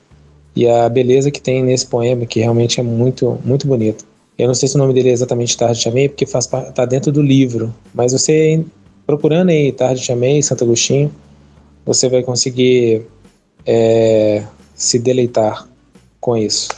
E 0.54 0.68
a 0.68 0.88
beleza 0.88 1.28
que 1.28 1.40
tem 1.40 1.60
nesse 1.60 1.88
poema, 1.88 2.24
que 2.24 2.38
realmente 2.38 2.78
é 2.78 2.84
muito, 2.84 3.36
muito 3.44 3.66
bonito. 3.66 4.06
Eu 4.38 4.46
não 4.46 4.54
sei 4.54 4.68
se 4.68 4.76
o 4.76 4.78
nome 4.78 4.94
dele 4.94 5.08
é 5.08 5.12
exatamente 5.12 5.56
Tarde 5.56 5.80
Te 5.80 5.88
Amei, 5.88 6.08
porque 6.08 6.24
faz 6.24 6.46
tá 6.46 6.84
dentro 6.84 7.10
do 7.10 7.20
livro, 7.20 7.74
mas 7.92 8.12
você 8.12 8.64
procurando 9.04 9.48
aí 9.48 9.72
Tarde 9.72 10.00
Te 10.00 10.12
Amei, 10.12 10.40
Santo 10.40 10.62
Agostinho, 10.62 11.12
você 11.84 12.08
vai 12.08 12.22
conseguir 12.22 13.04
é, 13.66 14.44
se 14.72 15.00
deleitar 15.00 15.66
com 16.20 16.36
isso. 16.36 16.68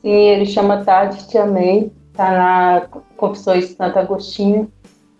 Sim, 0.00 0.12
ele 0.12 0.46
chama 0.46 0.84
Tarde 0.84 1.26
Te 1.26 1.36
Amei, 1.36 1.90
tá 2.14 2.30
na 2.30 2.80
Confissões 3.16 3.68
de 3.68 3.74
Santo 3.74 3.98
Agostinho, 3.98 4.70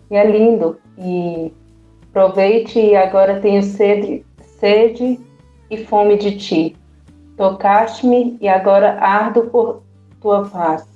e 0.09 0.15
é 0.15 0.29
lindo. 0.29 0.79
E 0.97 1.51
aproveite 2.09 2.79
e 2.79 2.95
agora 2.95 3.39
tenho 3.39 3.63
sede 3.63 4.23
sede 4.63 5.19
e 5.69 5.85
fome 5.85 6.17
de 6.17 6.37
ti. 6.37 6.75
Tocaste-me 7.35 8.37
e 8.39 8.47
agora 8.47 8.99
ardo 8.99 9.49
por 9.49 9.83
tua 10.21 10.47
paz. 10.47 10.87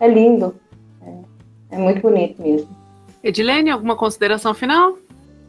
É 0.00 0.08
lindo. 0.08 0.56
É, 1.02 1.76
é 1.76 1.78
muito 1.78 2.00
bonito 2.00 2.42
mesmo. 2.42 2.68
Edilene, 3.22 3.70
alguma 3.70 3.94
consideração 3.94 4.52
final? 4.52 4.98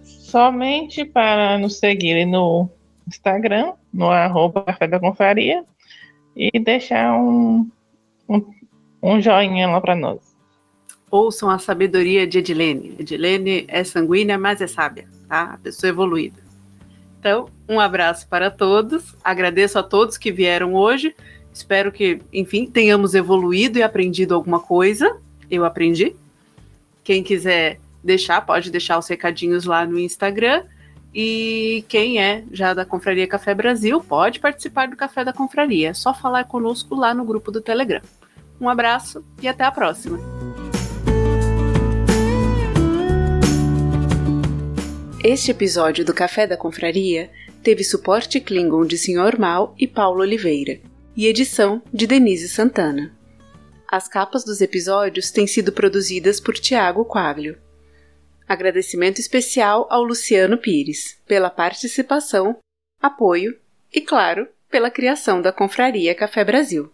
Somente 0.03 1.03
para 1.03 1.57
nos 1.57 1.79
seguirem 1.79 2.27
no 2.27 2.69
Instagram, 3.07 3.73
no 3.91 4.09
arroba 4.09 4.61
Café 4.63 4.87
da 4.87 4.99
Confraria, 4.99 5.63
e 6.35 6.51
deixar 6.59 7.17
um, 7.17 7.67
um, 8.29 8.45
um 9.03 9.21
joinha 9.21 9.67
lá 9.67 9.81
para 9.81 9.95
nós. 9.95 10.33
Ouçam 11.11 11.49
a 11.49 11.59
sabedoria 11.59 12.25
de 12.25 12.39
Edilene. 12.39 12.95
Edilene 12.97 13.65
é 13.67 13.83
sanguínea, 13.83 14.37
mas 14.37 14.61
é 14.61 14.67
sábia, 14.67 15.07
tá? 15.27 15.53
A 15.53 15.57
pessoa 15.57 15.89
evoluída. 15.89 16.41
Então, 17.19 17.49
um 17.67 17.79
abraço 17.79 18.27
para 18.27 18.49
todos. 18.49 19.15
Agradeço 19.23 19.77
a 19.77 19.83
todos 19.83 20.17
que 20.17 20.31
vieram 20.31 20.73
hoje. 20.73 21.13
Espero 21.53 21.91
que, 21.91 22.19
enfim, 22.31 22.65
tenhamos 22.65 23.13
evoluído 23.13 23.77
e 23.77 23.83
aprendido 23.83 24.33
alguma 24.33 24.59
coisa. 24.59 25.17
Eu 25.51 25.65
aprendi. 25.65 26.15
Quem 27.03 27.21
quiser 27.21 27.79
deixar, 28.03 28.41
pode 28.41 28.71
deixar 28.71 28.97
os 28.97 29.07
recadinhos 29.07 29.65
lá 29.65 29.85
no 29.85 29.99
Instagram. 29.99 30.63
E 31.13 31.85
quem 31.87 32.19
é 32.19 32.43
já 32.51 32.73
da 32.73 32.85
Confraria 32.85 33.27
Café 33.27 33.53
Brasil, 33.53 34.01
pode 34.01 34.39
participar 34.39 34.87
do 34.87 34.95
Café 34.95 35.23
da 35.23 35.31
Confraria. 35.31 35.89
É 35.89 35.93
só 35.93 36.13
falar 36.13 36.45
conosco 36.45 36.95
lá 36.95 37.13
no 37.13 37.23
grupo 37.23 37.51
do 37.51 37.61
Telegram. 37.61 38.01
Um 38.64 38.70
abraço 38.70 39.26
e 39.41 39.47
até 39.49 39.66
a 39.66 39.72
próxima. 39.72 40.18
Este 45.22 45.51
episódio 45.51 46.05
do 46.05 46.14
Café 46.14 46.47
da 46.47 46.55
Confraria 46.55 47.30
teve 47.61 47.84
suporte 47.84 48.39
Klingon 48.39 48.86
de 48.86 48.97
Sr. 48.97 49.38
Mal 49.38 49.76
e 49.78 49.86
Paulo 49.86 50.22
Oliveira 50.22 50.80
e 51.14 51.28
edição 51.28 51.82
de 51.93 52.07
Denise 52.07 52.47
Santana. 52.47 53.14
As 53.86 54.07
capas 54.07 54.45
dos 54.45 54.61
episódios 54.61 55.30
têm 55.30 55.45
sido 55.45 55.74
produzidas 55.74 56.39
por 56.39 56.53
Tiago 56.53 57.03
Quaglio. 57.03 57.57
Agradecimento 58.47 59.20
especial 59.20 59.88
ao 59.89 60.03
Luciano 60.03 60.57
Pires 60.57 61.20
pela 61.28 61.49
participação, 61.49 62.57
apoio 63.01 63.59
e, 63.93 63.99
claro, 63.99 64.47
pela 64.72 64.89
criação 64.89 65.41
da 65.41 65.51
Confraria 65.51 66.16
Café 66.16 66.45
Brasil. 66.45 66.89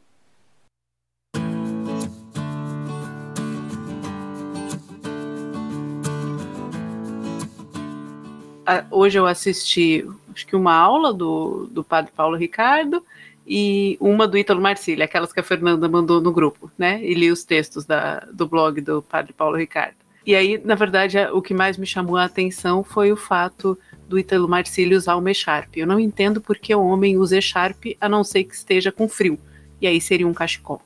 Hoje 8.92 9.18
eu 9.18 9.26
assisti, 9.26 10.06
acho 10.34 10.46
que 10.46 10.56
uma 10.56 10.74
aula 10.74 11.14
do, 11.14 11.68
do 11.72 11.84
Padre 11.84 12.12
Paulo 12.16 12.36
Ricardo 12.36 13.04
e 13.48 13.98
uma 14.00 14.28
do 14.28 14.38
Ítalo 14.38 14.62
Marcílio, 14.62 15.04
aquelas 15.04 15.34
que 15.34 15.40
a 15.40 15.44
Fernanda 15.44 15.90
mandou 15.90 16.22
no 16.22 16.32
grupo, 16.32 16.72
né? 16.78 17.04
E 17.04 17.14
li 17.14 17.32
os 17.32 17.44
textos 17.44 17.86
da, 17.86 18.20
do 18.32 18.48
blog 18.48 18.80
do 18.80 19.02
Padre 19.02 19.34
Paulo 19.34 19.58
Ricardo. 19.58 19.96
E 20.26 20.36
aí, 20.36 20.62
na 20.64 20.76
verdade, 20.76 21.18
o 21.34 21.42
que 21.42 21.54
mais 21.54 21.78
me 21.78 21.88
chamou 21.88 22.16
a 22.16 22.26
atenção 22.26 22.84
foi 22.84 23.12
o 23.12 23.18
fato 23.18 23.76
do 24.08 24.20
Ítalo 24.20 24.48
Marcílio 24.48 24.98
usar 24.98 25.16
o 25.16 25.22
Mecharp. 25.22 25.76
Eu 25.76 25.88
não 25.88 26.00
entendo 26.00 26.40
por 26.40 26.58
que 26.58 26.76
o 26.76 26.86
homem 26.86 27.18
usa 27.18 27.38
Echarp 27.38 27.86
a 28.00 28.08
não 28.08 28.24
ser 28.24 28.44
que 28.44 28.54
esteja 28.54 28.92
com 28.92 29.10
frio. 29.10 29.40
E 29.82 29.88
aí 29.88 30.00
seria 30.00 30.28
um 30.28 30.34
cachecol. 30.34 30.82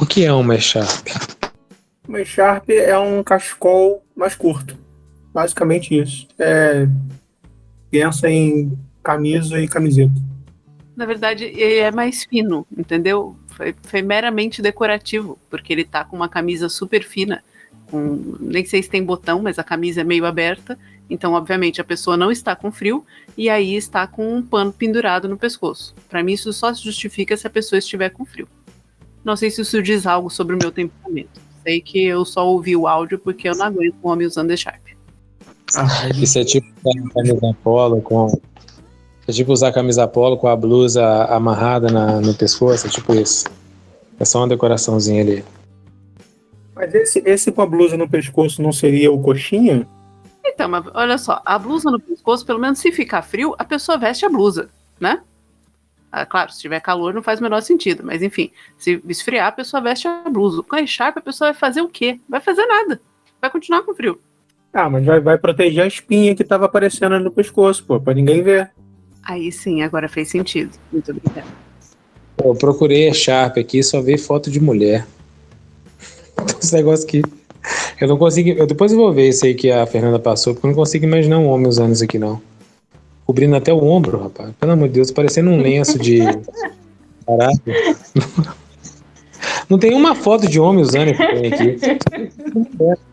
O 0.00 0.06
que 0.06 0.24
é 0.24 0.32
um 0.32 0.42
Mecharp? 0.42 1.06
O 2.08 2.12
Mecharp 2.12 2.68
é 2.70 2.98
um 2.98 3.22
cachecol 3.22 4.02
mais 4.16 4.34
curto. 4.34 4.81
Basicamente 5.32 5.98
isso. 5.98 6.26
É... 6.38 6.86
Pensa 7.90 8.28
em 8.30 8.76
camisa 9.02 9.60
e 9.60 9.68
camiseta. 9.68 10.14
Na 10.96 11.06
verdade, 11.06 11.44
ele 11.44 11.78
é 11.78 11.90
mais 11.90 12.24
fino, 12.24 12.66
entendeu? 12.76 13.36
Foi, 13.48 13.74
foi 13.82 14.02
meramente 14.02 14.62
decorativo, 14.62 15.38
porque 15.50 15.72
ele 15.72 15.84
tá 15.84 16.04
com 16.04 16.16
uma 16.16 16.28
camisa 16.28 16.68
super 16.68 17.02
fina, 17.02 17.42
com, 17.90 18.36
nem 18.40 18.64
sei 18.64 18.82
se 18.82 18.88
tem 18.88 19.04
botão, 19.04 19.42
mas 19.42 19.58
a 19.58 19.64
camisa 19.64 20.00
é 20.00 20.04
meio 20.04 20.24
aberta, 20.24 20.78
então 21.08 21.34
obviamente 21.34 21.80
a 21.80 21.84
pessoa 21.84 22.16
não 22.16 22.30
está 22.30 22.56
com 22.56 22.72
frio 22.72 23.04
e 23.36 23.50
aí 23.50 23.74
está 23.74 24.06
com 24.06 24.36
um 24.36 24.42
pano 24.42 24.72
pendurado 24.72 25.28
no 25.28 25.36
pescoço. 25.36 25.94
Para 26.08 26.22
mim 26.22 26.32
isso 26.32 26.52
só 26.52 26.72
se 26.72 26.82
justifica 26.82 27.36
se 27.36 27.46
a 27.46 27.50
pessoa 27.50 27.78
estiver 27.78 28.10
com 28.10 28.24
frio. 28.24 28.48
Não 29.24 29.36
sei 29.36 29.50
se 29.50 29.60
isso 29.60 29.82
diz 29.82 30.06
algo 30.06 30.30
sobre 30.30 30.54
o 30.54 30.58
meu 30.58 30.72
temperamento. 30.72 31.40
Sei 31.62 31.80
que 31.80 32.02
eu 32.04 32.24
só 32.24 32.46
ouvi 32.46 32.74
o 32.74 32.88
áudio 32.88 33.18
porque 33.18 33.48
eu 33.48 33.54
não 33.54 33.66
aguento 33.66 33.96
um 34.02 34.08
homem 34.08 34.26
usando 34.26 34.50
E-Sharp. 34.50 34.81
Ah, 35.76 36.08
isso 36.16 36.38
é 36.38 36.44
tipo 36.44 36.66
camisa 37.14 37.56
polo 37.62 38.00
com 38.00 38.40
é 39.26 39.32
tipo 39.32 39.52
usar 39.52 39.68
a 39.68 39.72
camisa 39.72 40.06
polo 40.08 40.36
com 40.36 40.48
a 40.48 40.56
blusa 40.56 41.24
amarrada 41.26 41.90
na, 41.90 42.20
no 42.20 42.34
pescoço, 42.34 42.86
é 42.86 42.90
tipo 42.90 43.14
isso. 43.14 43.46
É 44.18 44.24
só 44.24 44.40
uma 44.40 44.48
decoraçãozinha 44.48 45.22
ali. 45.22 45.44
Mas 46.74 46.92
esse, 46.94 47.22
esse 47.24 47.52
com 47.52 47.62
a 47.62 47.66
blusa 47.66 47.96
no 47.96 48.08
pescoço 48.08 48.60
não 48.60 48.72
seria 48.72 49.12
o 49.12 49.20
coxinha? 49.20 49.86
Então, 50.44 50.68
mas 50.68 50.84
olha 50.92 51.16
só, 51.18 51.40
a 51.44 51.58
blusa 51.58 51.90
no 51.90 52.00
pescoço, 52.00 52.44
pelo 52.44 52.58
menos 52.58 52.80
se 52.80 52.90
ficar 52.90 53.22
frio, 53.22 53.54
a 53.58 53.64
pessoa 53.64 53.96
veste 53.96 54.26
a 54.26 54.28
blusa, 54.28 54.68
né? 54.98 55.22
Ah, 56.10 56.26
claro, 56.26 56.52
se 56.52 56.60
tiver 56.60 56.80
calor 56.80 57.14
não 57.14 57.22
faz 57.22 57.40
o 57.40 57.42
menor 57.42 57.62
sentido, 57.62 58.02
mas 58.04 58.22
enfim, 58.22 58.50
se 58.76 59.02
esfriar, 59.08 59.46
a 59.46 59.52
pessoa 59.52 59.80
veste 59.80 60.06
a 60.08 60.28
blusa. 60.28 60.62
Com 60.62 60.76
a 60.76 60.82
echarpe, 60.82 61.20
a 61.20 61.22
pessoa 61.22 61.52
vai 61.52 61.58
fazer 61.58 61.80
o 61.80 61.88
quê? 61.88 62.20
Vai 62.28 62.40
fazer 62.40 62.66
nada. 62.66 63.00
Vai 63.40 63.48
continuar 63.48 63.82
com 63.82 63.94
frio. 63.94 64.20
Ah, 64.72 64.88
mas 64.88 65.04
vai, 65.04 65.20
vai 65.20 65.36
proteger 65.36 65.84
a 65.84 65.86
espinha 65.86 66.34
que 66.34 66.42
tava 66.42 66.64
aparecendo 66.64 67.20
no 67.20 67.30
pescoço, 67.30 67.84
pô, 67.84 68.00
pra 68.00 68.14
ninguém 68.14 68.42
ver. 68.42 68.70
Aí 69.22 69.52
sim, 69.52 69.82
agora 69.82 70.08
fez 70.08 70.28
sentido. 70.30 70.70
Muito 70.90 71.10
obrigada. 71.10 71.46
Eu 72.42 72.54
procurei 72.54 73.08
a 73.08 73.12
Sharp 73.12 73.58
aqui 73.58 73.82
só 73.82 74.00
vi 74.00 74.16
foto 74.16 74.50
de 74.50 74.58
mulher. 74.60 75.06
Esse 76.60 76.74
negócio 76.74 77.06
aqui. 77.06 77.22
Eu 78.00 78.08
não 78.08 78.16
consigo. 78.16 78.48
Eu 78.50 78.66
depois 78.66 78.90
eu 78.90 78.98
vou 78.98 79.12
ver 79.12 79.28
isso 79.28 79.44
aí 79.44 79.54
que 79.54 79.70
a 79.70 79.86
Fernanda 79.86 80.18
passou, 80.18 80.54
porque 80.54 80.66
eu 80.66 80.70
não 80.70 80.76
consigo 80.76 81.04
imaginar 81.04 81.38
um 81.38 81.46
homem 81.46 81.68
usando 81.68 81.92
isso 81.92 82.02
aqui, 82.02 82.18
não. 82.18 82.40
Cobrindo 83.24 83.54
até 83.54 83.72
o 83.72 83.84
ombro, 83.84 84.20
rapaz. 84.20 84.52
Pelo 84.58 84.72
amor 84.72 84.88
de 84.88 84.94
Deus, 84.94 85.10
parecendo 85.10 85.50
um 85.50 85.60
lenço 85.60 85.98
de. 85.98 86.20
Caraca. 87.24 87.62
Não 89.68 89.78
tem 89.78 89.94
uma 89.94 90.14
foto 90.14 90.48
de 90.48 90.58
homem 90.58 90.82
usando 90.82 91.12
isso 91.12 91.22
aqui. 91.22 91.76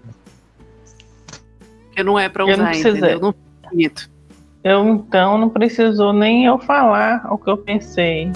Porque 2.00 2.04
não 2.04 2.18
é 2.18 2.30
pra 2.30 2.45
usar, 2.45 2.76
entendeu? 2.76 3.20
Não 3.20 3.30
é 3.30 3.70
bonito. 3.70 4.10
Eu 4.64 4.88
então 4.88 5.38
não 5.38 5.50
precisou 5.50 6.14
nem 6.14 6.45
eu 6.45 6.58
falar 6.60 7.26
o 7.32 7.38
que 7.38 7.50
eu 7.50 7.58
pensei. 7.58 8.32